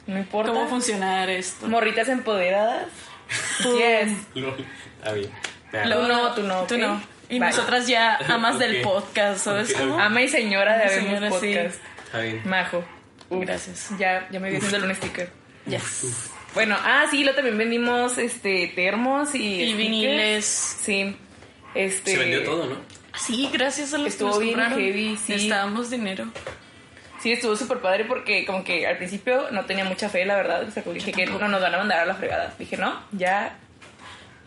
No 0.08 0.18
importa. 0.18 0.52
¿Cómo 0.52 0.68
funcionar 0.68 1.30
esto? 1.30 1.68
Morritas 1.68 2.08
empoderadas. 2.10 2.88
Tú. 3.64 3.78
Yes. 3.78 4.10
Bien. 4.34 5.32
Tú 5.72 6.08
no, 6.08 6.34
tú 6.34 6.44
no, 6.44 6.64
Tú 6.64 6.76
¿ok? 6.76 6.82
no. 6.82 7.02
Y 7.30 7.40
Bye. 7.40 7.48
nosotras 7.50 7.88
ya 7.88 8.18
amas 8.30 8.60
del 8.60 8.78
Ok. 8.78 8.92
podcast, 8.92 9.46
¿sabes 9.46 9.72
Ok. 9.74 9.80
cómo? 9.80 10.00
Ama 10.00 10.22
y 10.22 10.28
señora 10.28 10.78
de 10.78 10.84
Habemos 10.84 11.06
señora, 11.06 11.28
sí. 11.40 11.54
Podcast. 11.56 11.82
Está 12.06 12.20
bien. 12.20 12.42
Majo. 12.46 12.84
Uf, 13.30 13.46
Gracias. 13.46 13.90
Ya, 13.98 14.28
ya 14.32 14.40
me 14.42 14.50
vi 14.50 14.58
haciendo 14.58 14.88
un 14.88 14.96
sticker. 14.96 15.32
Yes. 15.66 16.30
Bueno, 16.54 16.76
ah, 16.84 17.06
sí, 17.10 17.24
lo 17.24 17.34
también 17.34 17.58
vendimos 17.58 18.18
este 18.18 18.68
termos 18.76 19.34
y, 19.36 19.38
Y 19.38 19.54
stickers. 19.72 19.78
viniles. 19.78 20.46
Sí. 20.46 21.16
Este 21.76 22.12
Se 22.12 22.18
vendió 22.18 22.44
todo, 22.44 22.66
¿no? 22.66 22.76
Sí, 23.18 23.50
gracias 23.52 23.94
a 23.94 23.98
los 23.98 24.08
Estuvo 24.08 24.30
que 24.30 24.34
nos 24.34 24.40
bien 24.40 24.54
compraron. 24.56 24.80
heavy, 24.80 25.18
sí. 25.18 25.34
Necesitábamos 25.34 25.90
dinero. 25.90 26.26
Sí, 27.22 27.32
estuvo 27.34 27.56
súper 27.56 27.80
padre 27.80 28.06
porque 28.06 28.46
como 28.46 28.64
que 28.64 28.88
al 28.88 28.98
principio 28.98 29.52
no 29.52 29.66
tenía 29.66 29.86
mucha 29.86 30.10
fe, 30.10 30.26
la 30.26 30.36
verdad. 30.36 30.64
O 30.68 30.72
sea, 30.72 30.82
como 30.84 30.96
dije 30.96 31.12
que 31.12 31.26
no 31.28 31.48
nos 31.48 31.62
van 31.62 31.76
a 31.76 31.78
mandar 31.78 32.00
a 32.00 32.06
la 32.06 32.16
fregada. 32.16 32.54
Dije, 32.58 32.78
no, 32.78 33.00
ya. 33.12 33.58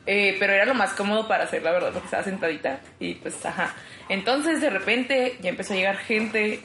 Eh, 0.07 0.37
pero 0.39 0.53
era 0.53 0.65
lo 0.67 0.75
más 0.75 0.93
cómodo 0.93 1.29
para 1.29 1.45
hacer, 1.45 1.63
la 1.63 1.71
verdad, 1.71 1.91
porque 1.93 2.07
estaba 2.07 2.25
sentadita. 2.25 2.81
Y 2.99 3.15
pues, 3.15 3.45
ajá. 3.47 3.75
Entonces, 4.09 4.61
de 4.61 4.71
repente, 4.71 5.39
ya 5.41 5.51
empezó 5.51 5.73
a 5.73 5.77
llegar 5.77 5.97
gente. 5.99 6.61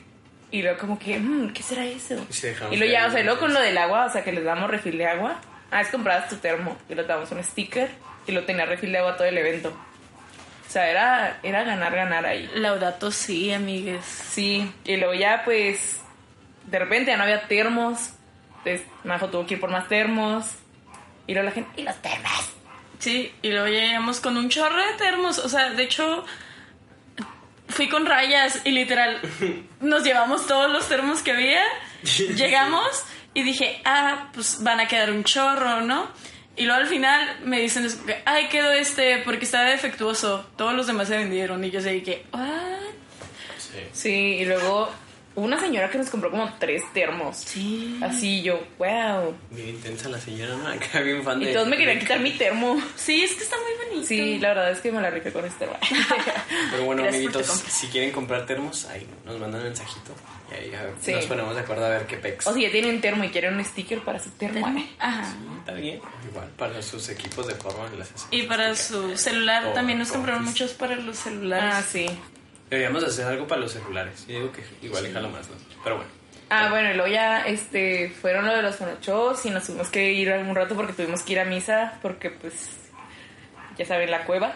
Y 0.51 0.63
luego 0.63 0.79
como 0.79 0.97
que, 0.97 1.19
mm, 1.19 1.53
¿qué 1.53 1.61
será 1.61 1.85
eso? 1.85 2.25
Y 2.27 2.33
se 2.33 2.47
dejaron 2.47 2.73
Y 2.73 2.77
luego 2.77 2.91
ya, 2.91 3.05
o 3.05 3.11
sea, 3.11 3.23
luego 3.23 3.39
con 3.39 3.53
lo 3.53 3.61
del 3.61 3.77
agua, 3.77 4.05
o 4.05 4.09
sea, 4.11 4.23
que 4.23 4.31
les 4.31 4.43
damos 4.43 4.69
refil 4.69 4.97
de 4.97 5.05
agua. 5.05 5.39
Ah, 5.69 5.81
es 5.81 5.89
comprabas 5.89 6.27
tu 6.27 6.37
termo. 6.37 6.75
Y 6.89 6.95
lo 6.95 7.03
damos 7.03 7.31
un 7.31 7.43
sticker. 7.43 7.89
Y 8.25 8.31
lo 8.31 8.43
tenía 8.45 8.65
refil 8.65 8.91
de 8.91 8.97
agua 8.97 9.15
todo 9.15 9.27
el 9.27 9.37
evento. 9.37 9.77
O 10.69 10.71
sea, 10.71 10.87
era, 10.87 11.39
era 11.41 11.63
ganar, 11.63 11.95
ganar 11.95 12.27
ahí. 12.27 12.47
Laudato 12.53 13.09
sí, 13.09 13.51
amigues. 13.51 14.05
Sí, 14.05 14.71
y 14.85 14.97
luego 14.97 15.15
ya 15.15 15.41
pues 15.43 15.99
de 16.67 16.77
repente 16.77 17.09
ya 17.09 17.17
no 17.17 17.23
había 17.23 17.47
termos. 17.47 18.11
Entonces 18.59 18.85
Majo 19.03 19.29
tuvo 19.29 19.47
que 19.47 19.55
ir 19.55 19.59
por 19.59 19.71
más 19.71 19.87
termos. 19.87 20.45
Y 21.25 21.33
luego 21.33 21.49
la 21.49 21.55
gente, 21.55 21.81
¿y 21.81 21.83
los 21.83 21.99
termos? 22.03 22.51
Sí, 22.99 23.33
y 23.41 23.49
luego 23.49 23.65
llegamos 23.65 24.19
con 24.19 24.37
un 24.37 24.47
chorro 24.49 24.77
de 24.77 24.93
termos. 24.99 25.39
O 25.39 25.49
sea, 25.49 25.71
de 25.71 25.81
hecho, 25.81 26.23
fui 27.67 27.89
con 27.89 28.05
rayas 28.05 28.61
y 28.63 28.69
literal 28.69 29.19
nos 29.81 30.03
llevamos 30.03 30.45
todos 30.45 30.71
los 30.71 30.87
termos 30.87 31.23
que 31.23 31.31
había. 31.31 31.63
Llegamos 32.35 33.05
y 33.33 33.41
dije, 33.41 33.81
ah, 33.85 34.29
pues 34.33 34.63
van 34.63 34.79
a 34.79 34.87
quedar 34.87 35.09
un 35.09 35.23
chorro, 35.23 35.81
¿no? 35.81 36.09
Y 36.59 36.65
luego 36.65 36.81
al 36.81 36.87
final 36.87 37.37
me 37.45 37.61
dicen, 37.61 37.87
ay, 38.25 38.49
quedó 38.49 38.71
este 38.73 39.19
porque 39.19 39.45
estaba 39.45 39.69
defectuoso. 39.69 40.45
Todos 40.57 40.73
los 40.73 40.87
demás 40.87 41.07
se 41.07 41.17
vendieron. 41.17 41.63
Y 41.63 41.71
yo 41.71 41.79
sé 41.79 42.03
que, 42.03 42.25
¿what? 42.33 42.43
Sí. 43.57 43.79
Sí, 43.93 44.09
y 44.41 44.45
luego 44.45 44.89
hubo 45.35 45.45
una 45.45 45.59
señora 45.59 45.89
que 45.89 45.97
nos 45.97 46.09
compró 46.09 46.31
como 46.31 46.53
tres 46.59 46.83
termos. 46.93 47.37
Sí. 47.37 47.99
Así 48.03 48.41
yo, 48.41 48.59
wow. 48.77 49.33
Bien 49.51 49.69
intensa 49.69 50.09
la 50.09 50.19
señora, 50.19 50.55
¿no? 50.55 50.67
Acá 50.69 50.99
bien 51.01 51.23
fan 51.23 51.39
de... 51.39 51.51
Y 51.51 51.53
todos 51.53 51.67
me 51.67 51.77
querían 51.77 51.99
quitar 51.99 52.19
mi 52.19 52.31
termo. 52.31 52.81
Sí, 52.95 53.21
es 53.23 53.33
que 53.35 53.43
está 53.43 53.55
muy 53.57 53.87
bonito. 53.87 54.07
Sí, 54.07 54.39
la 54.39 54.49
verdad 54.49 54.71
es 54.71 54.79
que 54.81 54.91
me 54.91 55.01
la 55.01 55.09
rifé 55.09 55.31
con 55.31 55.45
este 55.45 55.59
termo. 55.65 55.77
Pero 56.71 56.85
bueno, 56.85 57.03
Gracias 57.03 57.15
amiguitos, 57.23 57.47
si 57.67 57.87
quieren 57.87 58.11
comprar 58.11 58.45
termos, 58.45 58.85
ahí 58.85 59.07
nos 59.25 59.39
mandan 59.39 59.61
un 59.61 59.67
mensajito. 59.67 60.11
Y 60.51 60.55
ahí 60.55 60.73
a 60.75 60.83
ver, 60.83 60.93
Sí. 61.01 61.11
nos 61.11 61.25
ponemos 61.25 61.53
de 61.55 61.61
acuerdo 61.61 61.85
a 61.85 61.89
ver 61.89 62.05
qué 62.07 62.17
pex. 62.17 62.47
O 62.47 62.53
si 62.53 62.63
ya 62.63 62.71
tienen 62.71 63.01
termo 63.01 63.23
y 63.23 63.29
quieren 63.29 63.53
un 63.55 63.63
sticker 63.63 63.99
para 63.99 64.19
su 64.19 64.31
termo. 64.31 64.65
ay. 64.65 64.95
Ajá. 64.99 65.33
Está 65.59 65.73
bien. 65.73 66.01
Igual, 66.29 66.49
para 66.57 66.81
sus 66.81 67.07
equipos 67.09 67.45
de 67.47 67.53
forma 67.55 67.85
hacen 67.85 68.15
Y 68.31 68.43
para 68.43 68.75
su 68.75 69.15
celular 69.15 69.67
O- 69.67 69.73
también 69.73 69.99
nos 69.99 70.11
compraron 70.11 70.43
muchos 70.43 70.71
para 70.71 70.95
los 70.95 71.17
celulares. 71.17 71.73
Ah, 71.75 71.83
sí. 71.87 72.07
Deberíamos 72.69 73.03
hacer 73.03 73.25
algo 73.25 73.47
para 73.47 73.61
los 73.61 73.71
celulares. 73.71 74.25
Yo 74.27 74.35
digo 74.39 74.51
que 74.51 74.63
igual 74.85 75.11
jala 75.11 75.27
más, 75.27 75.47
¿no? 75.49 75.55
Pero 75.83 75.97
bueno. 75.97 76.11
Ah, 76.51 76.69
bueno, 76.69 76.91
y 76.91 76.93
luego 76.95 77.11
ya 77.11 77.41
este, 77.41 78.09
fueron 78.09 78.45
lo 78.47 78.55
de 78.55 78.61
los 78.63 78.79
monochos 78.81 79.45
y 79.45 79.49
nos 79.51 79.65
tuvimos 79.65 79.89
que 79.89 80.11
ir 80.13 80.31
algún 80.31 80.55
rato 80.55 80.75
porque 80.75 80.93
tuvimos 80.93 81.21
que 81.21 81.33
ir 81.33 81.39
a 81.39 81.45
misa 81.45 81.99
porque 82.01 82.29
pues 82.31 82.69
ya 83.77 83.85
saben 83.85 84.09
la 84.11 84.23
cueva. 84.25 84.55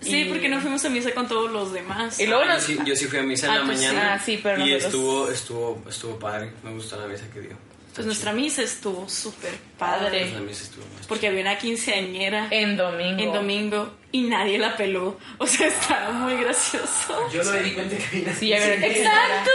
Sí, 0.00 0.22
Y- 0.22 0.24
porque 0.30 0.48
no 0.48 0.60
fuimos 0.60 0.82
a 0.86 0.88
misa 0.88 1.12
con 1.12 1.28
todos 1.28 1.50
los 1.52 1.74
demás. 1.74 2.18
Y 2.20 2.26
luego 2.26 2.42
Ah, 2.48 2.54
yo, 2.56 2.60
sí, 2.60 2.78
yo 2.86 2.96
sí 2.96 3.04
fui 3.06 3.18
a 3.18 3.22
misa 3.22 3.46
en 3.48 3.52
Ah, 3.52 3.58
la 3.58 3.64
pues 3.66 3.80
sí. 3.80 3.86
mañana. 3.86 4.14
Ah, 4.14 4.18
sí, 4.18 4.40
pero 4.42 4.56
Y 4.66 4.72
nosotros- 4.72 4.84
estuvo, 4.84 5.30
estuvo, 5.30 5.82
estuvo 5.90 6.18
padre. 6.18 6.52
Me 6.62 6.70
gustó 6.72 6.98
la 6.98 7.06
misa 7.06 7.24
que 7.30 7.40
dio. 7.40 7.56
Pues 8.00 8.06
nuestra 8.06 8.32
misa 8.32 8.62
estuvo 8.62 9.06
súper 9.10 9.52
padre. 9.78 10.30
la 10.32 10.40
misa 10.40 10.62
estuvo 10.62 10.84
más 10.96 11.06
Porque 11.06 11.28
había 11.28 11.42
una 11.42 11.58
quinceañera 11.58 12.48
en 12.50 12.74
domingo. 12.78 13.22
en 13.22 13.32
domingo 13.32 13.94
y 14.10 14.22
nadie 14.22 14.58
la 14.58 14.74
peló. 14.74 15.18
O 15.36 15.46
sea, 15.46 15.66
estaba 15.66 16.10
muy 16.12 16.34
gracioso. 16.36 17.28
Yo 17.30 17.44
no 17.44 17.52
me 17.52 17.60
di 17.60 17.72
cuenta 17.72 17.96
que 17.98 18.04
había 18.16 18.34
Sí, 18.34 18.52
a 18.54 18.58
ver, 18.58 18.84
¡Exacto! 18.84 19.50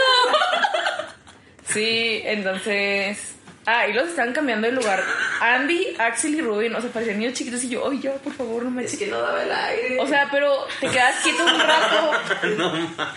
Sí, 1.66 2.20
entonces. 2.24 3.35
Ah, 3.66 3.88
y 3.88 3.92
los 3.92 4.08
estaban 4.08 4.32
cambiando 4.32 4.68
de 4.68 4.72
lugar. 4.72 5.02
Andy, 5.40 5.96
Axel 5.98 6.36
y 6.36 6.40
Rubin, 6.40 6.74
o 6.74 6.80
sea, 6.80 6.90
parecían 6.90 7.18
niños 7.18 7.34
chiquitos 7.34 7.64
y 7.64 7.70
yo, 7.70 7.88
ay, 7.90 8.00
ya, 8.00 8.14
por 8.14 8.32
favor, 8.32 8.62
no 8.62 8.70
me 8.70 8.84
Es 8.84 8.96
que 8.96 9.08
no 9.08 9.20
daba 9.20 9.42
el 9.42 9.50
aire. 9.50 10.00
O 10.00 10.06
sea, 10.06 10.28
pero 10.30 10.66
te 10.80 10.88
quedas 10.88 11.20
quieto 11.22 11.44
un 11.44 11.60
rato. 11.60 12.12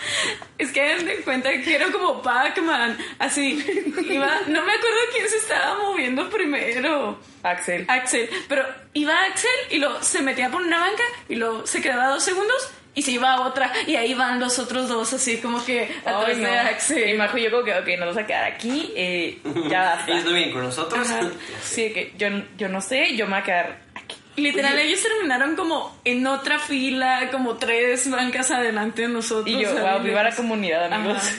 Es 0.58 0.72
que 0.72 0.82
den 0.82 1.06
de 1.06 1.16
cuenta 1.22 1.50
que 1.50 1.74
era 1.74 1.90
como 1.90 2.20
Pac-Man. 2.20 2.98
Así. 3.18 3.64
Iba, 4.10 4.40
no 4.48 4.62
me 4.62 4.72
acuerdo 4.72 4.98
quién 5.10 5.26
se 5.26 5.38
estaba 5.38 5.78
moviendo 5.78 6.28
primero. 6.28 7.18
Axel. 7.42 7.86
Axel. 7.88 8.28
Pero 8.46 8.66
iba 8.92 9.14
Axel 9.30 9.50
y 9.70 9.78
lo 9.78 10.02
se 10.02 10.20
metía 10.20 10.50
por 10.50 10.60
una 10.60 10.78
banca 10.78 11.02
y 11.30 11.36
lo 11.36 11.66
se 11.66 11.80
quedaba 11.80 12.08
dos 12.08 12.22
segundos 12.22 12.70
y 12.94 13.02
se 13.02 13.12
iba 13.12 13.32
a 13.34 13.40
otra. 13.42 13.72
Y 13.86 13.96
ahí 13.96 14.14
van 14.14 14.40
los 14.40 14.58
otros 14.58 14.88
dos, 14.88 15.12
así 15.12 15.38
como 15.38 15.64
que 15.64 15.84
atrás 16.04 16.36
no. 16.36 16.46
de 16.48 16.52
Y 16.54 16.56
Axel. 16.56 17.18
Majo 17.18 17.38
y 17.38 17.42
yo 17.44 17.50
como 17.50 17.64
que, 17.64 17.72
ok, 17.74 17.86
nos 17.90 18.00
vamos 18.00 18.16
a 18.18 18.26
quedar 18.26 18.44
aquí, 18.44 18.92
eh, 18.96 19.38
ya 19.68 19.82
basta. 19.82 20.12
Ellos 20.12 20.24
no 20.24 20.32
vienen 20.32 20.52
con 20.52 20.62
nosotros. 20.62 21.08
Ajá. 21.10 21.30
Sí, 21.62 21.92
que 21.92 22.12
yo, 22.18 22.28
yo 22.58 22.68
no 22.68 22.80
sé, 22.80 23.16
yo 23.16 23.26
me 23.26 23.32
voy 23.32 23.40
a 23.40 23.44
quedar 23.44 23.78
aquí. 23.94 24.16
Literal, 24.36 24.78
ellos 24.78 25.02
terminaron 25.02 25.56
como 25.56 26.00
en 26.04 26.26
otra 26.26 26.58
fila, 26.58 27.28
como 27.30 27.56
tres 27.56 28.08
bancas 28.10 28.50
adelante 28.50 29.02
de 29.02 29.08
nosotros. 29.08 29.48
Y 29.48 29.60
yo, 29.60 29.72
wow, 29.74 30.00
viva 30.02 30.22
la 30.22 30.34
comunidad, 30.34 30.92
amigos. 30.92 31.18
Ajá. 31.18 31.32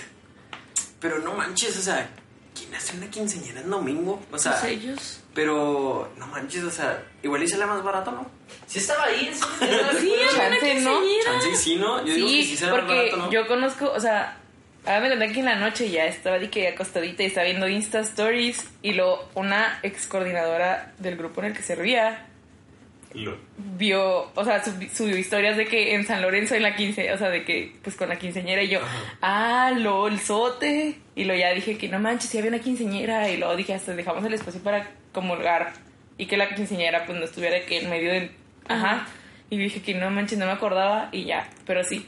Pero 0.99 1.19
no 1.19 1.33
manches, 1.33 1.75
o 1.77 1.81
sea, 1.81 2.07
¿quién 2.55 2.73
hace 2.75 2.95
una 2.95 3.09
quinceañera 3.09 3.61
en 3.61 3.69
domingo? 3.71 4.21
O 4.31 4.37
sea, 4.37 4.51
Pues 4.59 4.63
ellos. 4.65 5.20
Pero 5.33 6.09
no 6.17 6.27
manches, 6.27 6.63
o 6.63 6.71
sea, 6.71 7.03
igual 7.23 7.43
y 7.43 7.47
sale 7.47 7.65
más 7.65 7.83
barato, 7.83 8.11
¿no? 8.11 8.25
Sí 8.67 8.79
estaba 8.79 9.05
ahí, 9.05 9.31
Sí, 9.99 10.13
una 10.33 10.49
Chance, 10.59 10.81
¿no? 10.81 11.01
Chance 11.23 11.55
sí, 11.55 11.75
¿no? 11.75 12.05
Yo 12.05 12.13
digo 12.13 12.27
que 12.27 12.33
sí 12.33 12.43
Sí, 12.43 12.57
sale 12.57 12.71
más 12.71 12.81
porque 12.81 12.95
barato, 12.97 13.17
¿no? 13.17 13.31
yo 13.31 13.47
conozco, 13.47 13.91
o 13.91 13.99
sea, 13.99 14.37
hágame 14.85 15.07
cuenta 15.07 15.27
que 15.33 15.39
en 15.39 15.45
la 15.45 15.55
noche 15.55 15.89
ya 15.89 16.05
estaba 16.05 16.39
de 16.39 16.49
que 16.49 16.67
acostadita 16.67 17.23
y 17.23 17.27
estaba 17.27 17.45
viendo 17.45 17.67
Insta 17.67 17.99
Stories 17.99 18.67
y 18.81 18.93
luego 18.93 19.29
una 19.35 19.79
ex 19.83 20.07
coordinadora 20.07 20.93
del 20.99 21.15
grupo 21.17 21.41
en 21.41 21.47
el 21.47 21.53
que 21.55 21.63
servía 21.63 22.27
vio, 23.57 24.31
o 24.33 24.45
sea, 24.45 24.63
sub- 24.63 24.89
subió 24.93 25.17
historias 25.17 25.57
de 25.57 25.65
que 25.65 25.95
en 25.95 26.05
San 26.05 26.21
Lorenzo 26.21 26.55
en 26.55 26.63
la 26.63 26.75
quince, 26.75 27.11
o 27.13 27.17
sea, 27.17 27.29
de 27.29 27.43
que 27.43 27.73
pues 27.83 27.95
con 27.95 28.09
la 28.09 28.17
quinceñera 28.17 28.63
y 28.63 28.69
yo, 28.69 28.79
ah, 29.21 29.71
lol, 29.77 30.19
sote. 30.19 30.95
Y 31.15 31.25
luego 31.25 31.39
ya 31.41 31.53
dije 31.53 31.77
que 31.77 31.87
no 31.89 31.99
manches, 31.99 32.29
si 32.29 32.37
había 32.37 32.49
una 32.49 32.59
quinceñera 32.59 33.29
y 33.29 33.37
luego 33.37 33.55
dije, 33.55 33.73
hasta 33.73 33.93
dejamos 33.95 34.23
el 34.25 34.33
espacio 34.33 34.61
para 34.61 34.89
comulgar 35.11 35.73
y 36.17 36.25
que 36.27 36.37
la 36.37 36.53
quinceñera 36.55 37.05
pues 37.05 37.17
no 37.17 37.25
estuviera 37.25 37.55
de 37.55 37.65
que 37.65 37.79
en 37.81 37.89
medio 37.89 38.11
del, 38.11 38.31
ajá. 38.67 39.07
Y 39.49 39.57
dije 39.57 39.81
que 39.81 39.93
no 39.93 40.09
manches, 40.09 40.37
no 40.37 40.45
me 40.45 40.53
acordaba 40.53 41.09
y 41.11 41.25
ya, 41.25 41.49
pero 41.65 41.83
sí, 41.83 42.05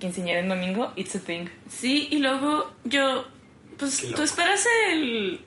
quinceñera 0.00 0.40
en 0.40 0.48
domingo, 0.48 0.92
it's 0.96 1.14
a 1.14 1.20
thing. 1.20 1.46
Sí, 1.68 2.08
y 2.10 2.18
luego 2.18 2.72
yo, 2.84 3.26
pues 3.78 4.04
tú 4.16 4.22
esperas 4.22 4.66
el 4.90 5.40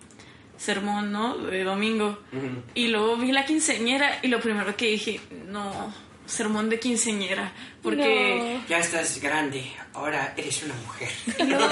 sermón, 0.64 1.11
¿no? 1.11 1.38
De 1.38 1.64
domingo. 1.64 2.20
Y 2.74 2.88
luego 2.88 3.18
vi 3.18 3.32
la 3.32 3.45
quinceñera 3.45 4.20
y 4.22 4.28
lo 4.28 4.39
primero 4.39 4.76
que 4.78 4.88
dije, 4.88 5.20
no, 5.47 5.93
sermón 6.26 6.70
de 6.70 6.80
quinceñera. 6.80 7.51
Porque 7.82 8.59
Ya 8.70 8.80
estás 8.80 9.20
grande, 9.20 9.66
ahora 9.93 10.34
eres 10.38 10.64
una 10.64 10.74
mujer. 10.76 11.09
luego, 11.47 11.66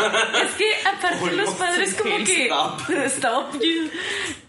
es 0.43 0.51
que 0.57 0.87
aparte 0.87 1.17
Oh, 1.23 1.27
los 1.27 1.49
no, 1.51 1.57
padres 1.57 1.93
como 1.95 2.17
que... 2.25 2.45
stop. 2.47 2.89
Stop. 3.05 3.55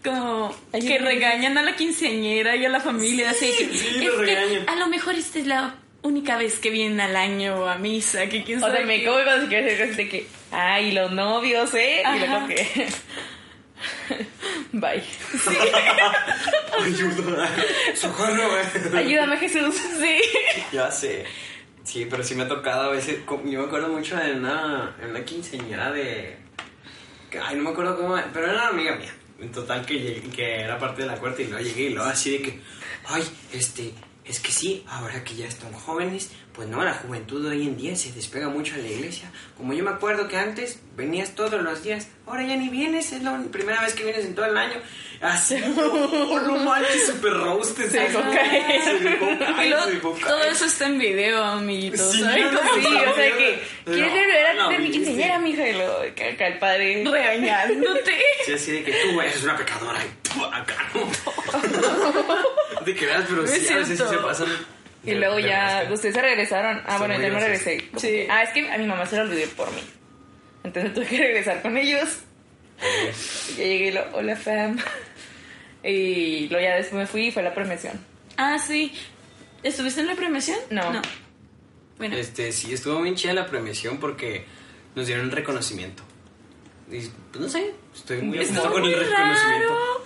Como 0.03 0.55
que 0.73 0.97
regañan 0.99 1.57
a 1.57 1.63
la 1.63 1.75
quinceañera 1.75 2.55
y 2.57 2.65
a 2.65 2.69
la 2.69 2.81
familia. 2.81 3.29
así 3.29 3.45
de 3.47 3.57
que, 3.57 3.77
sí, 3.77 3.87
es 3.97 4.03
los 4.05 4.15
que 4.15 4.21
regañan. 4.21 4.69
a 4.69 4.75
lo 4.75 4.87
mejor 4.87 5.15
esta 5.15 5.39
es 5.39 5.47
la 5.47 5.75
única 6.01 6.35
vez 6.35 6.59
que 6.59 6.69
vienen 6.69 6.99
al 6.99 7.15
año 7.15 7.65
a 7.67 7.75
misa. 7.77 8.27
Que 8.27 8.43
quién 8.43 8.61
O 8.61 8.69
sea, 8.69 8.81
me 8.85 9.05
como 9.05 9.23
cuando 9.23 9.43
se 9.43 9.47
quiere 9.47 10.09
que, 10.09 10.27
ay, 10.51 10.91
los 10.91 11.11
novios, 11.13 11.73
¿eh? 11.75 12.03
Y 12.15 12.19
luego 12.19 12.47
que... 12.47 12.87
Bye. 14.71 15.03
Ayuda. 16.83 17.49
Socorro, 17.95 18.49
güey. 18.49 18.97
Ayúdame, 19.05 19.37
Jesús. 19.37 19.75
Sí. 19.99 20.17
Ya 20.71 20.91
sé. 20.91 21.25
Sí, 21.83 22.07
pero 22.09 22.23
sí 22.23 22.35
me 22.35 22.43
ha 22.43 22.47
tocado 22.47 22.83
a 22.83 22.89
veces. 22.89 23.19
Yo 23.27 23.37
me 23.59 23.65
acuerdo 23.65 23.89
mucho 23.89 24.15
de 24.15 24.33
una, 24.33 24.95
en 25.01 25.09
una 25.11 25.23
quinceañera 25.23 25.91
de. 25.91 26.37
Ay, 27.43 27.55
no 27.57 27.63
me 27.63 27.69
acuerdo 27.71 27.97
cómo. 27.97 28.15
Pero 28.33 28.45
era 28.45 28.53
una 28.55 28.67
amiga 28.69 28.95
mía. 28.95 29.13
En 29.39 29.51
total, 29.51 29.85
que, 29.85 29.95
llegué- 29.95 30.29
que 30.31 30.61
era 30.61 30.77
parte 30.79 31.01
de 31.01 31.07
la 31.09 31.15
cuarta 31.17 31.41
y 31.41 31.47
luego 31.47 31.63
llegué 31.63 31.83
y 31.83 31.89
luego 31.93 32.09
así 32.09 32.31
de 32.37 32.41
que. 32.41 32.59
Ay, 33.07 33.23
este. 33.51 33.93
Es 34.25 34.39
que 34.39 34.53
sí, 34.53 34.85
ahora 34.87 35.21
que 35.25 35.35
ya 35.35 35.45
están 35.47 35.73
jóvenes, 35.73 36.31
pues 36.53 36.67
no, 36.67 36.83
la 36.83 36.93
juventud 36.93 37.43
hoy 37.47 37.63
en 37.63 37.75
día 37.75 37.95
se 37.95 38.11
despega 38.11 38.47
mucho 38.47 38.75
a 38.75 38.77
la 38.77 38.87
iglesia. 38.87 39.31
Como 39.57 39.73
yo 39.73 39.83
me 39.83 39.89
acuerdo 39.89 40.27
que 40.27 40.37
antes 40.37 40.79
venías 40.95 41.33
todos 41.33 41.61
los 41.63 41.81
días, 41.81 42.07
ahora 42.27 42.43
ya 42.43 42.55
ni 42.55 42.69
vienes, 42.69 43.11
es 43.11 43.23
la 43.23 43.39
primera 43.51 43.81
vez 43.81 43.93
que 43.95 44.03
vienes 44.03 44.25
en 44.25 44.35
todo 44.35 44.45
el 44.45 44.55
año. 44.55 44.75
Así, 45.19 45.55
no, 45.75 46.39
no 46.41 46.57
manches, 46.57 47.07
super 47.07 47.33
roasted. 47.33 47.89
Se 47.89 47.99
dejó 48.01 48.21
caer. 48.21 48.81
Se 48.83 48.99
dejó 48.99 49.25
caer, 49.39 50.01
todo 50.01 50.43
eso 50.43 50.65
está 50.65 50.85
en 50.85 50.99
video, 50.99 51.43
amiguitos. 51.43 52.11
Sí, 52.11 52.21
¿saben? 52.21 52.53
no, 52.53 52.59
Sí, 52.75 52.85
o 52.85 53.15
sea 53.15 53.37
que, 53.37 53.63
¿quieres 53.85 54.13
ver 54.13 54.45
a 54.45 54.53
no, 54.53 54.69
ver 54.69 54.81
mi 54.81 54.91
quinceañera, 54.91 55.39
mija? 55.39 55.67
Y 55.67 55.73
luego, 55.73 55.95
que 56.15 56.29
acá 56.29 56.47
el 56.47 56.59
padre... 56.59 57.03
regañándote. 57.03 58.15
Sí, 58.45 58.53
así 58.53 58.71
de 58.73 58.83
que 58.83 58.91
tú 58.91 59.19
eres 59.19 59.43
una 59.43 59.57
pecadora 59.57 59.99
y 60.05 60.29
tú 60.29 60.45
acá 60.45 60.75
no. 60.93 62.85
De 62.85 62.93
que 62.93 63.05
veas, 63.07 63.25
pero 63.27 63.47
sí, 63.47 63.73
a 63.73 63.77
veces 63.77 63.97
sí 63.97 64.05
se 64.07 64.17
pasan. 64.17 64.49
Y 65.05 65.15
luego 65.15 65.39
ya, 65.39 65.87
ustedes 65.91 66.15
se 66.15 66.21
regresaron. 66.21 66.81
Ah, 66.85 66.97
Son 66.97 67.07
bueno, 67.07 67.15
yo 67.15 67.19
me 67.21 67.29
graciosos. 67.39 67.65
regresé. 67.65 67.89
Sí. 67.97 68.07
que- 68.07 68.27
Ah, 68.29 68.43
es 68.43 68.49
que 68.51 68.71
a 68.71 68.77
mi 68.77 68.85
mamá 68.87 69.05
se 69.05 69.17
lo 69.17 69.23
olvidé 69.23 69.47
por 69.47 69.69
mí. 69.73 69.81
Entonces 70.63 70.93
tuve 70.95 71.05
que 71.07 71.17
regresar 71.17 71.61
con 71.61 71.77
ellos. 71.77 72.19
Y 73.49 73.57
ya 73.57 73.63
llegué 73.63 73.87
y 73.87 73.91
lo, 73.91 74.01
hola 74.13 74.35
fam. 74.35 74.77
Y 75.85 76.47
luego 76.49 76.63
ya 76.63 76.75
después 76.75 76.93
me 77.01 77.07
fui 77.07 77.27
y 77.27 77.31
fue 77.31 77.43
la 77.43 77.53
premiación. 77.53 77.99
Ah, 78.37 78.57
sí. 78.57 78.93
¿Estuviste 79.63 79.99
en 79.99 80.07
la 80.07 80.15
premiación? 80.15 80.57
No. 80.69 81.01
Bueno, 81.97 82.15
Este, 82.15 82.51
sí, 82.53 82.73
estuvo 82.73 83.01
bien 83.01 83.15
chida 83.15 83.33
la 83.33 83.47
premiación 83.47 83.97
porque 83.99 84.45
nos 84.95 85.07
dieron 85.07 85.25
el 85.25 85.31
reconocimiento. 85.31 86.03
Y 86.89 86.99
pues 87.31 87.39
no 87.41 87.49
sé, 87.49 87.71
estoy 87.93 88.21
muy 88.21 88.37
emocionado 88.37 88.71
con 88.71 88.83
el 88.85 88.93
reconocimiento. 88.97 89.67
raro. 89.69 90.05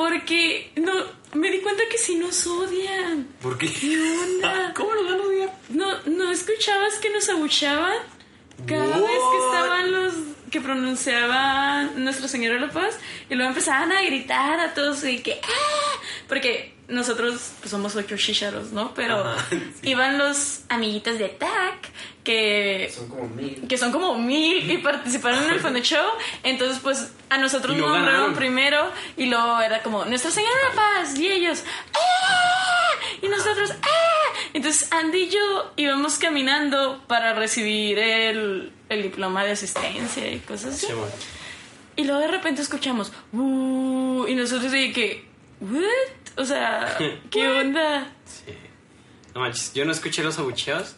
Porque 0.00 0.72
no, 0.76 0.92
me 1.34 1.50
di 1.50 1.58
cuenta 1.60 1.82
que 1.90 1.98
sí 1.98 2.16
nos 2.16 2.46
odian. 2.46 3.28
¿Por 3.42 3.58
qué? 3.58 3.70
¿Qué 3.70 3.98
onda? 4.00 4.72
¿Cómo 4.76 4.94
nos 4.94 5.04
van 5.04 5.20
a 5.20 5.22
odiar? 5.22 5.52
¿No, 5.68 5.86
¿No 6.06 6.32
escuchabas 6.32 6.94
que 6.96 7.10
nos 7.10 7.28
abuchaban? 7.28 7.98
Cada 8.66 8.86
What? 8.86 9.02
vez 9.02 9.20
que 9.30 9.46
estaban 9.46 9.92
los 9.92 10.14
que 10.50 10.60
pronunciaban 10.62 12.02
Nuestra 12.02 12.28
Señora 12.28 12.54
de 12.54 12.60
la 12.62 12.70
Paz 12.70 12.98
y 13.28 13.34
luego 13.34 13.50
empezaban 13.50 13.92
a 13.92 14.02
gritar 14.02 14.58
a 14.58 14.72
todos 14.72 15.04
y 15.04 15.20
que 15.20 15.38
¡ah! 15.42 16.00
Porque 16.28 16.74
nosotros 16.90 17.52
pues, 17.60 17.70
somos 17.70 17.96
ocho 17.96 18.16
chicharos, 18.16 18.72
¿no? 18.72 18.92
Pero 18.94 19.20
Ajá, 19.24 19.46
sí. 19.50 19.90
iban 19.90 20.18
los 20.18 20.60
amiguitos 20.68 21.18
de 21.18 21.28
TAC 21.28 21.88
que 22.24 22.92
Son 22.94 23.08
como 23.08 23.26
mil. 23.28 23.66
que 23.66 23.78
son 23.78 23.92
como 23.92 24.14
mil 24.18 24.70
y 24.70 24.78
participaron 24.82 25.44
en 25.44 25.50
el 25.52 25.60
Fondo 25.60 25.78
Show. 25.80 26.04
Entonces, 26.42 26.78
pues 26.82 27.12
a 27.30 27.38
nosotros 27.38 27.76
nos 27.76 27.86
nombraron 27.88 28.12
ganaron. 28.14 28.34
primero 28.34 28.90
y 29.16 29.26
luego 29.26 29.60
era 29.60 29.82
como 29.82 30.04
Nuestra 30.04 30.30
Señora 30.30 30.52
de 30.54 30.68
la 30.68 30.74
Paz 30.74 31.18
y 31.18 31.28
ellos 31.28 31.64
¡Ah! 31.94 32.90
y 33.22 33.28
nosotros 33.28 33.72
¡Ah! 33.82 34.38
Entonces 34.52 34.88
Andy 34.92 35.18
y 35.24 35.28
yo 35.30 35.72
íbamos 35.76 36.18
caminando 36.18 37.02
para 37.06 37.34
recibir 37.34 37.98
el, 37.98 38.72
el 38.88 39.02
diploma 39.02 39.44
de 39.44 39.52
asistencia 39.52 40.30
y 40.30 40.40
cosas 40.40 40.74
así. 40.74 40.86
Sí, 40.86 40.92
bueno. 40.92 41.12
Y 41.96 42.04
luego 42.04 42.20
de 42.20 42.28
repente 42.28 42.62
escuchamos 42.62 43.12
"Uh", 43.32 44.26
y 44.28 44.34
nosotros 44.34 44.72
de 44.72 44.92
que 44.92 45.28
¿What? 45.60 45.82
O 46.40 46.44
sea, 46.46 46.96
¿qué 47.30 47.46
onda? 47.48 48.10
Sí. 48.24 48.52
No 49.34 49.40
manches, 49.42 49.72
yo 49.74 49.84
no 49.84 49.92
escuché 49.92 50.22
los 50.22 50.38
abucheos, 50.38 50.96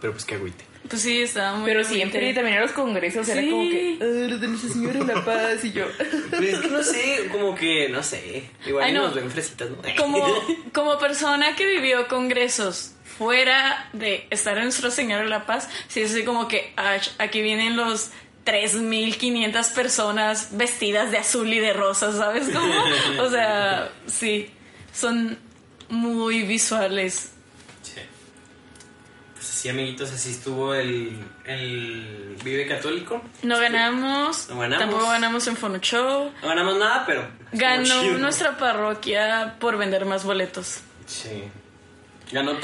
pero 0.00 0.12
pues 0.12 0.24
qué 0.24 0.34
agüite. 0.34 0.64
Pues 0.88 1.00
sí, 1.02 1.22
estaba 1.22 1.54
muy 1.56 1.64
Pero 1.64 1.84
siempre 1.84 2.20
bonito. 2.20 2.36
también 2.40 2.56
en 2.56 2.62
los 2.62 2.72
congresos 2.72 3.28
era 3.28 3.40
Sí. 3.40 3.50
como 3.50 3.62
que, 3.70 3.98
"Ah, 4.00 4.28
los 4.28 4.40
de 4.40 4.48
Nuestra 4.48 4.70
Señora 4.70 4.98
de 5.04 5.14
la 5.14 5.24
Paz 5.24 5.64
y 5.64 5.72
yo. 5.72 5.86
Pues 6.30 6.42
es 6.54 6.58
que 6.60 6.68
no 6.68 6.82
sé, 6.82 7.28
como 7.30 7.54
que, 7.54 7.88
no 7.88 8.02
sé. 8.02 8.50
Igual 8.66 8.84
Ay, 8.84 8.90
y 8.90 8.94
no. 8.94 9.02
nos 9.04 9.14
ven 9.14 9.30
fresitas, 9.30 9.70
¿no? 9.70 9.76
como, 9.96 10.18
como 10.74 10.98
persona 10.98 11.54
que 11.56 11.66
vivió 11.66 12.08
congresos 12.08 12.94
fuera 13.16 13.88
de 13.92 14.26
estar 14.30 14.56
en 14.58 14.64
Nuestra 14.64 14.90
Señora 14.90 15.22
de 15.22 15.28
la 15.30 15.46
Paz, 15.46 15.68
sí 15.88 16.00
es 16.02 16.10
así 16.12 16.24
como 16.24 16.48
que 16.48 16.72
"Ach, 16.76 17.08
aquí 17.18 17.40
vienen 17.40 17.76
los 17.76 18.10
3.500 18.44 19.68
personas 19.70 20.48
vestidas 20.56 21.10
de 21.12 21.18
azul 21.18 21.52
y 21.52 21.60
de 21.60 21.72
rosa, 21.72 22.12
¿sabes 22.12 22.48
cómo? 22.52 22.74
O 23.20 23.30
sea, 23.30 23.90
sí, 24.06 24.50
son 24.92 25.38
muy 25.88 26.42
visuales. 26.42 27.30
Sí. 27.82 28.00
Pues 29.34 29.50
así, 29.50 29.68
amiguitos, 29.68 30.10
así 30.12 30.30
estuvo 30.30 30.74
el, 30.74 31.18
el 31.44 32.36
Vive 32.44 32.66
Católico. 32.66 33.22
No 33.42 33.58
ganamos, 33.58 34.48
No 34.48 34.58
ganamos. 34.58 34.78
tampoco 34.86 35.08
ganamos 35.10 35.46
en 35.48 35.56
Fono 35.56 35.78
Show. 35.78 36.32
No 36.42 36.48
ganamos 36.48 36.78
nada, 36.78 37.04
pero. 37.06 37.28
Ganó 37.52 38.18
nuestra 38.18 38.56
parroquia 38.56 39.56
por 39.58 39.76
vender 39.76 40.04
más 40.04 40.24
boletos. 40.24 40.80
Sí. 41.06 41.42
Ganó 42.32 42.58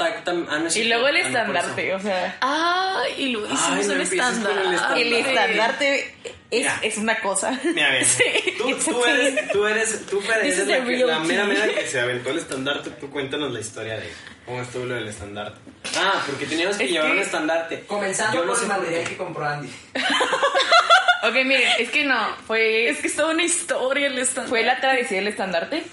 ah, 0.49 0.59
no 0.59 0.67
Y 0.75 0.83
luego 0.85 1.07
el 1.07 1.17
Ah, 1.17 1.19
estandarte, 1.19 1.93
o 1.95 1.99
sea. 1.99 2.37
Ah, 2.41 3.03
y 3.17 3.27
lo 3.29 3.45
hicimos 3.45 3.85
no 3.87 3.93
el 3.93 3.97
con 3.99 4.01
estándar. 4.01 4.51
el 4.57 4.73
estandarte. 4.73 5.01
El 5.01 5.13
estandarte 5.13 6.15
es, 6.51 6.61
Mira. 6.63 6.79
es 6.81 6.97
una 6.97 7.19
cosa. 7.19 7.59
Mira, 7.63 7.91
bien. 7.91 8.05
Tú, 8.57 8.69
It's 8.69 8.85
tú 8.85 9.05
a 9.05 9.11
eres, 9.11 9.51
tú 9.51 9.65
eres, 9.67 10.05
tú 10.07 10.19
is 10.19 10.67
la, 10.67 10.75
que- 10.77 10.81
real 10.81 11.07
la 11.07 11.19
mera 11.19 11.45
mera 11.45 11.67
que 11.67 11.87
se 11.87 11.99
aventó 11.99 12.31
el 12.31 12.39
estandarte. 12.39 12.89
Tú 12.91 13.09
cuéntanos 13.11 13.51
la 13.53 13.59
historia 13.59 13.93
de 13.99 14.11
cómo 14.45 14.61
estuvo 14.61 14.85
lo 14.85 14.95
del 14.95 15.07
estandarte. 15.07 15.59
Ah, 15.97 16.23
porque 16.25 16.45
teníamos 16.47 16.75
que 16.77 16.85
Es 16.85 16.91
llevar 16.91 17.07
que- 17.11 17.13
un 17.17 17.19
estandarte. 17.23 17.79
Comenzando 17.87 18.33
Yo 18.33 18.41
no 18.41 18.47
por 18.47 18.57
sé 18.57 18.63
el 18.63 18.69
material 18.69 19.03
que 19.07 19.17
compró 19.17 19.45
Andy. 19.45 19.69
Ok, 21.21 21.33
miren, 21.45 21.69
es 21.77 21.89
que 21.91 22.05
no, 22.05 22.15
fue, 22.47 22.87
Es 22.89 22.99
que 22.99 23.07
es 23.07 23.15
toda 23.15 23.33
una 23.33 23.43
historia 23.43 24.07
el 24.07 24.17
estándar. 24.17 24.47
fue 24.49 24.63
la 24.63 24.79
tradición 24.79 25.19
del 25.19 25.27
estandarte. 25.27 25.83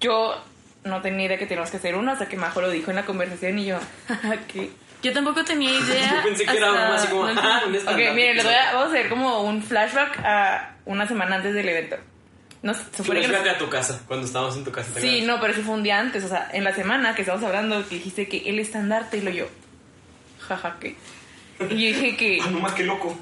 Yo 0.00 0.42
no 0.84 1.00
tenía 1.00 1.26
idea 1.26 1.38
que 1.38 1.46
teníamos 1.46 1.70
que 1.70 1.76
hacer 1.76 1.94
uno 1.94 2.12
hasta 2.12 2.28
que 2.28 2.36
Majo 2.36 2.60
lo 2.60 2.70
dijo 2.70 2.90
en 2.90 2.96
la 2.96 3.04
conversación 3.04 3.58
y 3.58 3.66
yo, 3.66 3.78
¿qué? 4.52 4.70
Yo 5.02 5.12
tampoco 5.12 5.44
tenía 5.44 5.70
idea. 5.78 6.16
Yo 6.16 6.22
pensé 6.22 6.44
que 6.46 6.56
era 6.56 6.68
hasta- 6.68 6.82
algo 6.86 6.94
así 6.96 7.08
como, 7.08 7.24
ah, 7.26 7.62
un 7.66 7.76
Ok, 7.76 8.14
miren, 8.14 8.36
les 8.36 8.44
voy 8.44 8.54
a- 8.54 8.72
vamos 8.74 8.88
a 8.88 8.90
hacer 8.98 9.08
como 9.08 9.42
un 9.42 9.62
flashback 9.62 10.18
a 10.24 10.76
una 10.84 11.06
semana 11.08 11.36
antes 11.36 11.54
del 11.54 11.68
evento. 11.68 11.96
No, 12.62 12.72
se 12.74 12.80
que 13.02 13.14
nos- 13.14 13.26
fíjate 13.26 13.50
a 13.50 13.58
tu 13.58 13.68
casa, 13.68 14.00
cuando 14.06 14.24
estábamos 14.26 14.56
en 14.56 14.62
tu 14.64 14.70
casa. 14.70 14.94
¿te 14.94 15.00
Sí, 15.00 15.22
no, 15.22 15.40
pero 15.40 15.52
eso 15.52 15.62
fue 15.62 15.74
un 15.74 15.82
día 15.82 15.98
antes, 15.98 16.22
o 16.22 16.28
sea, 16.28 16.48
en 16.52 16.62
la 16.62 16.72
semana 16.72 17.12
que 17.14 17.22
estábamos 17.22 17.44
hablando, 17.46 17.88
que 17.88 17.96
dijiste 17.96 18.28
que 18.28 18.48
el 18.48 18.60
estandarte, 18.60 19.18
y 19.18 19.22
lo 19.22 19.30
yo, 19.30 19.48
jaja, 20.46 20.76
¿qué? 20.80 20.94
Y 21.58 21.64
yo 21.70 21.98
dije 21.98 22.16
que, 22.16 22.38
Ah, 22.42 22.48
no 22.50 22.60
más 22.60 22.72
que 22.74 22.84
loco. 22.84 23.18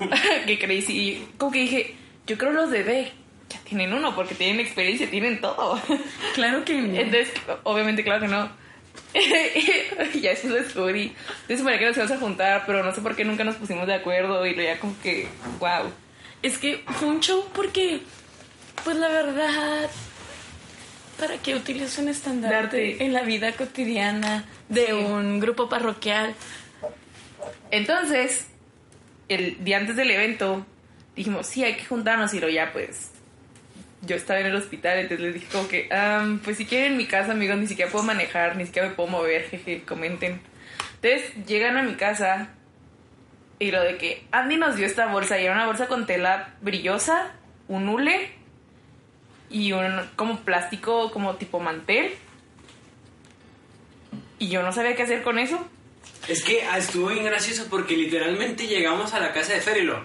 que 0.47 0.59
crazy, 0.59 0.93
y 0.93 1.29
como 1.39 1.53
que 1.53 1.61
dije, 1.61 1.97
yo 2.27 2.37
creo 2.37 2.53
los 2.53 2.71
de 2.71 2.83
B 2.83 3.13
ya 3.51 3.59
tienen 3.61 3.93
uno, 3.93 4.15
porque 4.15 4.35
tienen 4.35 4.61
experiencia, 4.61 5.11
tienen 5.11 5.41
todo. 5.41 5.81
Claro 6.35 6.65
que 6.65 6.75
no. 6.81 6.95
Entonces, 6.99 7.33
obviamente, 7.65 8.03
claro 8.05 8.21
que 8.21 8.29
no. 8.29 8.51
ya 10.21 10.31
después 10.31 10.45
lo 10.45 10.55
descubrí. 10.55 11.15
Entonces, 11.43 11.59
supone 11.59 11.79
que 11.79 11.87
nos 11.87 11.97
íbamos 11.97 12.17
a 12.17 12.19
juntar, 12.21 12.63
pero 12.67 12.83
no 12.85 12.95
sé 12.95 13.01
por 13.01 13.17
qué 13.17 13.25
nunca 13.25 13.45
nos 13.45 13.57
pusimos 13.57 13.87
de 13.87 13.95
acuerdo, 13.95 14.47
y 14.47 14.55
lo 14.55 14.63
ya 14.63 14.79
como 14.79 14.95
que, 15.03 15.29
wow. 15.59 15.91
Es 16.43 16.59
que 16.59 16.85
fue 16.87 17.09
un 17.09 17.21
show 17.21 17.45
porque, 17.53 18.01
pues 18.85 18.97
la 18.97 19.09
verdad, 19.09 19.91
¿para 21.19 21.37
qué 21.39 21.55
utilizo 21.55 22.01
un 22.03 22.09
estandarte 22.09 22.55
Darte. 22.57 23.05
en 23.05 23.13
la 23.13 23.23
vida 23.23 23.53
cotidiana 23.53 24.45
de 24.69 24.87
Sí. 24.87 24.93
un 24.93 25.41
grupo 25.41 25.69
parroquial? 25.69 26.35
Entonces, 27.71 28.47
el 29.29 29.63
día 29.65 29.77
antes 29.79 29.97
del 29.97 30.11
evento, 30.11 30.65
dijimos, 31.17 31.47
sí, 31.47 31.63
hay 31.65 31.77
que 31.77 31.85
juntarnos 31.85 32.33
y 32.35 32.41
lo 32.41 32.49
ya 32.49 32.73
pues... 32.73 33.10
Yo 34.03 34.17
estaba 34.17 34.41
en 34.41 34.47
el 34.47 34.57
hospital, 34.57 34.99
entonces 34.99 35.21
les 35.21 35.35
dije 35.35 35.47
como 35.53 35.69
que, 35.69 35.89
"Am, 35.93 36.39
pues 36.39 36.57
si 36.57 36.65
quieren 36.67 36.93
en 36.93 36.99
mi 36.99 37.07
casa, 37.07 37.33
amigos, 37.33 37.59
ni 37.59 37.67
siquiera 37.67 37.91
puedo 37.91 38.05
manejar, 38.05 38.57
ni 38.57 38.65
siquiera 38.65 38.89
me 38.89 38.95
puedo 38.95 39.09
mover, 39.11 39.49
jeje, 39.49 39.83
comenten. 39.83 40.41
Entonces 41.03 41.47
llegan 41.47 41.77
a 41.77 41.83
mi 41.83 41.95
casa 41.95 42.49
y 43.59 43.71
lo 43.71 43.83
de 43.83 43.99
que 43.99 44.25
Andy 44.33 44.57
nos 44.57 44.77
dio 44.77 44.87
esta 44.87 45.07
bolsa, 45.07 45.39
y 45.39 45.45
era 45.45 45.55
una 45.55 45.67
bolsa 45.67 45.87
con 45.87 46.07
tela 46.07 46.55
brillosa, 46.63 47.33
un 47.69 47.89
hule 47.89 48.31
y 49.51 49.73
un 49.73 50.01
como 50.17 50.41
plástico 50.41 51.11
como 51.13 51.37
tipo 51.37 51.61
mantel. 51.61 52.15
Y 54.39 54.49
yo 54.49 54.63
no 54.63 54.73
sabía 54.73 54.97
qué 54.97 55.03
hacer 55.03 55.23
con 55.23 55.39
eso. 55.39 55.69
Es 56.29 56.43
que 56.43 56.63
ah, 56.63 56.79
estuvo 56.79 57.09
bien 57.09 57.25
gracioso 57.25 57.67
porque 57.69 57.97
literalmente 57.97 58.67
llegamos 58.67 59.13
a 59.13 59.21
la 59.21 59.33
casa 59.33 59.53
de 59.53 59.61
Fer 59.61 59.77
y 59.79 59.83
lo. 59.83 60.03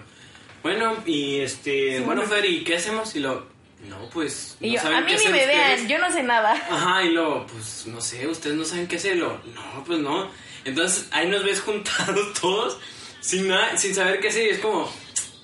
Bueno, 0.62 0.94
y 1.06 1.40
este. 1.40 1.98
Sí, 1.98 2.02
bueno, 2.04 2.22
bueno. 2.22 2.36
Fer, 2.36 2.44
¿y 2.44 2.64
qué 2.64 2.76
hacemos? 2.76 3.14
Y 3.16 3.20
lo. 3.20 3.46
No, 3.88 4.08
pues. 4.10 4.56
Y 4.60 4.68
no 4.68 4.74
yo, 4.74 4.80
saben 4.80 4.98
a 4.98 5.00
mí 5.02 5.12
qué 5.12 5.18
ni 5.18 5.32
me 5.32 5.46
vean, 5.46 5.70
ustedes". 5.72 5.88
yo 5.88 5.98
no 5.98 6.12
sé 6.12 6.22
nada. 6.22 6.52
Ajá, 6.52 7.02
y 7.04 7.10
luego, 7.10 7.46
pues 7.46 7.86
no 7.86 8.00
sé, 8.00 8.26
ustedes 8.26 8.56
no 8.56 8.64
saben 8.64 8.86
qué 8.86 8.96
hacerlo. 8.96 9.40
No, 9.54 9.84
pues 9.84 9.98
no. 9.98 10.30
Entonces 10.64 11.08
ahí 11.12 11.28
nos 11.28 11.44
ves 11.44 11.60
juntados 11.66 12.32
todos 12.40 12.78
sin 13.20 13.48
nada, 13.48 13.76
sin 13.76 13.94
saber 13.94 14.20
qué 14.20 14.28
hacer. 14.28 14.46
Y 14.46 14.50
es 14.50 14.58
como, 14.58 14.90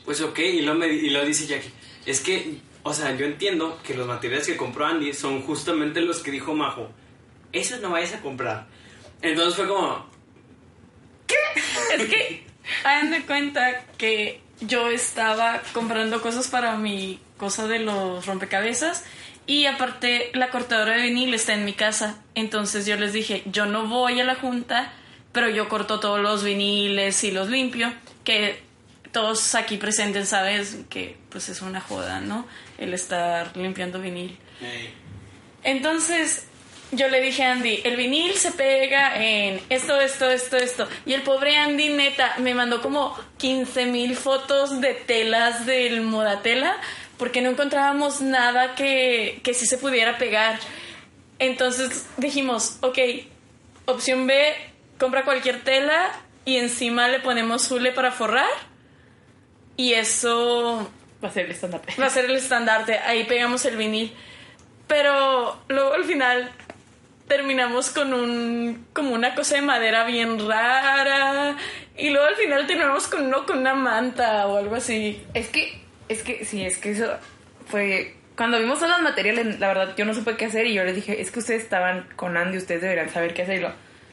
pues 0.04 0.20
ok. 0.20 0.38
Y 0.38 0.62
lo, 0.62 0.74
me, 0.74 0.88
y 0.88 1.10
lo 1.10 1.24
dice 1.24 1.46
Jackie. 1.46 1.70
Es 2.06 2.20
que, 2.20 2.56
o 2.82 2.92
sea, 2.92 3.14
yo 3.16 3.26
entiendo 3.26 3.80
que 3.84 3.94
los 3.94 4.06
materiales 4.06 4.46
que 4.46 4.56
compró 4.56 4.86
Andy 4.86 5.12
son 5.12 5.42
justamente 5.42 6.00
los 6.00 6.18
que 6.18 6.30
dijo 6.30 6.54
Majo. 6.54 6.90
Esos 7.52 7.80
no 7.80 7.90
vayas 7.90 8.14
a 8.14 8.20
comprar. 8.20 8.66
Entonces 9.20 9.54
fue 9.54 9.68
como, 9.68 10.10
Es 11.96 12.08
que 12.08 12.44
hagan 12.84 13.10
de 13.10 13.22
cuenta 13.22 13.84
que 13.98 14.40
yo 14.60 14.88
estaba 14.88 15.60
comprando 15.72 16.20
cosas 16.22 16.48
para 16.48 16.76
mi 16.76 17.20
cosa 17.42 17.66
de 17.66 17.80
los 17.80 18.24
rompecabezas 18.24 19.02
y 19.48 19.66
aparte 19.66 20.30
la 20.32 20.50
cortadora 20.50 20.92
de 20.92 21.02
vinil 21.02 21.34
está 21.34 21.54
en 21.54 21.64
mi 21.64 21.72
casa. 21.72 22.22
Entonces 22.36 22.86
yo 22.86 22.96
les 22.96 23.12
dije, 23.12 23.42
yo 23.46 23.66
no 23.66 23.88
voy 23.88 24.20
a 24.20 24.24
la 24.24 24.36
junta, 24.36 24.92
pero 25.32 25.48
yo 25.48 25.68
corto 25.68 25.98
todos 25.98 26.20
los 26.20 26.44
viniles 26.44 27.24
y 27.24 27.32
los 27.32 27.48
limpio, 27.48 27.92
que 28.22 28.62
todos 29.10 29.56
aquí 29.56 29.76
presentes 29.76 30.28
sabes 30.28 30.76
que 30.88 31.16
pues 31.30 31.48
es 31.48 31.62
una 31.62 31.80
joda, 31.80 32.20
¿no? 32.20 32.46
El 32.78 32.94
estar 32.94 33.56
limpiando 33.56 33.98
vinil. 33.98 34.38
Entonces 35.64 36.46
yo 36.92 37.08
le 37.08 37.20
dije 37.20 37.42
a 37.42 37.52
Andy, 37.52 37.80
el 37.82 37.96
vinil 37.96 38.34
se 38.34 38.52
pega 38.52 39.20
en 39.20 39.60
esto, 39.68 40.00
esto, 40.00 40.30
esto, 40.30 40.58
esto. 40.58 40.88
Y 41.06 41.14
el 41.14 41.22
pobre 41.22 41.56
Andy, 41.56 41.88
neta, 41.88 42.36
me 42.38 42.54
mandó 42.54 42.80
como 42.80 43.18
15 43.38 43.86
mil 43.86 44.14
fotos 44.14 44.80
de 44.80 44.94
telas 44.94 45.66
del 45.66 46.02
Modatela 46.02 46.76
porque 47.18 47.40
no 47.40 47.50
encontrábamos 47.50 48.20
nada 48.20 48.74
que, 48.74 49.40
que 49.42 49.54
sí 49.54 49.66
se 49.66 49.78
pudiera 49.78 50.18
pegar. 50.18 50.58
Entonces 51.38 52.06
dijimos, 52.16 52.78
ok, 52.80 52.98
opción 53.86 54.26
B, 54.26 54.54
compra 54.98 55.24
cualquier 55.24 55.62
tela 55.62 56.12
y 56.44 56.56
encima 56.56 57.08
le 57.08 57.20
ponemos 57.20 57.70
hule 57.70 57.92
para 57.92 58.12
forrar. 58.12 58.50
Y 59.76 59.94
eso 59.94 60.90
Va 61.22 61.28
a 61.28 61.32
ser 61.32 61.46
el 61.46 61.52
estandarte. 61.52 61.94
va 62.00 62.06
a 62.06 62.10
ser 62.10 62.24
el 62.24 62.36
estandarte. 62.36 62.98
Ahí 62.98 63.24
pegamos 63.24 63.64
el 63.64 63.76
vinil. 63.76 64.12
Pero 64.88 65.62
luego 65.68 65.94
al 65.94 66.04
final 66.04 66.50
terminamos 67.28 67.90
con 67.90 68.12
un 68.12 68.86
como 68.92 69.14
una 69.14 69.34
cosa 69.34 69.54
de 69.54 69.62
madera 69.62 70.04
bien 70.04 70.38
rara 70.46 71.56
y 71.96 72.10
luego 72.10 72.26
al 72.26 72.34
final 72.36 72.66
terminamos 72.66 73.06
con 73.06 73.26
uno 73.26 73.46
con 73.46 73.58
una 73.58 73.74
manta 73.74 74.46
o 74.48 74.58
algo 74.58 74.74
así. 74.74 75.22
Es 75.32 75.48
que, 75.48 75.80
es 76.08 76.22
que, 76.22 76.44
sí, 76.44 76.64
es 76.64 76.78
que 76.78 76.92
eso 76.92 77.16
fue... 77.68 78.16
Cuando 78.36 78.58
vimos 78.58 78.78
todos 78.78 78.92
los 78.92 79.02
materiales, 79.02 79.60
la 79.60 79.68
verdad, 79.68 79.94
yo 79.96 80.04
no 80.04 80.14
supe 80.14 80.36
qué 80.36 80.46
hacer 80.46 80.66
y 80.66 80.74
yo 80.74 80.84
les 80.84 80.94
dije, 80.96 81.20
es 81.20 81.30
que 81.30 81.40
ustedes 81.40 81.62
estaban 81.62 82.08
con 82.16 82.36
Andy, 82.36 82.56
ustedes 82.56 82.80
deberían 82.80 83.10
saber 83.10 83.34
qué 83.34 83.42
hacer. 83.42 83.58
Y 83.58 83.60
lo, 83.60 83.72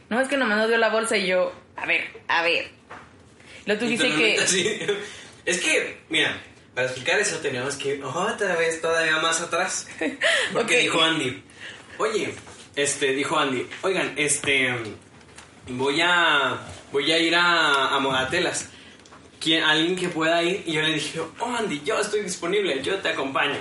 no, 0.10 0.20
es 0.20 0.28
que 0.28 0.38
nomás 0.38 0.58
nos 0.58 0.68
dio 0.68 0.78
la 0.78 0.90
bolsa 0.90 1.16
y 1.18 1.28
yo, 1.28 1.54
a 1.78 1.86
ver, 1.86 2.04
a 2.28 2.44
ver. 2.44 2.68
Lo 3.66 3.78
tú 3.78 3.86
dices 3.86 4.14
que... 4.14 4.98
Es 5.46 5.62
que, 5.62 5.98
mira, 6.10 6.40
para 6.76 6.86
explicar 6.86 7.20
eso 7.20 7.38
tenemos 7.38 7.76
que 7.76 7.96
ir 7.96 8.04
otra 8.04 8.56
vez 8.56 8.82
todavía 8.82 9.18
más 9.18 9.42
atrás. 9.42 9.88
Porque 10.54 10.78
dijo 10.78 11.02
Andy, 11.02 11.42
oye, 11.98 12.36
este, 12.76 13.14
dijo 13.14 13.38
Andy, 13.38 13.68
oigan, 13.82 14.14
este, 14.16 14.70
voy 15.70 16.02
a, 16.02 16.60
voy 16.92 17.12
a 17.12 17.18
ir 17.18 17.34
a, 17.36 17.96
a 17.96 18.00
Modatelas. 18.00 18.70
¿Quién, 19.40 19.64
alguien 19.64 19.96
que 19.96 20.10
pueda 20.10 20.44
ir? 20.44 20.64
Y 20.66 20.74
yo 20.74 20.82
le 20.82 20.94
dije, 20.94 21.20
oh 21.20 21.56
Andy, 21.58 21.82
yo 21.86 22.00
estoy 22.00 22.22
disponible, 22.22 22.82
yo 22.84 22.98
te 22.98 23.10
acompaño. 23.10 23.60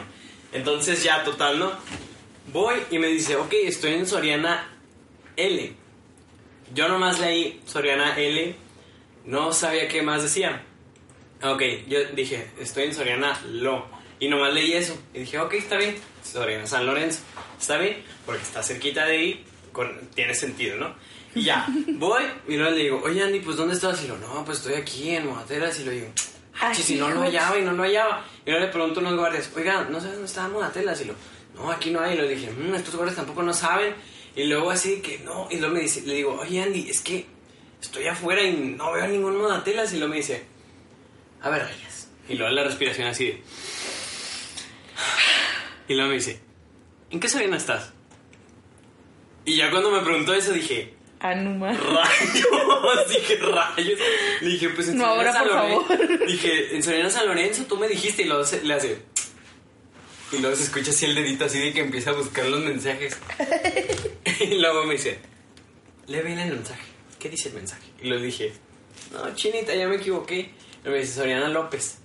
Entonces 0.53 1.03
ya, 1.03 1.23
total, 1.25 1.59
¿no? 1.59 1.73
Voy 2.53 2.77
y 2.91 2.99
me 2.99 3.09
dice, 3.09 3.37
ok, 3.37 3.53
estoy 3.65 3.95
en 3.95 4.07
Soriana 4.07 4.69
L. 5.37 5.73
Yo 6.75 6.89
nomás 6.89 7.21
leí 7.21 7.61
Soriana 7.67 8.19
L, 8.19 8.55
no 9.25 9.53
sabía 9.53 9.89
qué 9.89 10.03
más 10.03 10.23
decía. 10.23 10.65
Ok, 11.43 11.63
yo 11.87 12.05
dije, 12.15 12.51
estoy 12.59 12.85
en 12.85 12.95
Soriana 12.95 13.41
Lo. 13.47 13.87
Y 14.19 14.29
nomás 14.29 14.53
leí 14.53 14.73
eso. 14.73 14.99
Y 15.15 15.21
dije, 15.21 15.39
ok, 15.39 15.55
está 15.55 15.77
bien. 15.77 15.97
Soriana 16.25 16.67
San 16.67 16.87
Lorenzo. 16.87 17.21
Está 17.61 17.79
bien, 17.79 18.03
porque 18.27 18.43
está 18.43 18.63
cerquita 18.63 19.07
de 19.07 19.13
ahí. 19.13 19.45
Con, 19.73 20.09
tiene 20.15 20.35
sentido, 20.35 20.77
¿no? 20.77 20.95
Y 21.35 21.43
ya, 21.45 21.67
voy 21.95 22.23
y 22.49 22.57
luego 22.57 22.71
le 22.75 22.83
digo, 22.83 23.03
oye 23.05 23.23
Andy, 23.23 23.41
pues 23.41 23.57
¿dónde 23.57 23.75
estás? 23.75 24.03
Y 24.05 24.09
lo, 24.09 24.17
no, 24.19 24.45
pues 24.45 24.59
estoy 24.59 24.75
aquí 24.75 25.11
en 25.11 25.27
Modatelas. 25.27 25.79
Y 25.81 25.85
lo 25.85 25.91
digo, 25.91 26.09
ah, 26.61 26.75
si 26.75 26.97
no 26.97 27.11
lo 27.11 27.21
hallaba 27.23 27.59
y 27.59 27.63
no 27.63 27.73
lo 27.73 27.83
hallaba. 27.83 28.25
Y 28.45 28.51
luego 28.51 28.67
le 28.67 28.73
pregunto 28.73 29.01
a 29.01 29.03
unos 29.03 29.17
guardias, 29.19 29.51
oigan, 29.55 29.93
¿no 29.93 29.99
sabes 30.01 30.15
dónde 30.15 30.27
está 30.29 30.49
Modatelas? 30.49 31.01
Y 31.01 31.05
lo, 31.05 31.15
no, 31.55 31.71
aquí 31.71 31.91
no 31.91 32.01
hay. 32.01 32.15
Y 32.15 32.19
lo 32.19 32.27
dije, 32.27 32.51
"Mm, 32.51 32.75
estos 32.75 32.95
guardias 32.97 33.17
tampoco 33.17 33.43
no 33.43 33.53
saben. 33.53 33.95
Y 34.35 34.45
luego 34.45 34.71
así 34.71 35.01
que, 35.01 35.19
no. 35.21 35.49
Y 35.51 35.59
luego 35.59 35.75
me 35.75 35.81
dice, 35.81 36.03
le 36.03 36.15
digo, 36.15 36.39
oye 36.41 36.63
Andy, 36.63 36.89
es 36.89 37.01
que 37.01 37.27
estoy 37.81 38.07
afuera 38.07 38.43
y 38.43 38.53
no 38.57 38.93
veo 38.93 39.07
ningún 39.07 39.37
Modatelas. 39.37 39.93
Y 39.93 39.99
luego 39.99 40.11
me 40.13 40.17
dice, 40.19 40.45
a 41.43 41.51
ver, 41.51 41.63
rayas. 41.63 42.09
Y 42.29 42.35
luego 42.35 42.53
la 42.55 42.65
respiración 42.65 43.07
así 43.09 43.27
de... 43.27 43.43
Y 45.89 45.95
luego 45.95 46.09
me 46.11 46.17
dice, 46.17 46.41
¿en 47.11 47.21
qué 47.21 47.29
Soriana 47.29 47.57
estás? 47.57 47.93
Y 49.45 49.57
ya 49.57 49.71
cuando 49.71 49.91
me 49.91 50.01
preguntó 50.01 50.35
eso 50.35 50.53
dije, 50.53 50.95
Anuma. 51.21 51.73
rayos, 51.73 53.09
dije 53.09 53.37
rayos. 53.37 53.99
Le 54.41 54.49
dije, 54.51 54.69
pues 54.71 54.89
en 54.89 54.99
No, 54.99 55.05
Soriana 55.07 55.31
ahora, 55.31 55.33
San 55.33 55.43
por 55.43 55.53
Lorenzo. 55.57 55.87
favor. 55.87 56.27
Dije, 56.29 56.77
en 56.77 56.83
Soriana 56.83 57.11
San 57.11 57.27
Lorenzo 57.27 57.65
tú 57.65 57.77
me 57.77 57.89
dijiste 57.89 58.23
y 58.23 58.25
luego 58.27 58.45
se- 58.45 58.63
le 58.63 58.75
hace... 58.75 59.03
Y 60.31 60.39
luego 60.39 60.55
se 60.57 60.65
escucha 60.65 60.91
así 60.91 61.07
el 61.07 61.15
dedito 61.15 61.47
así 61.47 61.59
de 61.59 61.73
que 61.73 61.81
empieza 61.81 62.11
a 62.11 62.13
buscar 62.13 62.45
los 62.47 62.61
mensajes. 62.61 63.17
y 64.41 64.55
luego 64.61 64.85
me 64.85 64.93
dice, 64.95 65.19
lee 66.07 66.21
bien 66.21 66.39
el 66.39 66.51
mensaje. 66.55 66.83
¿Qué 67.19 67.31
dice 67.31 67.49
el 67.49 67.55
mensaje? 67.55 67.83
Y 68.03 68.09
le 68.11 68.21
dije, 68.21 68.53
no, 69.13 69.35
chinita, 69.35 69.75
ya 69.75 69.89
me 69.89 69.97
equivoqué. 69.97 70.53
Y 70.85 70.89
me 70.89 70.99
dice 70.99 71.15
Soriana 71.15 71.49
López. 71.49 71.97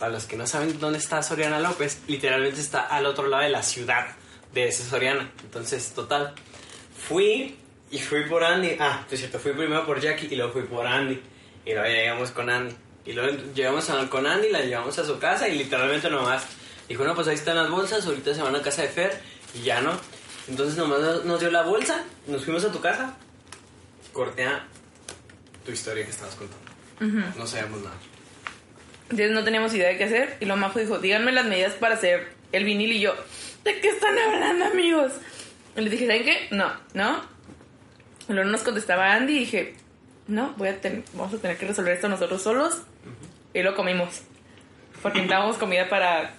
Para 0.00 0.12
los 0.12 0.24
que 0.26 0.36
no 0.36 0.46
saben 0.46 0.78
dónde 0.78 0.98
está 0.98 1.22
Soriana 1.22 1.58
López, 1.60 1.98
literalmente 2.08 2.60
está 2.60 2.80
al 2.82 3.06
otro 3.06 3.28
lado 3.28 3.44
de 3.44 3.48
la 3.50 3.62
ciudad 3.62 4.08
de 4.52 4.68
ese 4.68 4.82
Soriana. 4.84 5.30
Entonces, 5.44 5.92
total. 5.94 6.34
Fui 7.08 7.56
y 7.90 7.98
fui 7.98 8.24
por 8.24 8.44
Andy. 8.44 8.76
Ah, 8.78 9.04
es 9.10 9.18
cierto, 9.18 9.38
fui 9.38 9.52
primero 9.52 9.84
por 9.86 10.00
Jackie 10.00 10.28
y 10.30 10.36
luego 10.36 10.52
fui 10.52 10.62
por 10.62 10.86
Andy. 10.86 11.20
Y 11.64 11.72
luego 11.72 11.88
llegamos 11.88 12.30
con 12.30 12.48
Andy. 12.50 12.74
Y 13.04 13.12
luego 13.12 13.36
llegamos 13.54 13.88
a- 13.90 14.08
con 14.10 14.26
Andy, 14.26 14.50
la 14.50 14.60
llevamos 14.60 14.98
a 14.98 15.04
su 15.04 15.18
casa 15.18 15.48
y 15.48 15.56
literalmente 15.56 16.10
nomás 16.10 16.44
dijo, 16.88 17.04
no, 17.04 17.14
pues 17.14 17.28
ahí 17.28 17.34
están 17.34 17.56
las 17.56 17.70
bolsas, 17.70 18.04
ahorita 18.06 18.34
se 18.34 18.42
van 18.42 18.54
a 18.56 18.62
casa 18.62 18.82
de 18.82 18.88
Fer 18.88 19.18
y 19.54 19.62
ya 19.62 19.80
no. 19.80 19.92
Entonces 20.48 20.76
nomás 20.76 21.00
nos- 21.24 21.40
dio 21.40 21.50
la 21.50 21.62
bolsa, 21.62 22.04
nos 22.26 22.44
fuimos 22.44 22.64
a 22.64 22.72
tu 22.72 22.80
casa, 22.80 23.16
cortea 24.12 24.64
tu 25.64 25.72
historia 25.72 26.04
que 26.04 26.10
estabas 26.10 26.34
contando. 26.34 26.64
No 27.38 27.46
sabemos 27.46 27.80
nada. 27.80 27.96
Entonces 29.04 29.30
no 29.30 29.44
teníamos 29.44 29.72
idea 29.74 29.88
de 29.88 29.96
qué 29.98 30.04
hacer 30.04 30.36
y 30.40 30.44
lo 30.44 30.56
majo 30.56 30.78
dijo, 30.78 30.98
díganme 30.98 31.32
las 31.32 31.46
medidas 31.46 31.74
para 31.74 31.94
hacer 31.94 32.28
el 32.52 32.64
vinil 32.64 32.92
y 32.92 33.00
yo, 33.00 33.14
¿de 33.64 33.80
qué 33.80 33.88
están 33.88 34.18
hablando, 34.18 34.66
amigos? 34.66 35.12
Y 35.76 35.80
les 35.80 35.90
dije, 35.90 36.06
¿saben 36.06 36.24
qué? 36.24 36.48
No, 36.50 36.72
no. 36.94 37.37
Luego 38.28 38.50
nos 38.50 38.62
contestaba 38.62 39.14
Andy 39.14 39.32
y 39.36 39.38
dije, 39.40 39.74
no, 40.26 40.52
voy 40.58 40.68
a 40.68 40.80
ten- 40.80 41.04
vamos 41.14 41.34
a 41.34 41.38
tener 41.38 41.56
que 41.56 41.66
resolver 41.66 41.94
esto 41.94 42.08
nosotros 42.08 42.42
solos. 42.42 42.82
Y 43.54 43.62
lo 43.62 43.74
comimos. 43.74 44.22
Porque 45.02 45.18
necesitábamos 45.18 45.56
comida 45.58 45.88
para 45.88 46.34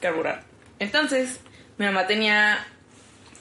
carburar. 0.00 0.44
Entonces, 0.78 1.40
mi 1.78 1.86
mamá 1.86 2.06
tenía 2.06 2.58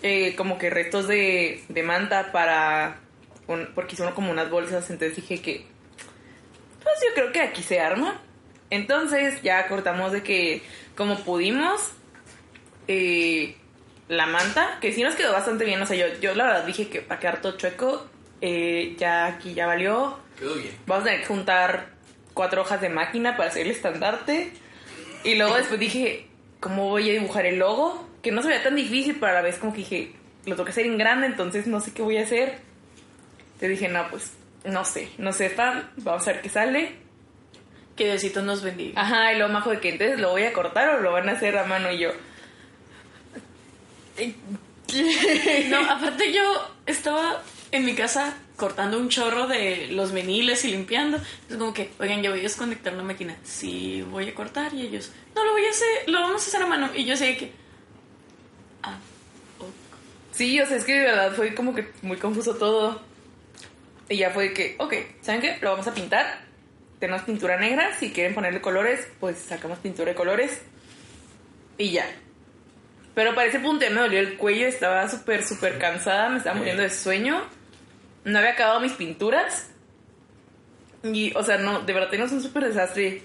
eh, 0.02 0.36
como 0.36 0.58
que 0.58 0.70
restos 0.70 1.08
de, 1.08 1.64
de 1.70 1.84
manta 1.84 2.32
para... 2.32 3.00
un- 3.48 3.70
porque 3.76 3.96
hizo 3.96 4.14
como 4.16 4.32
unas 4.32 4.50
bolsas, 4.50 4.90
entonces 4.90 5.16
dije 5.18 5.42
que... 5.42 5.66
Pues 6.84 6.96
yo 7.06 7.14
creo 7.16 7.32
que 7.34 7.42
aquí 7.42 7.62
se 7.64 7.80
arma. 7.82 8.22
Entonces 8.70 9.42
ya 9.44 9.68
cortamos 9.68 10.12
de 10.14 10.24
que 10.24 10.62
como 10.96 11.18
pudimos 11.20 11.92
eh, 12.88 13.56
la 14.08 14.26
manta, 14.26 14.78
que 14.82 14.92
sí 14.94 15.04
nos 15.04 15.16
quedó 15.16 15.34
bastante 15.34 15.66
bien. 15.66 15.82
O 15.82 15.86
sea, 15.86 15.98
yo, 15.98 16.20
yo 16.20 16.34
la 16.36 16.46
verdad 16.46 16.66
dije 16.66 16.88
que 16.88 17.02
para 17.02 17.20
quedar 17.20 17.42
todo 17.42 17.58
chueco, 17.58 18.08
eh, 18.42 18.96
ya 18.98 19.26
aquí 19.26 19.54
ya 19.54 19.68
valió. 19.68 20.20
Quedó 20.40 20.56
bien. 20.56 20.76
Vamos 20.86 21.04
a 21.04 21.06
tener 21.06 21.22
que 21.22 21.28
juntar 21.28 21.90
cuatro 22.34 22.62
hojas 22.62 22.82
de 22.82 22.90
máquina 22.90 23.36
para 23.36 23.50
hacer 23.50 23.66
el 23.66 23.72
estandarte. 23.72 24.52
Y 25.24 25.36
luego 25.36 25.56
después 25.56 25.80
dije, 25.80 26.28
¿cómo 26.60 26.90
voy 26.90 27.10
a 27.10 27.14
dibujar 27.14 27.46
el 27.46 27.60
logo? 27.60 28.08
Que 28.22 28.32
no 28.32 28.42
se 28.42 28.50
veía 28.50 28.64
tan 28.64 28.76
difícil, 28.76 29.18
pero 29.20 29.32
a 29.32 29.36
la 29.36 29.42
vez 29.42 29.58
como 29.58 29.74
que 29.74 29.80
dije, 29.80 30.12
lo 30.46 30.56
tengo 30.56 30.66
que 30.66 30.72
hacer 30.72 30.86
en 30.86 30.98
grande, 30.98 31.28
entonces 31.28 31.68
no 31.68 31.80
sé 31.82 31.94
qué 31.94 32.02
voy 32.02 32.18
a 32.18 32.24
hacer. 32.24 32.60
Te 33.60 33.68
dije, 33.68 33.88
no, 33.90 34.08
pues 34.10 34.32
no 34.64 34.86
sé, 34.86 35.10
no 35.18 35.34
sé, 35.34 35.50
Fran, 35.50 35.90
vamos 35.98 36.28
a 36.28 36.34
ver 36.34 36.42
qué 36.42 36.50
sale. 36.50 36.96
Que 37.96 38.06
Diosito 38.06 38.44
nos 38.44 38.62
bendiga. 38.62 39.02
Ajá, 39.02 39.34
y 39.34 39.38
luego 39.38 39.52
majo 39.52 39.72
de 39.72 39.80
que 39.80 39.90
entonces 39.90 40.20
lo 40.20 40.30
voy 40.30 40.44
a 40.44 40.54
cortar 40.54 40.90
o 40.90 41.02
lo 41.02 41.12
van 41.12 41.30
a 41.30 41.32
hacer 41.32 41.58
a 41.58 41.64
mano 41.64 41.92
y 41.92 41.98
yo. 41.98 42.12
No, 45.70 45.80
aparte 45.92 46.32
yo 46.32 46.44
estaba 46.86 47.42
en 47.72 47.86
mi 47.86 47.94
casa 47.94 48.38
cortando 48.56 48.98
un 48.98 49.10
chorro 49.10 49.48
de 49.48 49.88
los 49.92 50.12
viniles 50.14 50.66
y 50.66 50.72
limpiando. 50.72 51.18
Es 51.50 51.56
como 51.58 51.74
que, 51.74 51.92
oigan, 52.00 52.22
ya 52.22 52.30
voy 52.30 52.40
a 52.40 52.44
desconectar 52.44 52.94
la 52.94 53.04
máquina. 53.04 53.38
Sí, 53.44 54.02
voy 54.10 54.28
a 54.28 54.36
cortar. 54.36 54.74
Y 54.74 54.82
ellos, 54.84 55.12
no, 55.36 55.46
lo 55.46 55.52
voy 55.52 55.66
a 55.66 55.70
hacer, 55.70 56.10
lo 56.10 56.20
vamos 56.20 56.44
a 56.44 56.48
hacer 56.48 56.62
a 56.62 56.66
mano. 56.66 56.90
Y 56.96 57.06
yo 57.06 57.16
sé 57.16 57.38
que, 57.38 57.52
ah, 58.84 58.98
ok. 59.60 59.68
Sí, 60.32 60.60
o 60.60 60.66
sea, 60.66 60.78
es 60.78 60.84
que 60.84 60.94
de 60.94 61.06
verdad 61.06 61.34
fue 61.34 61.54
como 61.54 61.74
que 61.76 61.90
muy 62.02 62.18
confuso 62.18 62.56
todo. 62.56 63.02
Y 64.10 64.18
ya 64.18 64.32
fue 64.32 64.54
que, 64.54 64.76
ok, 64.80 64.94
¿saben 65.22 65.42
qué? 65.42 65.58
Lo 65.62 65.72
vamos 65.72 65.88
a 65.88 65.94
pintar. 65.94 66.46
Tenemos 67.00 67.24
pintura 67.24 67.60
negra. 67.60 67.96
Si 68.00 68.12
quieren 68.12 68.34
ponerle 68.34 68.62
colores, 68.62 69.08
pues 69.20 69.38
sacamos 69.38 69.80
pintura 69.80 70.12
de 70.12 70.16
colores. 70.16 70.62
Y 71.78 71.92
ya. 71.92 72.06
Pero 73.18 73.34
para 73.34 73.48
ese 73.48 73.60
punto 73.60 73.84
ya 73.84 73.90
me 73.90 74.02
dolió 74.02 74.20
el 74.20 74.38
cuello. 74.38 74.68
Estaba 74.68 75.10
súper, 75.10 75.44
súper 75.44 75.80
cansada. 75.80 76.30
Me 76.30 76.38
estaba 76.38 76.56
muriendo 76.56 76.84
de 76.84 76.92
sueño. 76.92 77.42
No 78.24 78.38
había 78.38 78.52
acabado 78.52 78.80
mis 78.80 78.92
pinturas. 78.92 79.72
Y, 81.02 81.36
o 81.36 81.42
sea, 81.42 81.58
no, 81.58 81.80
de 81.80 81.94
verdad 81.94 82.12
teníamos 82.12 82.32
un 82.32 82.44
súper 82.44 82.66
desastre. 82.66 83.24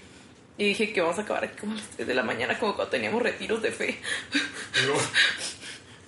Y 0.57 0.65
dije 0.65 0.95
que 0.95 1.03
vamos 1.03 1.19
a 1.19 1.23
acabar 1.23 1.45
aquí 1.45 1.59
como 1.61 1.75
a 1.75 1.77
las 1.77 1.87
3 1.89 2.09
de 2.09 2.15
la 2.15 2.23
mañana, 2.23 2.59
como 2.59 2.75
cuando 2.75 2.91
teníamos 2.91 3.21
retiros 3.23 3.61
de 3.61 3.71
fe. 3.71 4.01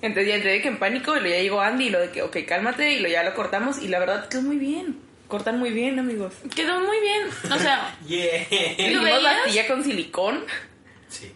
Entonces 0.01 0.29
ya 0.29 0.37
entré 0.37 0.53
de 0.53 0.63
que 0.63 0.69
en 0.69 0.79
pánico 0.79 1.15
y 1.19 1.21
luego 1.21 1.37
ya 1.37 1.43
llegó 1.43 1.61
Andy 1.61 1.89
y 1.89 1.91
lo 1.91 2.01
de 2.01 2.11
que, 2.11 2.23
ok, 2.23 2.39
cálmate 2.49 2.91
y 2.91 3.01
lo 3.01 3.09
ya 3.11 3.23
lo 3.23 3.35
cortamos 3.35 3.83
y 3.83 3.89
la 3.89 3.99
verdad 3.99 4.31
quedó 4.31 4.41
muy 4.41 4.57
bien. 4.57 4.99
Cortan 5.29 5.59
muy 5.59 5.73
bien, 5.73 5.99
amigos. 5.99 6.33
Quedó 6.57 6.81
muy 6.81 7.01
bien. 7.03 7.29
O 7.53 7.59
sea, 7.59 7.95
Yeah. 8.07 8.47
¿Lo 8.93 9.03
veías? 9.03 9.23
pastilla 9.23 9.67
con 9.67 9.85
silicón. 9.85 10.43
Sí. 11.11 11.35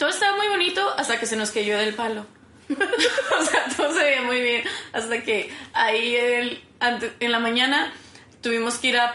Todo 0.00 0.08
estaba 0.08 0.36
muy 0.36 0.48
bonito 0.48 0.84
hasta 0.96 1.20
que 1.20 1.26
se 1.26 1.36
nos 1.36 1.52
cayó 1.52 1.78
del 1.78 1.94
palo. 1.94 2.26
o 2.70 3.44
sea, 3.44 3.64
todo 3.76 3.92
se 3.92 4.02
veía 4.02 4.22
muy 4.22 4.40
bien. 4.40 4.64
Hasta 4.92 5.22
que 5.22 5.50
ahí 5.72 6.16
el, 6.16 6.64
ante- 6.80 7.12
en 7.20 7.30
la 7.32 7.38
mañana 7.38 7.92
tuvimos 8.40 8.78
que 8.78 8.88
ir 8.88 8.98
a 8.98 9.14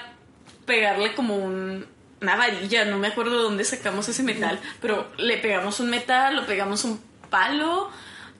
pegarle 0.66 1.14
como 1.16 1.36
un- 1.36 1.86
una 2.22 2.36
varilla. 2.36 2.86
No 2.86 2.98
me 2.98 3.08
acuerdo 3.08 3.38
de 3.38 3.44
dónde 3.44 3.64
sacamos 3.66 4.08
ese 4.10 4.24
metal. 4.24 4.60
Pero 4.82 5.12
le 5.18 5.38
pegamos 5.38 5.80
un 5.80 5.90
metal, 5.90 6.36
lo 6.36 6.46
pegamos 6.46 6.84
un 6.86 7.02
palo. 7.30 7.90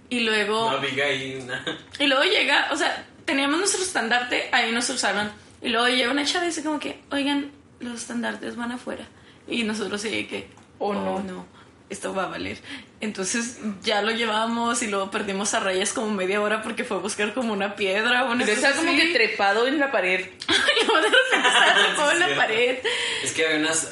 Y 0.10 0.20
luego. 0.22 0.72
No 0.72 0.78
ahí 1.04 1.40
una. 1.42 1.64
Y 2.00 2.08
luego 2.08 2.24
llega, 2.24 2.70
o 2.72 2.78
sea, 2.78 3.06
teníamos 3.26 3.58
nuestro 3.60 3.82
estandarte 3.82 4.50
ahí 4.52 4.72
nuestro 4.72 4.98
salón. 4.98 5.32
Y 5.62 5.70
luego 5.70 5.88
llega 5.88 6.12
una 6.12 6.26
chava 6.26 6.46
y 6.46 6.50
dice 6.50 6.64
como 6.64 6.80
que, 6.80 7.02
oigan, 7.12 7.52
los 7.80 8.02
estandartes 8.02 8.56
van 8.56 8.72
afuera. 8.72 9.06
Y 9.48 9.64
nosotros 9.64 10.02
sí 10.02 10.28
que, 10.28 10.48
Oh, 10.78 10.94
no. 10.94 11.20
no, 11.22 11.46
esto 11.90 12.14
va 12.14 12.24
a 12.24 12.28
valer. 12.28 12.58
Entonces 13.02 13.60
ya 13.84 14.02
lo 14.02 14.12
llevamos 14.12 14.82
y 14.82 14.88
luego 14.88 15.12
perdimos 15.12 15.54
a 15.54 15.60
rayas 15.60 15.94
como 15.94 16.10
media 16.12 16.42
hora 16.42 16.62
porque 16.64 16.84
fue 16.84 16.98
a 16.98 17.00
buscar 17.00 17.34
como 17.34 17.54
una 17.54 17.76
piedra 17.76 18.26
o 18.26 18.32
una 18.32 18.44
Pero 18.46 18.56
cosa 18.56 18.70
estaba 18.70 18.76
como 18.86 18.98
así. 18.98 19.08
que 19.08 19.14
trepado 19.14 19.68
en 19.68 19.80
la 19.80 19.92
pared. 19.92 20.26
Luego 20.88 20.96
de 21.02 21.10
repente 21.10 21.48
estaba 21.48 21.74
trepado 21.76 22.12
en 22.12 22.20
la 22.30 22.36
pared. 22.36 22.78
Es 23.24 23.32
que 23.34 23.46
había 23.46 23.60
unas. 23.60 23.92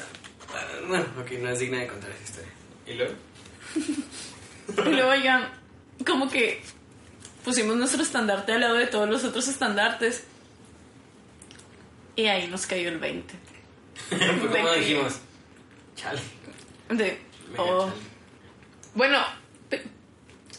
ah, 0.54 0.64
Bueno, 0.88 1.04
ok, 1.20 1.30
no 1.40 1.48
es 1.50 1.58
digna 1.60 1.78
de 1.80 1.86
contar 1.86 2.10
esa 2.10 2.24
historia. 2.24 2.52
¿Y 2.86 2.94
luego? 2.94 3.14
Y 4.86 4.90
luego 4.94 5.14
ya, 5.16 5.52
como 6.06 6.28
que 6.30 6.62
pusimos 7.44 7.76
nuestro 7.76 8.02
estandarte 8.02 8.52
al 8.52 8.60
lado 8.62 8.74
de 8.76 8.86
todos 8.86 9.08
los 9.08 9.22
otros 9.22 9.46
estandartes. 9.46 10.24
Y 12.16 12.26
ahí 12.26 12.46
nos 12.48 12.66
cayó 12.66 12.88
el 12.88 12.98
20. 12.98 13.34
Fue 14.08 14.18
como 14.18 14.48
De 14.70 14.74
que- 14.74 14.80
dijimos. 14.80 15.14
Chale. 15.96 16.20
De, 16.90 17.18
oh. 17.58 17.92
Bueno, 18.94 19.18
te- 19.68 19.82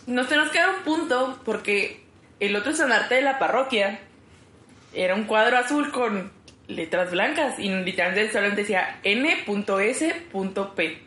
nos 0.07 0.27
tenemos 0.27 0.51
que 0.51 0.59
dar 0.59 0.69
un 0.75 0.81
punto 0.83 1.39
porque 1.45 2.03
el 2.39 2.55
otro 2.55 2.71
estandarte 2.71 3.15
de 3.15 3.21
la 3.21 3.39
parroquia 3.39 3.99
era 4.93 5.15
un 5.15 5.23
cuadro 5.25 5.57
azul 5.57 5.91
con 5.91 6.31
letras 6.67 7.11
blancas 7.11 7.59
y 7.59 7.69
literalmente 7.69 8.31
solamente 8.31 8.61
decía 8.61 8.99
N.S.P. 9.03 11.01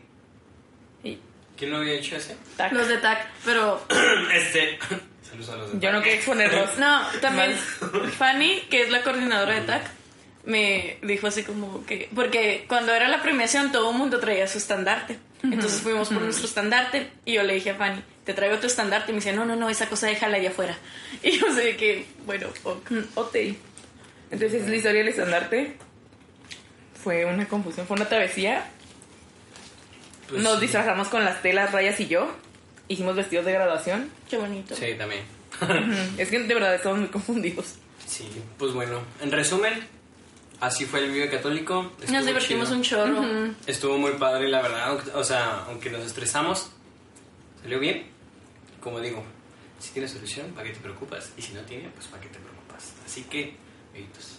Y 1.04 1.18
¿Quién 1.56 1.70
lo 1.70 1.78
había 1.78 1.94
hecho 1.94 2.16
ese? 2.16 2.36
tac. 2.56 2.72
los 2.72 2.88
de 2.88 2.98
TAC, 2.98 3.26
pero 3.44 3.84
Este. 4.34 4.78
Saludos 5.22 5.50
a 5.50 5.56
los 5.56 5.72
de 5.72 5.78
Yo 5.80 5.92
no 5.92 6.00
quería 6.00 6.16
exponerlos. 6.16 6.78
no, 6.78 7.02
también 7.20 7.52
Fanny, 8.18 8.60
que 8.70 8.82
es 8.82 8.90
la 8.90 9.02
coordinadora 9.02 9.54
de 9.54 9.60
TAC, 9.62 9.82
me 10.44 10.98
dijo 11.02 11.26
así 11.26 11.42
como 11.42 11.84
que, 11.84 12.08
porque 12.14 12.64
cuando 12.68 12.94
era 12.94 13.08
la 13.08 13.20
premiación 13.22 13.70
todo 13.72 13.90
el 13.90 13.98
mundo 13.98 14.18
traía 14.20 14.46
su 14.48 14.58
estandarte. 14.58 15.18
Entonces 15.42 15.80
fuimos 15.80 16.08
por 16.08 16.20
nuestro 16.22 16.46
estandarte 16.46 17.10
y 17.24 17.34
yo 17.34 17.42
le 17.44 17.54
dije 17.54 17.70
a 17.70 17.74
Fanny, 17.76 18.02
te 18.24 18.34
traigo 18.34 18.58
tu 18.58 18.66
estandarte 18.66 19.12
y 19.12 19.14
me 19.14 19.20
dice, 19.20 19.32
no, 19.32 19.44
no, 19.44 19.54
no, 19.56 19.70
esa 19.70 19.88
cosa 19.88 20.06
déjala 20.08 20.36
allá 20.38 20.50
afuera. 20.50 20.76
Y 21.22 21.38
yo 21.38 21.52
sé 21.54 21.76
que, 21.76 22.06
bueno, 22.26 22.48
ok. 22.64 22.90
Ok. 23.14 23.36
Entonces 24.30 24.68
la 24.68 24.76
historia 24.76 24.98
del 25.00 25.08
estandarte 25.08 25.76
fue 27.02 27.24
una 27.24 27.46
confusión, 27.48 27.86
fue 27.86 27.96
una 27.96 28.08
travesía. 28.08 28.66
Pues 30.28 30.42
Nos 30.42 30.56
sí. 30.56 30.62
disfrazamos 30.62 31.08
con 31.08 31.24
las 31.24 31.40
telas, 31.40 31.72
rayas 31.72 31.98
y 32.00 32.08
yo. 32.08 32.30
Hicimos 32.88 33.16
vestidos 33.16 33.44
de 33.46 33.52
graduación. 33.52 34.10
qué 34.28 34.36
bonito. 34.36 34.74
Sí, 34.74 34.94
también. 34.98 35.22
Es 36.18 36.28
que 36.30 36.38
de 36.40 36.54
verdad 36.54 36.74
estamos 36.74 36.98
muy 36.98 37.08
confundidos. 37.16 37.76
Sí, 38.06 38.28
pues 38.58 38.72
bueno. 38.72 39.00
En 39.22 39.30
resumen, 39.30 39.72
así 40.60 40.84
fue 40.86 41.04
el 41.04 41.10
Vive 41.12 41.28
Católico. 41.30 41.82
Nos 41.82 42.02
Estuvo 42.04 42.22
divertimos 42.22 42.68
chido. 42.68 42.76
un 42.76 42.82
chorro. 42.82 43.54
Estuvo 43.66 43.98
muy 43.98 44.12
padre, 44.12 44.48
la 44.48 44.62
verdad. 44.62 44.88
aunque- 44.88 45.10
O 45.12 45.24
sea, 45.24 45.64
aunque 45.68 45.90
nos 45.90 46.04
estresamos, 46.04 46.70
salió 47.62 47.78
bien. 47.78 48.06
Como 48.80 49.00
digo, 49.00 49.24
si 49.78 49.90
tiene 49.90 50.08
solución, 50.08 50.52
¿para 50.52 50.66
qué 50.68 50.74
te 50.74 50.80
preocupas? 50.80 51.32
Y 51.36 51.42
si 51.42 51.52
no 51.52 51.60
tiene, 51.62 51.88
pues 51.90 52.06
¿para 52.06 52.22
qué 52.22 52.28
te 52.28 52.38
preocupas? 52.38 52.92
Así 53.04 53.22
que, 53.24 53.54
amiguitos, 53.92 54.36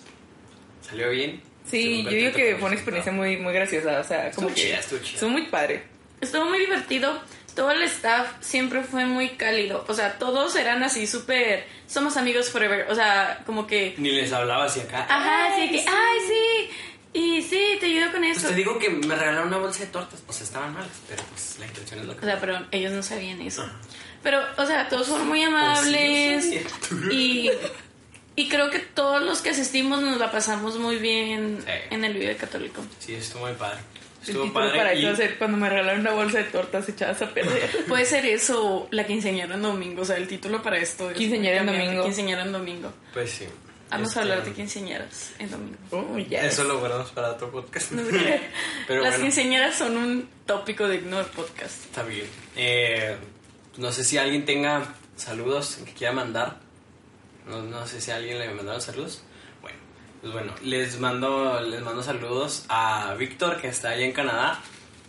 salió 0.88 1.10
bien. 1.10 1.42
Sí, 1.66 2.04
yo 2.04 2.10
digo 2.10 2.32
que 2.34 2.56
fue 2.56 2.66
una 2.68 2.76
experiencia 2.76 3.12
muy, 3.12 3.38
muy 3.38 3.54
graciosa. 3.54 4.00
O 4.00 4.04
sea, 4.04 4.32
como 4.32 4.48
Estuvo 4.48 4.48
que. 4.50 4.56
chida, 4.56 4.80
estuvo 4.80 5.00
chida. 5.00 5.14
Estuvo 5.16 5.30
muy 5.30 5.46
padre. 5.48 5.84
Estuvo 6.22 6.46
muy 6.46 6.60
divertido. 6.60 7.20
Todo 7.56 7.72
el 7.72 7.84
staff 7.84 8.28
siempre 8.42 8.84
fue 8.84 9.06
muy 9.06 9.30
cálido. 9.32 9.84
O 9.88 9.94
sea, 9.94 10.18
todos 10.18 10.56
eran 10.56 10.84
así 10.84 11.08
súper... 11.08 11.66
Somos 11.88 12.18
amigos 12.18 12.50
forever. 12.50 12.88
O 12.90 12.96
sea, 12.96 13.42
como 13.46 13.66
que... 13.68 13.96
Ni 13.98 14.12
les 14.12 14.32
hablaba 14.32 14.66
así 14.66 14.80
acá. 14.80 15.06
Ajá, 15.10 15.56
sí, 15.56 15.70
que... 15.72 15.80
¡Ay, 15.80 16.20
sí! 16.28 16.70
Y 17.12 17.42
sí, 17.42 17.78
te 17.80 17.88
ayudo 17.88 18.12
con 18.12 18.22
Pues 18.22 18.38
esto. 18.38 18.50
te 18.50 18.56
digo 18.56 18.78
que 18.78 18.90
me 18.90 19.16
regalaron 19.16 19.48
una 19.48 19.58
bolsa 19.58 19.80
de 19.80 19.88
tortas. 19.88 20.22
O 20.28 20.32
sea, 20.34 20.44
estaban 20.44 20.74
malas, 20.74 20.92
pero 21.08 21.24
pues 21.30 21.56
la 21.60 21.66
intención 21.66 22.00
es 22.02 22.06
lo 22.06 22.14
que. 22.16 22.20
O 22.22 22.30
sea, 22.30 22.40
pero 22.40 22.66
ellos 22.72 22.92
no 22.92 23.02
sabían 23.02 23.42
eso. 23.42 23.68
Pero, 24.22 24.40
o 24.58 24.66
sea, 24.66 24.88
todos 24.90 25.08
fueron 25.08 25.28
muy 25.28 25.42
amables. 25.42 26.46
Pues 26.46 26.64
sí, 26.88 26.96
y, 27.12 27.50
y 28.36 28.48
creo 28.48 28.70
que 28.70 28.78
todos 28.78 29.24
los 29.24 29.42
que 29.42 29.50
asistimos 29.50 30.02
nos 30.02 30.20
la 30.20 30.32
pasamos 30.32 30.78
muy 30.78 30.98
bien 30.98 31.58
Sí. 31.66 31.72
en 31.90 32.06
el 32.06 32.14
video 32.14 32.38
católico. 32.38 32.84
Sí, 33.00 33.16
estuvo 33.16 33.48
muy 33.48 33.54
padre. 33.56 33.80
El 34.22 34.28
Estuvo 34.30 34.44
título 34.46 34.66
padre. 34.66 34.78
para 34.78 34.94
y- 34.94 35.00
eso 35.06 35.14
hacer 35.14 35.38
cuando 35.38 35.58
me 35.58 35.70
regalaron 35.70 36.02
una 36.02 36.12
bolsa 36.12 36.40
de 36.40 36.44
tortas 36.46 36.90
echadas 36.90 37.22
a 37.22 37.30
perder. 37.34 37.70
Puede 37.88 38.06
ser 38.06 38.26
eso, 38.26 38.88
la 38.92 39.06
quinceañera 39.08 39.56
en 39.56 39.62
domingo. 39.62 40.02
O 40.02 40.06
sea, 40.06 40.18
el 40.18 40.28
título 40.28 40.62
para 40.62 40.78
esto 40.78 41.10
es 41.10 41.18
Quinceañera 41.18 41.60
en 41.62 41.66
domingo. 41.68 42.04
Quinceañera 42.04 42.44
en 42.44 42.52
domingo. 42.52 42.92
Pues 43.14 43.32
sí. 43.32 43.46
Vamos 43.90 44.10
Este, 44.10 44.20
a 44.20 44.22
hablar 44.24 44.44
de 44.46 44.52
quinceañeras 44.52 45.32
en 45.40 45.50
domingo. 45.50 45.78
Uy, 46.14 46.28
ya. 46.30 46.44
Eso 46.46 46.64
lo 46.66 46.80
guardamos 46.80 47.10
para 47.12 47.32
otro 47.32 47.50
podcast. 47.50 47.92
No 47.94 48.04
sé. 48.12 48.42
Pero 48.88 49.02
Las 49.02 49.12
bueno. 49.14 49.24
quinceañeras 49.26 49.76
son 49.78 49.98
un 49.98 50.30
tópico 50.46 50.88
de 50.88 50.98
Ignore 50.98 51.28
Podcast. 51.36 51.86
Está 51.86 52.04
bien. 52.04 52.28
Eh, 52.56 53.16
no 53.78 53.92
sé 53.92 54.04
si 54.04 54.18
alguien 54.20 54.46
tenga 54.46 54.94
saludos 55.16 55.80
que 55.86 55.94
quiera 55.94 56.14
mandar. 56.14 56.58
No, 57.48 57.64
no 57.64 57.88
sé 57.88 58.00
si 58.00 58.12
alguien 58.12 58.38
le 58.38 58.50
mandaron 58.54 58.80
saludos. 58.82 59.24
Pues 60.22 60.34
bueno, 60.34 60.54
les 60.64 61.00
mando, 61.00 61.62
les 61.62 61.82
mando 61.82 62.04
saludos 62.04 62.66
a 62.68 63.14
Víctor, 63.18 63.60
que 63.62 63.70
está 63.70 63.90
allá 63.92 64.06
en 64.06 64.12
Canadá. 64.12 64.60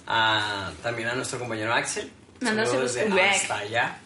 A, 0.06 0.70
también 0.82 1.08
a 1.08 1.14
nuestro 1.14 1.38
compañero 1.38 1.72
Axel. 1.72 2.10
Manda 2.40 2.64
Saludos 2.64 2.92
saludos. 2.92 3.14
de 3.16 3.22
Back. 3.22 3.34
hasta 3.34 3.58
allá. 3.58 3.96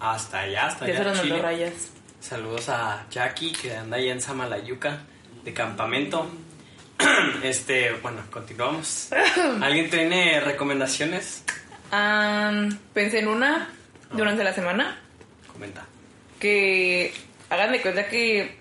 Hasta 0.00 0.38
allá, 0.40 0.66
hasta 0.66 0.84
allá. 0.84 1.12
Chile. 1.22 1.42
rayas. 1.42 1.72
Saludos 2.20 2.68
a 2.68 3.04
Jackie, 3.10 3.52
que 3.52 3.76
anda 3.76 3.96
allá 3.96 4.12
en 4.12 4.20
Samalayuca, 4.20 5.00
de 5.44 5.52
campamento. 5.52 6.28
Este, 7.42 7.92
bueno, 8.02 8.22
continuamos. 8.30 9.08
¿Alguien 9.62 9.88
tiene 9.90 10.40
recomendaciones? 10.40 11.44
Am, 11.92 12.76
pensé 12.92 13.20
en 13.20 13.28
una 13.28 13.68
durante 14.12 14.42
la 14.44 14.52
semana 14.52 14.98
Comenta. 15.52 15.84
que 16.40 17.14
hagan 17.50 17.70
de 17.72 17.80
cuenta 17.80 18.08
que 18.08 18.57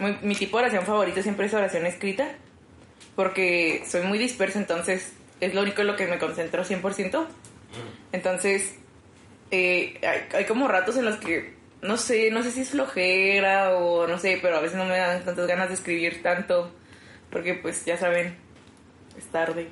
mi, 0.00 0.16
mi 0.22 0.34
tipo 0.34 0.58
de 0.58 0.64
oración 0.64 0.84
favorita 0.84 1.22
siempre 1.22 1.46
es 1.46 1.54
oración 1.54 1.86
escrita 1.86 2.32
porque 3.16 3.84
soy 3.86 4.02
muy 4.02 4.18
dispersa 4.18 4.58
entonces 4.58 5.12
es 5.40 5.54
lo 5.54 5.62
único 5.62 5.80
en 5.82 5.86
lo 5.86 5.96
que 5.96 6.06
me 6.06 6.18
concentro 6.18 6.64
100% 6.64 7.26
entonces 8.12 8.76
eh, 9.50 9.98
hay, 10.02 10.38
hay 10.38 10.44
como 10.44 10.68
ratos 10.68 10.96
en 10.96 11.04
los 11.04 11.16
que 11.16 11.54
no 11.82 11.96
sé 11.96 12.30
no 12.30 12.42
sé 12.42 12.50
si 12.50 12.62
es 12.62 12.70
flojera 12.70 13.76
o 13.76 14.06
no 14.06 14.18
sé 14.18 14.38
pero 14.40 14.56
a 14.56 14.60
veces 14.60 14.76
no 14.76 14.84
me 14.84 14.98
dan 14.98 15.24
tantas 15.24 15.46
ganas 15.46 15.68
de 15.68 15.74
escribir 15.74 16.22
tanto 16.22 16.72
porque 17.30 17.54
pues 17.54 17.84
ya 17.84 17.96
saben 17.96 18.36
es 19.16 19.26
tarde 19.26 19.68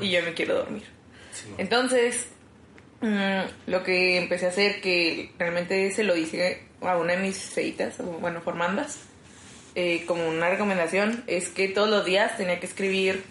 y 0.00 0.10
yo 0.10 0.22
me 0.22 0.34
quiero 0.34 0.54
dormir. 0.54 0.84
Sí, 1.32 1.48
no. 1.50 1.56
entonces, 1.58 2.28
mm, 3.00 3.70
lo 3.70 3.82
que 3.82 4.18
empecé 4.18 4.46
a 4.46 4.50
hacer, 4.50 4.80
que 4.80 5.32
realmente 5.38 5.90
se 5.90 6.04
lo 6.04 6.16
hice 6.16 6.62
a 6.80 6.96
una 6.96 7.14
de 7.14 7.22
mis 7.22 7.38
feitas, 7.38 7.98
o 8.00 8.04
bueno, 8.04 8.40
formandas, 8.40 9.00
eh, 9.78 10.04
como 10.06 10.26
una 10.26 10.48
recomendación, 10.48 11.22
es 11.26 11.50
que 11.50 11.68
todos 11.68 11.90
los 11.90 12.06
días 12.06 12.38
tenía 12.38 12.58
que 12.58 12.64
escribir 12.64 13.22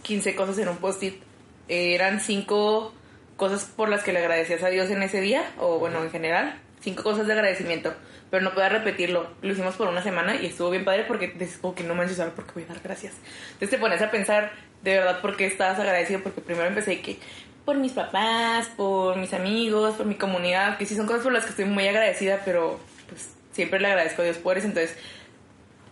15 0.00 0.34
cosas 0.34 0.56
en 0.56 0.68
un 0.68 0.78
post-it. 0.78 1.22
Eh, 1.68 1.94
eran 1.94 2.20
5 2.20 2.94
cosas 3.36 3.66
por 3.66 3.90
las 3.90 4.02
que 4.02 4.14
le 4.14 4.20
agradecías 4.20 4.62
a 4.62 4.68
Dios 4.68 4.88
en 4.88 5.02
ese 5.02 5.20
día, 5.20 5.52
o 5.58 5.78
bueno, 5.78 6.02
en 6.02 6.10
general, 6.10 6.58
5 6.80 7.02
cosas 7.02 7.26
de 7.26 7.34
agradecimiento. 7.34 7.92
Pero 8.30 8.42
no 8.42 8.54
podía 8.54 8.70
repetirlo. 8.70 9.28
Lo 9.42 9.52
hicimos 9.52 9.76
por 9.76 9.88
una 9.88 10.02
semana 10.02 10.34
y 10.34 10.46
estuvo 10.46 10.70
bien 10.70 10.86
padre 10.86 11.04
porque 11.06 11.28
dices, 11.28 11.58
como 11.58 11.74
que 11.74 11.84
no 11.84 11.94
manches, 11.94 12.16
¿sabes 12.16 12.32
por 12.32 12.46
qué 12.46 12.52
voy 12.54 12.62
a 12.62 12.68
dar 12.68 12.80
gracias? 12.82 13.12
Entonces 13.52 13.68
te 13.68 13.78
pones 13.78 14.00
a 14.00 14.10
pensar, 14.10 14.50
de 14.82 14.94
verdad, 14.94 15.20
por 15.20 15.36
qué 15.36 15.44
estabas 15.44 15.78
agradecido. 15.78 16.20
Porque 16.22 16.40
primero 16.40 16.66
empecé 16.66 17.02
que 17.02 17.18
por 17.66 17.76
mis 17.76 17.92
papás, 17.92 18.68
por 18.78 19.18
mis 19.18 19.34
amigos, 19.34 19.94
por 19.96 20.06
mi 20.06 20.14
comunidad, 20.14 20.78
que 20.78 20.86
sí 20.86 20.96
son 20.96 21.06
cosas 21.06 21.22
por 21.22 21.34
las 21.34 21.44
que 21.44 21.50
estoy 21.50 21.66
muy 21.66 21.86
agradecida, 21.86 22.40
pero 22.46 22.80
pues 23.10 23.28
siempre 23.52 23.78
le 23.78 23.88
agradezco 23.88 24.22
a 24.22 24.24
Dios 24.24 24.38
por 24.38 24.56
eso. 24.56 24.66
Entonces, 24.66 24.96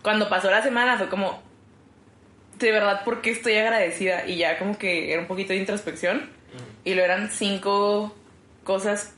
cuando 0.03 0.29
pasó 0.29 0.51
la 0.51 0.61
semana 0.61 0.97
fue 0.97 1.09
como, 1.09 1.41
de 2.59 2.71
verdad, 2.71 3.03
¿por 3.03 3.21
qué 3.21 3.31
estoy 3.31 3.55
agradecida? 3.55 4.27
Y 4.27 4.35
ya 4.35 4.59
como 4.59 4.77
que 4.77 5.11
era 5.11 5.21
un 5.21 5.27
poquito 5.27 5.53
de 5.53 5.59
introspección. 5.59 6.29
Y 6.83 6.93
lo 6.93 7.01
eran 7.01 7.31
cinco 7.31 8.13
cosas 8.63 9.15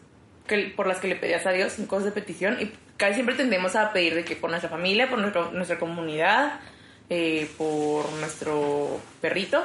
que, 0.48 0.72
por 0.76 0.88
las 0.88 1.00
que 1.00 1.08
le 1.08 1.16
pedías 1.16 1.46
a 1.46 1.52
Dios, 1.52 1.74
cinco 1.74 1.90
cosas 1.90 2.06
de 2.06 2.12
petición. 2.12 2.58
Y 2.62 2.72
casi 2.98 3.16
siempre 3.16 3.36
tendemos 3.36 3.76
a 3.76 3.92
pedir 3.92 4.16
de 4.16 4.24
que 4.24 4.36
por 4.36 4.52
nuestra 4.52 4.70
familia, 4.70 5.10
por 5.10 5.20
nuestra, 5.20 5.50
nuestra 5.52 5.80
comunidad, 5.80 6.60
eh, 7.10 7.50
por 7.58 8.12
nuestro 8.14 9.02
perrito. 9.22 9.64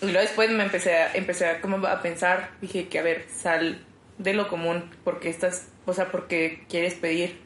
Y 0.00 0.06
luego 0.06 0.20
después 0.20 0.48
me 0.50 0.62
empecé 0.62 0.94
a, 0.94 1.12
empecé 1.14 1.46
a, 1.46 1.60
como 1.60 1.84
a 1.86 2.00
pensar, 2.02 2.50
dije 2.60 2.86
que 2.86 3.00
a 3.00 3.02
ver, 3.02 3.26
sal 3.28 3.84
de 4.18 4.32
lo 4.32 4.48
común, 4.48 4.90
porque 5.02 5.28
estás, 5.28 5.68
o 5.86 5.92
sea, 5.92 6.12
porque 6.12 6.64
quieres 6.68 6.94
pedir. 6.94 7.40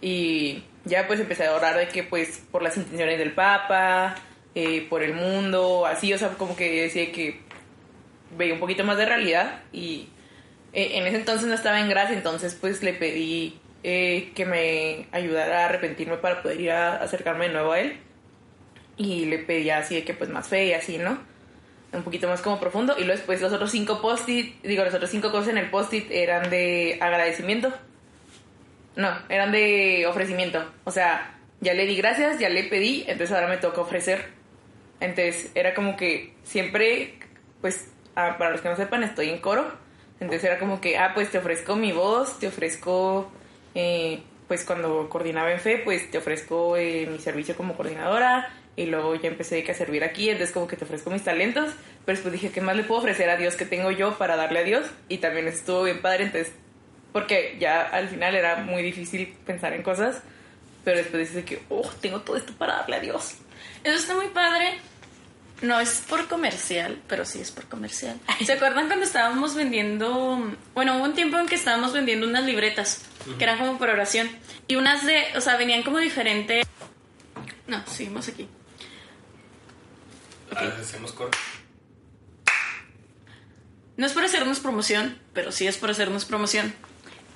Y 0.00 0.64
ya 0.84 1.06
pues 1.06 1.20
empecé 1.20 1.46
a 1.46 1.54
orar 1.54 1.76
de 1.76 1.88
que 1.88 2.02
pues 2.02 2.42
por 2.50 2.62
las 2.62 2.76
intenciones 2.76 3.18
del 3.18 3.32
Papa, 3.32 4.16
eh, 4.54 4.86
por 4.88 5.02
el 5.02 5.14
mundo, 5.14 5.86
así, 5.86 6.12
o 6.12 6.18
sea, 6.18 6.30
como 6.30 6.56
que 6.56 6.82
decía 6.82 7.12
que 7.12 7.40
veía 8.36 8.54
un 8.54 8.60
poquito 8.60 8.84
más 8.84 8.96
de 8.96 9.06
realidad 9.06 9.62
y 9.72 10.08
eh, 10.72 10.92
en 10.94 11.06
ese 11.06 11.16
entonces 11.16 11.46
no 11.46 11.54
estaba 11.54 11.80
en 11.80 11.88
gracia, 11.88 12.16
entonces 12.16 12.54
pues 12.54 12.82
le 12.82 12.94
pedí 12.94 13.60
eh, 13.84 14.32
que 14.34 14.44
me 14.44 15.06
ayudara 15.12 15.62
a 15.62 15.64
arrepentirme 15.66 16.16
para 16.16 16.42
poder 16.42 16.60
ir 16.60 16.70
a 16.70 16.96
acercarme 16.96 17.48
de 17.48 17.54
nuevo 17.54 17.72
a 17.72 17.80
él 17.80 17.98
y 18.96 19.26
le 19.26 19.38
pedía 19.38 19.78
así 19.78 19.94
de 19.94 20.04
que 20.04 20.14
pues 20.14 20.30
más 20.30 20.48
fe 20.48 20.66
y 20.66 20.72
así, 20.72 20.98
¿no? 20.98 21.18
Un 21.92 22.02
poquito 22.02 22.26
más 22.26 22.40
como 22.40 22.58
profundo 22.58 22.94
y 22.96 23.04
luego 23.04 23.18
después 23.18 23.40
los 23.40 23.52
otros 23.52 23.70
cinco 23.70 24.00
post-it, 24.00 24.62
digo, 24.62 24.84
los 24.84 24.94
otros 24.94 25.10
cinco 25.10 25.30
cosas 25.30 25.48
en 25.48 25.58
el 25.58 25.70
post-it 25.70 26.10
eran 26.10 26.48
de 26.48 26.98
agradecimiento. 27.00 27.72
No, 28.96 29.10
eran 29.28 29.52
de 29.52 30.06
ofrecimiento. 30.06 30.64
O 30.84 30.90
sea, 30.90 31.38
ya 31.60 31.74
le 31.74 31.86
di 31.86 31.96
gracias, 31.96 32.38
ya 32.38 32.48
le 32.48 32.64
pedí, 32.64 33.04
entonces 33.06 33.32
ahora 33.32 33.48
me 33.48 33.56
toca 33.56 33.80
ofrecer. 33.80 34.26
Entonces 35.00 35.50
era 35.54 35.74
como 35.74 35.96
que 35.96 36.34
siempre, 36.42 37.14
pues, 37.60 37.88
ah, 38.14 38.36
para 38.38 38.50
los 38.50 38.60
que 38.60 38.68
no 38.68 38.76
sepan, 38.76 39.02
estoy 39.02 39.30
en 39.30 39.38
coro. 39.38 39.72
Entonces 40.20 40.44
era 40.44 40.58
como 40.58 40.80
que, 40.80 40.98
ah, 40.98 41.12
pues 41.14 41.30
te 41.30 41.38
ofrezco 41.38 41.74
mi 41.74 41.92
voz, 41.92 42.38
te 42.38 42.46
ofrezco, 42.46 43.30
eh, 43.74 44.22
pues 44.46 44.64
cuando 44.64 45.08
coordinaba 45.08 45.52
en 45.52 45.60
fe, 45.60 45.78
pues 45.78 46.10
te 46.10 46.18
ofrezco 46.18 46.76
eh, 46.76 47.08
mi 47.10 47.18
servicio 47.18 47.56
como 47.56 47.74
coordinadora. 47.74 48.52
Y 48.74 48.86
luego 48.86 49.14
ya 49.14 49.28
empecé 49.28 49.68
a 49.70 49.74
servir 49.74 50.02
aquí, 50.02 50.30
entonces 50.30 50.52
como 50.52 50.66
que 50.66 50.76
te 50.76 50.84
ofrezco 50.84 51.10
mis 51.10 51.24
talentos. 51.24 51.72
Pero 52.04 52.16
después 52.16 52.32
dije, 52.32 52.50
¿qué 52.50 52.60
más 52.60 52.76
le 52.76 52.84
puedo 52.84 53.00
ofrecer 53.00 53.28
a 53.30 53.36
Dios 53.36 53.56
que 53.56 53.66
tengo 53.66 53.90
yo 53.90 54.16
para 54.18 54.36
darle 54.36 54.60
a 54.60 54.62
Dios? 54.62 54.86
Y 55.08 55.18
también 55.18 55.46
estuvo 55.46 55.82
bien 55.82 56.00
padre, 56.00 56.24
entonces 56.24 56.54
porque 57.12 57.56
ya 57.60 57.82
al 57.82 58.08
final 58.08 58.34
era 58.34 58.56
muy 58.56 58.82
difícil 58.82 59.36
pensar 59.44 59.72
en 59.72 59.82
cosas, 59.82 60.22
pero 60.84 60.98
después 60.98 61.28
dices 61.28 61.44
que, 61.44 61.62
oh, 61.68 61.88
tengo 62.00 62.20
todo 62.22 62.36
esto 62.36 62.52
para 62.54 62.76
darle 62.76 62.96
a 62.96 63.00
Dios. 63.00 63.34
Eso 63.84 63.96
está 63.96 64.14
muy 64.14 64.28
padre. 64.28 64.78
No 65.60 65.78
es 65.78 66.02
por 66.08 66.26
comercial, 66.26 67.00
pero 67.06 67.24
sí 67.24 67.40
es 67.40 67.52
por 67.52 67.66
comercial. 67.68 68.18
¿Se 68.44 68.52
acuerdan 68.52 68.88
cuando 68.88 69.04
estábamos 69.04 69.54
vendiendo... 69.54 70.56
Bueno, 70.74 70.96
hubo 70.96 71.04
un 71.04 71.14
tiempo 71.14 71.38
en 71.38 71.46
que 71.46 71.54
estábamos 71.54 71.92
vendiendo 71.92 72.26
unas 72.26 72.44
libretas, 72.44 73.02
que 73.38 73.44
eran 73.44 73.58
como 73.58 73.78
por 73.78 73.88
oración. 73.88 74.28
Y 74.66 74.74
unas 74.74 75.06
de... 75.06 75.22
O 75.36 75.40
sea, 75.40 75.56
venían 75.56 75.84
como 75.84 75.98
diferentes... 75.98 76.66
No, 77.68 77.80
seguimos 77.86 78.26
aquí. 78.26 78.48
Hacemos 80.50 81.12
corto. 81.12 81.38
No 83.96 84.06
es 84.06 84.12
por 84.12 84.24
hacernos 84.24 84.58
promoción, 84.58 85.18
pero 85.32 85.52
sí 85.52 85.68
es 85.68 85.76
por 85.76 85.90
hacernos 85.90 86.24
promoción. 86.24 86.74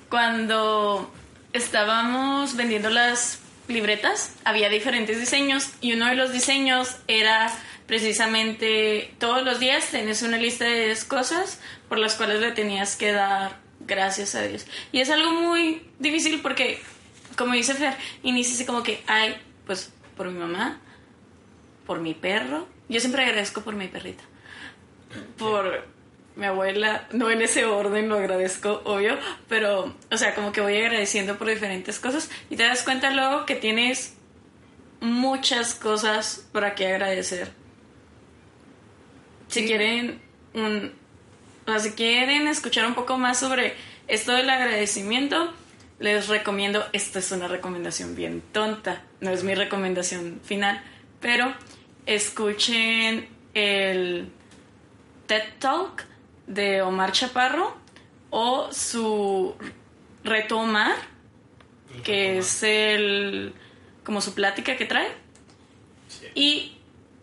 Cuando 0.09 1.11
estábamos 1.53 2.55
vendiendo 2.55 2.89
las 2.89 3.39
libretas, 3.67 4.33
había 4.45 4.69
diferentes 4.69 5.19
diseños 5.19 5.71
y 5.81 5.93
uno 5.93 6.07
de 6.07 6.15
los 6.15 6.31
diseños 6.31 6.97
era 7.07 7.51
precisamente 7.87 9.13
todos 9.17 9.43
los 9.43 9.59
días 9.59 9.89
tenés 9.89 10.21
una 10.21 10.37
lista 10.37 10.65
de 10.65 10.85
10 10.87 11.05
cosas 11.05 11.59
por 11.89 11.97
las 11.97 12.15
cuales 12.15 12.41
le 12.41 12.51
tenías 12.51 12.95
que 12.95 13.11
dar 13.11 13.57
gracias 13.81 14.35
a 14.35 14.43
Dios. 14.43 14.65
Y 14.91 14.99
es 14.99 15.09
algo 15.09 15.31
muy 15.31 15.85
difícil 15.99 16.41
porque, 16.41 16.81
como 17.37 17.53
dice 17.53 17.73
Fer, 17.73 17.95
inicia 18.23 18.65
como 18.65 18.83
que, 18.83 19.03
ay, 19.07 19.35
pues 19.65 19.91
por 20.15 20.29
mi 20.29 20.39
mamá, 20.39 20.79
por 21.85 21.99
mi 21.99 22.13
perro. 22.13 22.67
Yo 22.89 22.99
siempre 22.99 23.23
agradezco 23.23 23.61
por 23.61 23.75
mi 23.75 23.87
perrita. 23.87 24.23
Por 25.37 25.85
mi 26.37 26.45
abuela, 26.45 27.07
no 27.11 27.31
en 27.31 27.41
ese 27.41 27.65
orden 27.65 28.09
lo 28.09 28.15
agradezco, 28.15 28.81
obvio, 28.85 29.17
pero, 29.49 29.95
o 30.11 30.17
sea, 30.17 30.35
como 30.35 30.51
que 30.51 30.61
voy 30.61 30.77
agradeciendo 30.77 31.37
por 31.37 31.49
diferentes 31.49 31.99
cosas 31.99 32.29
y 32.49 32.55
te 32.55 32.63
das 32.63 32.83
cuenta 32.83 33.09
luego 33.09 33.45
que 33.45 33.55
tienes 33.55 34.15
muchas 35.01 35.73
cosas 35.73 36.47
para 36.51 36.75
que 36.75 36.87
agradecer. 36.87 37.51
Si 39.47 39.65
quieren 39.65 40.21
un, 40.53 40.93
o 41.65 41.71
sea, 41.71 41.79
si 41.79 41.91
quieren 41.93 42.47
escuchar 42.47 42.85
un 42.85 42.93
poco 42.93 43.17
más 43.17 43.39
sobre 43.39 43.73
esto 44.07 44.33
del 44.33 44.49
agradecimiento, 44.49 45.51
les 45.99 46.27
recomiendo, 46.27 46.85
esto 46.93 47.17
es 47.17 47.31
una 47.31 47.47
recomendación 47.47 48.15
bien 48.15 48.43
tonta, 48.51 49.01
no 49.21 49.31
es 49.31 49.43
mi 49.43 49.55
recomendación 49.55 50.39
final, 50.43 50.83
pero 51.19 51.51
escuchen 52.05 53.27
el 53.55 54.29
TED 55.25 55.43
Talk 55.57 56.05
de 56.47 56.81
Omar 56.81 57.11
Chaparro 57.11 57.75
o 58.29 58.71
su 58.71 59.55
Reto 60.23 60.59
Omar, 60.59 60.95
que 62.03 62.39
es 62.39 62.63
el 62.63 63.53
como 64.03 64.21
su 64.21 64.33
plática 64.33 64.77
que 64.77 64.85
trae. 64.85 65.09
Y, 66.33 66.77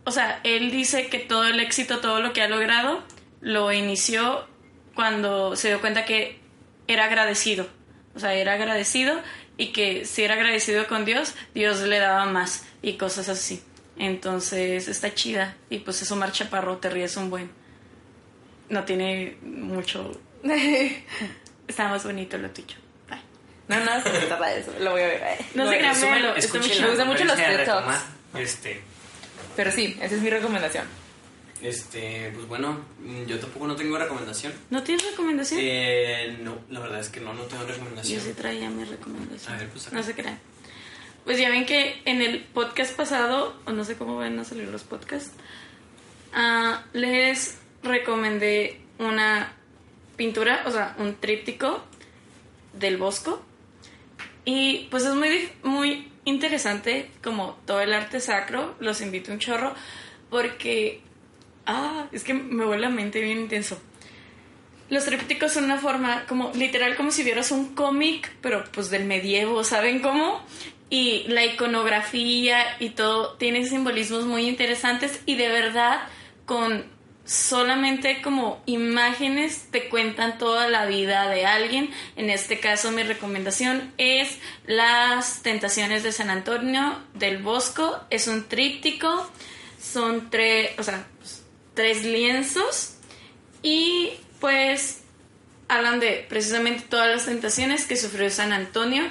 o 0.05 0.11
sea, 0.11 0.41
él 0.45 0.71
dice 0.71 1.09
que 1.09 1.19
todo 1.19 1.47
el 1.47 1.59
éxito, 1.61 2.01
todo 2.01 2.21
lo 2.21 2.33
que 2.33 2.43
ha 2.43 2.49
logrado, 2.49 3.03
lo 3.41 3.73
inició 3.73 4.47
cuando 4.95 5.57
se 5.57 5.69
dio 5.69 5.81
cuenta 5.81 6.05
que 6.05 6.39
era 6.87 7.07
agradecido. 7.07 7.67
O 8.15 8.21
sea, 8.21 8.35
era 8.35 8.53
agradecido 8.55 9.21
y 9.57 9.69
que 9.69 10.05
si 10.05 10.23
era 10.23 10.35
agradecido 10.35 10.87
con 10.87 11.05
Dios, 11.05 11.35
Dios 11.55 11.81
le 11.81 11.99
daba 11.99 12.27
más 12.27 12.67
y 12.83 12.95
cosas 12.95 13.29
así. 13.29 13.63
Entonces 13.97 14.89
está 14.89 15.15
chida 15.15 15.57
y 15.71 15.79
pues 15.79 16.03
es 16.03 16.11
Omar 16.11 16.33
Chaparro, 16.33 16.79
te 16.79 16.91
ríes 16.91 17.17
un 17.17 17.31
buen. 17.31 17.64
No 18.69 18.85
tiene 18.85 19.37
mucho... 19.43 20.21
Está 21.69 21.89
más 21.89 22.05
bonito 22.05 22.37
lo 22.39 22.51
tuyo. 22.51 22.77
Bye. 23.09 23.19
No, 23.69 23.85
no, 23.85 24.03
se 24.03 24.11
trata 24.27 24.47
de 24.51 24.61
eso. 24.61 24.73
Lo 24.81 24.91
voy 24.93 25.01
a 25.03 25.07
ver. 25.07 25.23
eh. 25.23 25.47
No 25.55 25.71
se 25.71 25.81
Me 25.81 26.89
gustan 26.89 27.09
mucho 27.09 27.25
los. 27.25 27.39
Retomar. 27.39 28.01
Este, 28.39 28.81
Pero 29.57 29.71
sí, 29.71 29.97
esa 30.01 30.15
es 30.15 30.21
mi 30.21 30.29
recomendación. 30.29 30.85
este, 31.63 32.31
pues 32.35 32.47
bueno, 32.47 32.85
mm, 33.01 33.25
yo 33.25 33.39
tampoco 33.39 33.67
no 33.67 33.77
tengo 33.77 33.97
recomendación. 33.97 34.53
¿No 34.71 34.83
tienes 34.83 35.11
recomendación? 35.11 35.61
Eh, 35.63 36.39
no, 36.43 36.59
la 36.69 36.81
verdad 36.81 37.01
es 37.01 37.09
que 37.09 37.21
no, 37.21 37.33
no 37.33 37.45
tengo 37.45 37.63
Yo 37.63 37.69
recomendación. 37.69 38.21
sí 38.21 38.33
traía 38.35 38.69
mi 38.69 38.85
recomendación. 38.85 39.55
A 39.55 39.59
ver, 39.59 39.69
pues, 39.71 39.87
acá. 39.87 39.97
no 39.97 40.03
se 40.03 40.15
crean. 40.15 40.39
Pues 41.25 41.39
ya 41.39 41.49
ven 41.49 41.65
que 41.65 42.03
en 42.05 42.21
el 42.21 42.41
podcast 42.45 42.95
pasado, 42.95 43.57
o 43.65 43.73
no 43.73 43.85
sé 43.85 43.97
cómo 43.97 44.17
van 44.17 44.39
a 44.39 44.45
salir 44.45 44.69
los 44.69 44.83
podcasts, 44.83 45.33
ah, 46.35 46.85
les 46.93 47.57
recomendé 47.85 48.81
una 48.99 49.53
pintura, 50.17 50.63
o 50.67 50.71
sea, 50.71 50.95
un 50.99 51.17
tríptico 51.17 51.85
del 52.73 52.97
Bosco. 52.97 53.43
Y 54.45 54.89
pues 54.91 55.05
es 55.05 55.15
muy, 55.15 55.49
muy 55.63 56.11
interesante 56.25 57.11
como 57.23 57.59
todo 57.67 57.81
el 57.81 57.93
arte 57.93 58.21
sacro, 58.21 58.75
los 58.81 59.01
invito 59.01 59.33
un 59.33 59.39
chorro, 59.39 59.75
porque, 60.31 61.01
ah, 61.67 62.07
es 62.13 62.25
que 62.25 62.35
me 62.35 62.65
vuelve 62.65 62.83
la 62.83 62.91
mente 62.91 63.21
bien 63.21 63.39
intenso. 63.39 63.81
Los 64.91 65.07
trípticos 65.07 65.53
son 65.53 65.65
una 65.65 65.79
forma 65.79 66.27
como 66.27 66.53
literal 66.55 66.95
como 66.97 67.11
si 67.11 67.23
vieras 67.23 67.51
un 67.51 67.75
cómic, 67.75 68.31
pero 68.43 68.65
pues 68.73 68.91
del 68.91 69.07
medievo, 69.07 69.65
¿saben 69.65 70.01
cómo? 70.01 70.43
Y 70.91 71.25
la 71.29 71.45
iconografía 71.45 72.77
y 72.79 72.91
todo 72.91 73.33
tiene 73.35 73.67
simbolismos 73.67 74.27
muy 74.27 74.47
interesantes 74.47 75.23
y 75.25 75.37
de 75.37 75.49
verdad 75.49 76.01
con 76.45 76.85
solamente 77.25 78.21
como 78.23 78.63
imágenes 78.67 79.69
te 79.71 79.89
cuentan 79.89 80.39
toda 80.39 80.69
la 80.69 80.87
vida 80.87 81.29
de 81.29 81.47
alguien. 81.47 81.91
En 82.17 82.31
este 82.31 82.61
caso 82.61 82.91
mi 82.91 83.03
recomendación 83.03 83.93
es 83.99 84.39
Las 84.67 85.43
Tentaciones 85.43 86.03
de 86.03 86.13
San 86.13 86.31
Antonio 86.31 86.99
del 87.15 87.39
Bosco. 87.39 87.99
Es 88.11 88.29
un 88.29 88.49
tríptico, 88.49 89.31
son 89.81 90.31
tres, 90.31 90.79
o 90.79 90.83
sea, 90.83 91.07
tres 91.75 92.05
lienzos 92.05 92.97
y 93.63 94.11
pues 94.41 95.01
hablan 95.69 96.01
de 96.01 96.27
precisamente 96.29 96.85
todas 96.89 97.09
las 97.09 97.25
tentaciones 97.25 97.87
que 97.87 97.97
sufrió 97.97 98.29
San 98.31 98.53
Antonio 98.53 99.05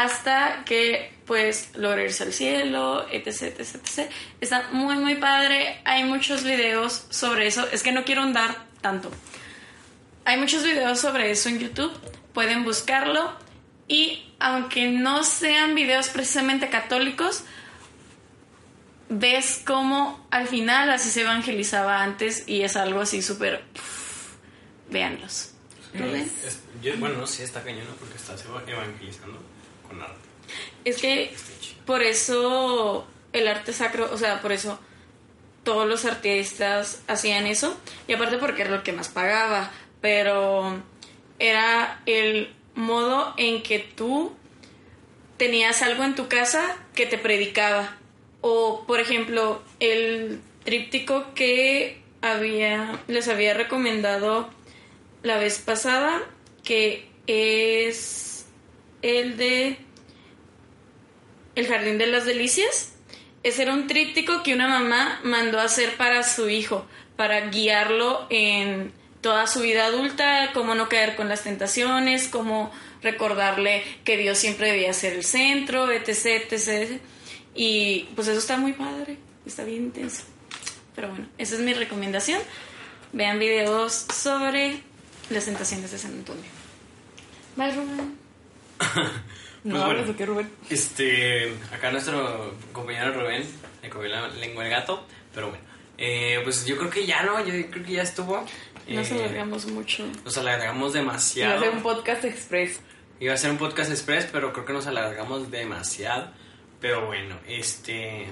hasta 0.00 0.64
que 0.64 1.12
pues 1.26 1.70
logra 1.74 2.02
irse 2.02 2.24
al 2.24 2.32
cielo, 2.32 3.06
etc, 3.10 3.42
etc, 3.58 3.74
etc. 3.76 4.10
Está 4.40 4.68
muy 4.72 4.96
muy 4.96 5.16
padre, 5.16 5.80
hay 5.84 6.04
muchos 6.04 6.42
videos 6.44 7.04
sobre 7.10 7.46
eso, 7.46 7.66
es 7.70 7.82
que 7.82 7.92
no 7.92 8.04
quiero 8.04 8.22
andar 8.22 8.56
tanto. 8.80 9.10
Hay 10.24 10.38
muchos 10.38 10.62
videos 10.64 11.00
sobre 11.00 11.30
eso 11.30 11.48
en 11.48 11.58
YouTube, 11.58 11.92
pueden 12.32 12.64
buscarlo 12.64 13.32
y 13.88 14.32
aunque 14.38 14.88
no 14.90 15.24
sean 15.24 15.74
videos 15.74 16.08
precisamente 16.08 16.68
católicos, 16.70 17.44
ves 19.08 19.60
cómo 19.64 20.26
al 20.30 20.48
final 20.48 20.90
así 20.90 21.10
se 21.10 21.22
evangelizaba 21.22 22.02
antes 22.02 22.44
y 22.48 22.62
es 22.62 22.76
algo 22.76 23.00
así 23.00 23.20
súper... 23.22 23.62
Véanlos. 24.90 25.50
¿Lo 25.94 26.06
ven? 26.10 26.30
Es- 26.44 26.60
yo- 26.82 26.96
bueno, 26.98 27.16
no 27.18 27.26
sé, 27.26 27.44
está 27.44 27.62
cañón, 27.62 27.84
¿no? 27.88 27.94
Porque 27.96 28.16
estás 28.16 28.42
evangelizando 28.66 29.40
Es 30.84 31.00
que 31.00 31.34
por 31.86 32.02
eso 32.02 33.06
el 33.32 33.48
arte 33.48 33.72
sacro, 33.72 34.10
o 34.12 34.18
sea, 34.18 34.40
por 34.40 34.52
eso 34.52 34.78
todos 35.64 35.88
los 35.88 36.04
artistas 36.04 37.02
hacían 37.06 37.46
eso. 37.46 37.76
Y 38.08 38.14
aparte 38.14 38.38
porque 38.38 38.62
era 38.62 38.76
lo 38.76 38.82
que 38.82 38.92
más 38.92 39.08
pagaba. 39.08 39.70
Pero 40.00 40.82
era 41.38 42.02
el 42.06 42.52
modo 42.74 43.34
en 43.36 43.62
que 43.62 43.78
tú 43.78 44.34
tenías 45.36 45.82
algo 45.82 46.04
en 46.04 46.14
tu 46.14 46.28
casa 46.28 46.76
que 46.94 47.06
te 47.06 47.18
predicaba. 47.18 47.96
O, 48.40 48.84
por 48.86 49.00
ejemplo, 49.00 49.62
el 49.78 50.40
tríptico 50.64 51.32
que 51.34 52.02
había, 52.20 53.00
les 53.06 53.28
había 53.28 53.54
recomendado 53.54 54.50
la 55.22 55.38
vez 55.38 55.60
pasada, 55.60 56.22
que 56.64 57.08
es 57.26 58.31
el 59.02 59.36
de 59.36 59.78
El 61.54 61.66
Jardín 61.66 61.98
de 61.98 62.06
las 62.06 62.24
Delicias. 62.24 62.92
Ese 63.42 63.62
era 63.62 63.74
un 63.74 63.88
tríptico 63.88 64.42
que 64.42 64.54
una 64.54 64.68
mamá 64.68 65.20
mandó 65.24 65.58
a 65.58 65.64
hacer 65.64 65.96
para 65.96 66.22
su 66.22 66.48
hijo, 66.48 66.86
para 67.16 67.48
guiarlo 67.50 68.26
en 68.30 68.92
toda 69.20 69.46
su 69.46 69.60
vida 69.60 69.86
adulta, 69.86 70.50
cómo 70.54 70.74
no 70.74 70.88
caer 70.88 71.16
con 71.16 71.28
las 71.28 71.42
tentaciones, 71.42 72.28
cómo 72.28 72.72
recordarle 73.02 73.82
que 74.04 74.16
Dios 74.16 74.38
siempre 74.38 74.70
debía 74.70 74.92
ser 74.92 75.14
el 75.14 75.24
centro, 75.24 75.90
etc, 75.90 76.52
etc. 76.52 77.00
Y 77.54 78.08
pues 78.14 78.28
eso 78.28 78.38
está 78.38 78.56
muy 78.56 78.72
padre, 78.72 79.18
está 79.44 79.64
bien 79.64 79.84
intenso. 79.84 80.22
Pero 80.94 81.08
bueno, 81.08 81.26
esa 81.38 81.54
es 81.54 81.60
mi 81.60 81.74
recomendación. 81.74 82.40
Vean 83.12 83.38
videos 83.38 84.06
sobre 84.12 84.80
las 85.30 85.44
tentaciones 85.44 85.90
de 85.90 85.98
San 85.98 86.12
Antonio. 86.12 86.50
Bye. 87.56 88.21
No 89.64 89.74
Pues 89.74 89.82
hablas 89.84 89.96
bueno. 89.98 90.12
de 90.12 90.16
qué, 90.18 90.26
Rubén. 90.26 90.50
Este, 90.70 91.54
acá 91.72 91.92
nuestro 91.92 92.52
compañero 92.72 93.12
Rubén 93.12 93.44
le 93.80 93.88
comió 93.90 94.08
la 94.08 94.26
lengua 94.28 94.64
al 94.64 94.70
gato, 94.70 95.06
pero 95.32 95.50
bueno. 95.50 95.62
Eh, 95.98 96.40
pues 96.42 96.66
yo 96.66 96.76
creo 96.76 96.90
que 96.90 97.06
ya 97.06 97.22
no, 97.22 97.38
yo 97.46 97.52
creo 97.70 97.84
que 97.84 97.92
ya 97.92 98.02
estuvo. 98.02 98.44
Nos 98.88 99.10
Eh, 99.12 99.14
alargamos 99.14 99.66
mucho. 99.66 100.04
Nos 100.24 100.36
alargamos 100.36 100.90
Iba 100.90 100.98
a 100.98 101.02
demasiado. 101.04 101.58
hacer 101.60 101.70
un 101.70 101.82
podcast 101.82 102.24
express. 102.24 102.80
Iba 103.20 103.34
a 103.34 103.36
ser 103.36 103.52
un 103.52 103.58
podcast 103.58 103.90
express, 103.92 104.26
pero 104.32 104.52
creo 104.52 104.64
que 104.64 104.72
nos 104.72 104.88
alargamos 104.88 105.48
demasiado. 105.52 106.32
Pero 106.80 107.06
bueno, 107.06 107.38
este. 107.46 108.26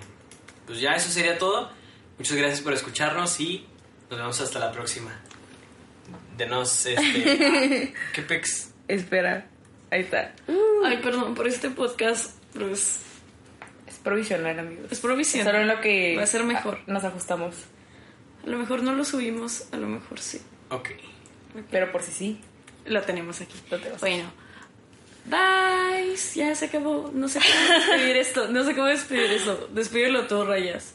Pues 0.66 0.80
ya 0.80 0.94
eso 0.94 1.10
sería 1.10 1.38
todo. 1.38 1.70
Muchas 2.18 2.36
gracias 2.36 2.60
por 2.60 2.72
escucharnos 2.72 3.38
y 3.38 3.66
nos 4.10 4.18
vemos 4.18 4.40
hasta 4.40 4.58
la 4.58 4.72
próxima. 4.72 5.12
Denos 6.36 6.86
este. 6.86 7.94
¿Qué 8.12 8.22
pex? 8.22 8.72
Espera, 8.88 9.46
ahí 9.90 10.00
está. 10.02 10.34
Ay, 10.84 10.98
perdón 11.02 11.34
por 11.34 11.46
este 11.46 11.70
podcast, 11.70 12.36
pues 12.54 13.00
Es 13.86 13.96
provisional, 14.02 14.58
amigos. 14.58 14.86
es 14.90 15.00
provisión. 15.00 15.44
Solo 15.44 15.58
en 15.58 15.68
lo 15.68 15.80
que 15.80 16.16
Va 16.16 16.22
a 16.22 16.26
ser 16.26 16.44
mejor. 16.44 16.78
nos 16.86 17.04
ajustamos. 17.04 17.54
A 18.44 18.48
lo 18.48 18.58
mejor 18.58 18.82
no 18.82 18.92
lo 18.94 19.04
subimos, 19.04 19.64
a 19.72 19.76
lo 19.76 19.86
mejor 19.86 20.18
sí. 20.20 20.40
Ok. 20.70 20.90
Pero 21.70 21.90
por 21.92 22.02
si 22.02 22.12
sí, 22.12 22.40
Lo 22.86 23.02
tenemos 23.02 23.40
aquí. 23.40 23.54
lo 23.70 23.78
tenemos. 23.78 24.00
Bueno. 24.00 24.32
Bye. 25.26 26.16
Ya 26.34 26.54
se 26.54 26.66
acabó. 26.66 27.10
No 27.12 27.28
sé 27.28 27.40
cómo 27.40 27.74
despedir 27.78 28.16
esto. 28.16 28.48
No 28.48 28.64
sé 28.64 28.74
cómo 28.74 28.86
despedir 28.86 29.30
eso. 29.32 29.68
Despídelo 29.72 30.26
tú, 30.26 30.44
Rayas. 30.44 30.94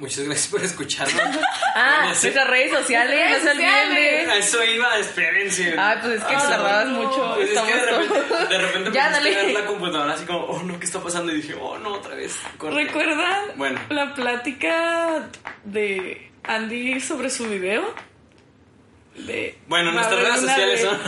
Muchas 0.00 0.24
gracias 0.24 0.48
por 0.48 0.64
escucharnos. 0.64 1.36
Ah, 1.72 2.06
nuestras 2.06 2.48
redes 2.50 2.72
sociales, 2.72 3.30
no 3.30 3.44
se 3.44 3.50
olviden 3.52 3.94
de... 3.94 4.30
A 4.32 4.36
eso 4.38 4.64
iba, 4.64 4.98
espérense. 4.98 5.72
Ay, 5.78 5.98
pues 6.02 6.14
es 6.16 6.24
que 6.24 6.34
Ah, 6.34 6.38
tardabas 6.48 6.86
no. 6.88 7.02
mucho. 7.02 7.34
Pues 7.36 7.50
es 7.50 7.60
que 7.60 7.74
de 7.74 7.86
repente, 7.86 8.48
de 8.48 8.58
repente 8.58 8.90
Ya, 8.94 9.10
dale. 9.10 9.34
ver 9.36 9.52
la 9.52 9.66
computadora 9.66 10.12
así 10.14 10.24
como, 10.26 10.40
oh 10.46 10.62
no, 10.64 10.80
¿qué 10.80 10.86
está 10.86 10.98
pasando? 11.00 11.30
Y 11.32 11.36
dije, 11.36 11.54
oh 11.60 11.78
no, 11.78 11.94
otra 11.94 12.16
vez. 12.16 12.34
corte. 12.58 12.74
¿Recuerdan 12.74 13.44
Bueno. 13.54 13.80
la 13.88 14.12
plática 14.14 15.28
de 15.62 16.32
Andy 16.42 17.00
sobre 17.00 17.30
su 17.30 17.48
video? 17.48 17.94
De 19.14 19.56
Bueno, 19.68 19.92
nuestras 19.92 20.20
redes 20.20 20.40
sociales 20.40 20.80
son-. 20.80 21.00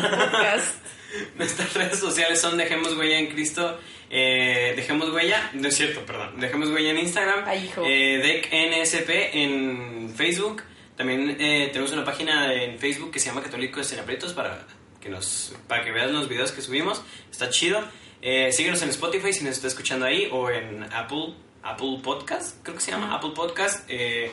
Nuestras 1.37 1.75
redes 1.75 1.99
sociales 1.99 2.41
son 2.41 2.57
Dejemos 2.57 2.97
Huella 2.97 3.19
en 3.19 3.27
Cristo. 3.33 3.81
Eh, 4.15 4.75
dejemos 4.77 5.11
Huella, 5.11 5.51
no 5.55 5.67
es 5.69 5.75
cierto, 5.75 6.05
perdón. 6.05 6.39
Dejemos 6.39 6.69
Huella 6.69 6.91
en 6.91 6.99
Instagram. 6.99 7.45
Ay, 7.47 7.65
hijo. 7.65 7.83
eh, 7.85 8.19
DECNSP 8.51 9.11
en 9.33 10.13
Facebook. 10.15 10.63
También 10.97 11.37
eh, 11.41 11.71
tenemos 11.73 11.93
una 11.93 12.05
página 12.05 12.53
en 12.53 12.79
Facebook 12.79 13.11
que 13.11 13.19
se 13.19 13.27
llama 13.31 13.43
Católicos 13.43 13.91
en 13.93 14.01
Aprietos 14.01 14.35
para 14.35 14.67
que, 15.01 15.09
nos, 15.09 15.55
para 15.67 15.83
que 15.83 15.91
veas 15.91 16.11
los 16.11 16.29
videos 16.29 16.53
que 16.53 16.61
subimos. 16.61 17.03
Está 17.31 17.49
chido. 17.49 17.83
Eh, 18.21 18.53
síguenos 18.53 18.83
en 18.83 18.91
Spotify 18.91 19.33
si 19.33 19.45
nos 19.45 19.55
está 19.55 19.69
escuchando 19.69 20.05
ahí 20.05 20.29
o 20.31 20.51
en 20.51 20.85
Apple, 20.93 21.35
Apple 21.63 22.01
Podcast, 22.05 22.63
creo 22.63 22.77
que 22.77 22.83
se 22.83 22.91
llama 22.91 23.15
Apple 23.15 23.33
Podcast. 23.35 23.85
Eh, 23.89 24.31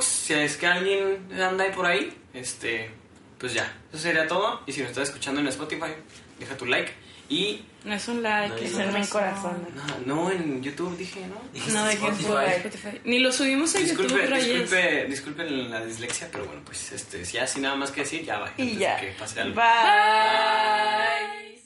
si 0.00 0.34
es 0.34 0.56
que 0.56 0.66
alguien 0.66 1.28
anda 1.32 1.64
ahí 1.64 1.72
por 1.72 1.84
ahí, 1.84 2.16
este, 2.32 2.90
pues 3.38 3.52
ya, 3.52 3.76
eso 3.92 4.00
sería 4.00 4.26
todo. 4.26 4.62
Y 4.66 4.72
si 4.72 4.80
nos 4.80 4.90
estás 4.90 5.08
escuchando 5.08 5.40
en 5.40 5.48
Spotify, 5.48 5.92
deja 6.38 6.56
tu 6.56 6.64
like. 6.64 6.92
Y, 7.28 7.62
No 7.88 7.94
es 7.94 8.06
un 8.08 8.22
like, 8.22 8.54
No, 8.54 8.60
es 8.60 8.74
un 8.74 8.96
un 8.96 9.06
corazón. 9.06 9.66
no, 10.06 10.14
no, 10.14 10.30
en 10.30 10.62
YouTube 10.62 10.96
dije, 10.98 11.20
¿no? 11.26 11.40
No, 11.72 11.84
de 11.86 11.94
Spotify. 11.94 12.28
Spotify. 12.56 13.00
Ni 13.04 13.18
lo 13.18 13.32
subimos 13.32 13.74
en 13.76 13.84
Disculpe, 13.84 14.12
YouTube, 14.12 14.34
disculpe, 14.34 15.04
disculpen 15.06 15.70
la 15.70 15.84
dislexia, 15.84 16.28
pero 16.30 16.44
bueno, 16.44 16.60
pues 16.64 16.92
este, 16.92 17.24
si 17.24 17.38
así 17.38 17.60
nada 17.60 17.76
más 17.76 17.90
que 17.90 18.02
decir, 18.02 18.24
ya 18.24 18.38
va. 18.40 18.52
Y 18.58 18.76
ya. 18.76 19.00
que 19.00 19.08
pase 19.12 19.40
algo. 19.40 19.54
Bye. 19.56 21.57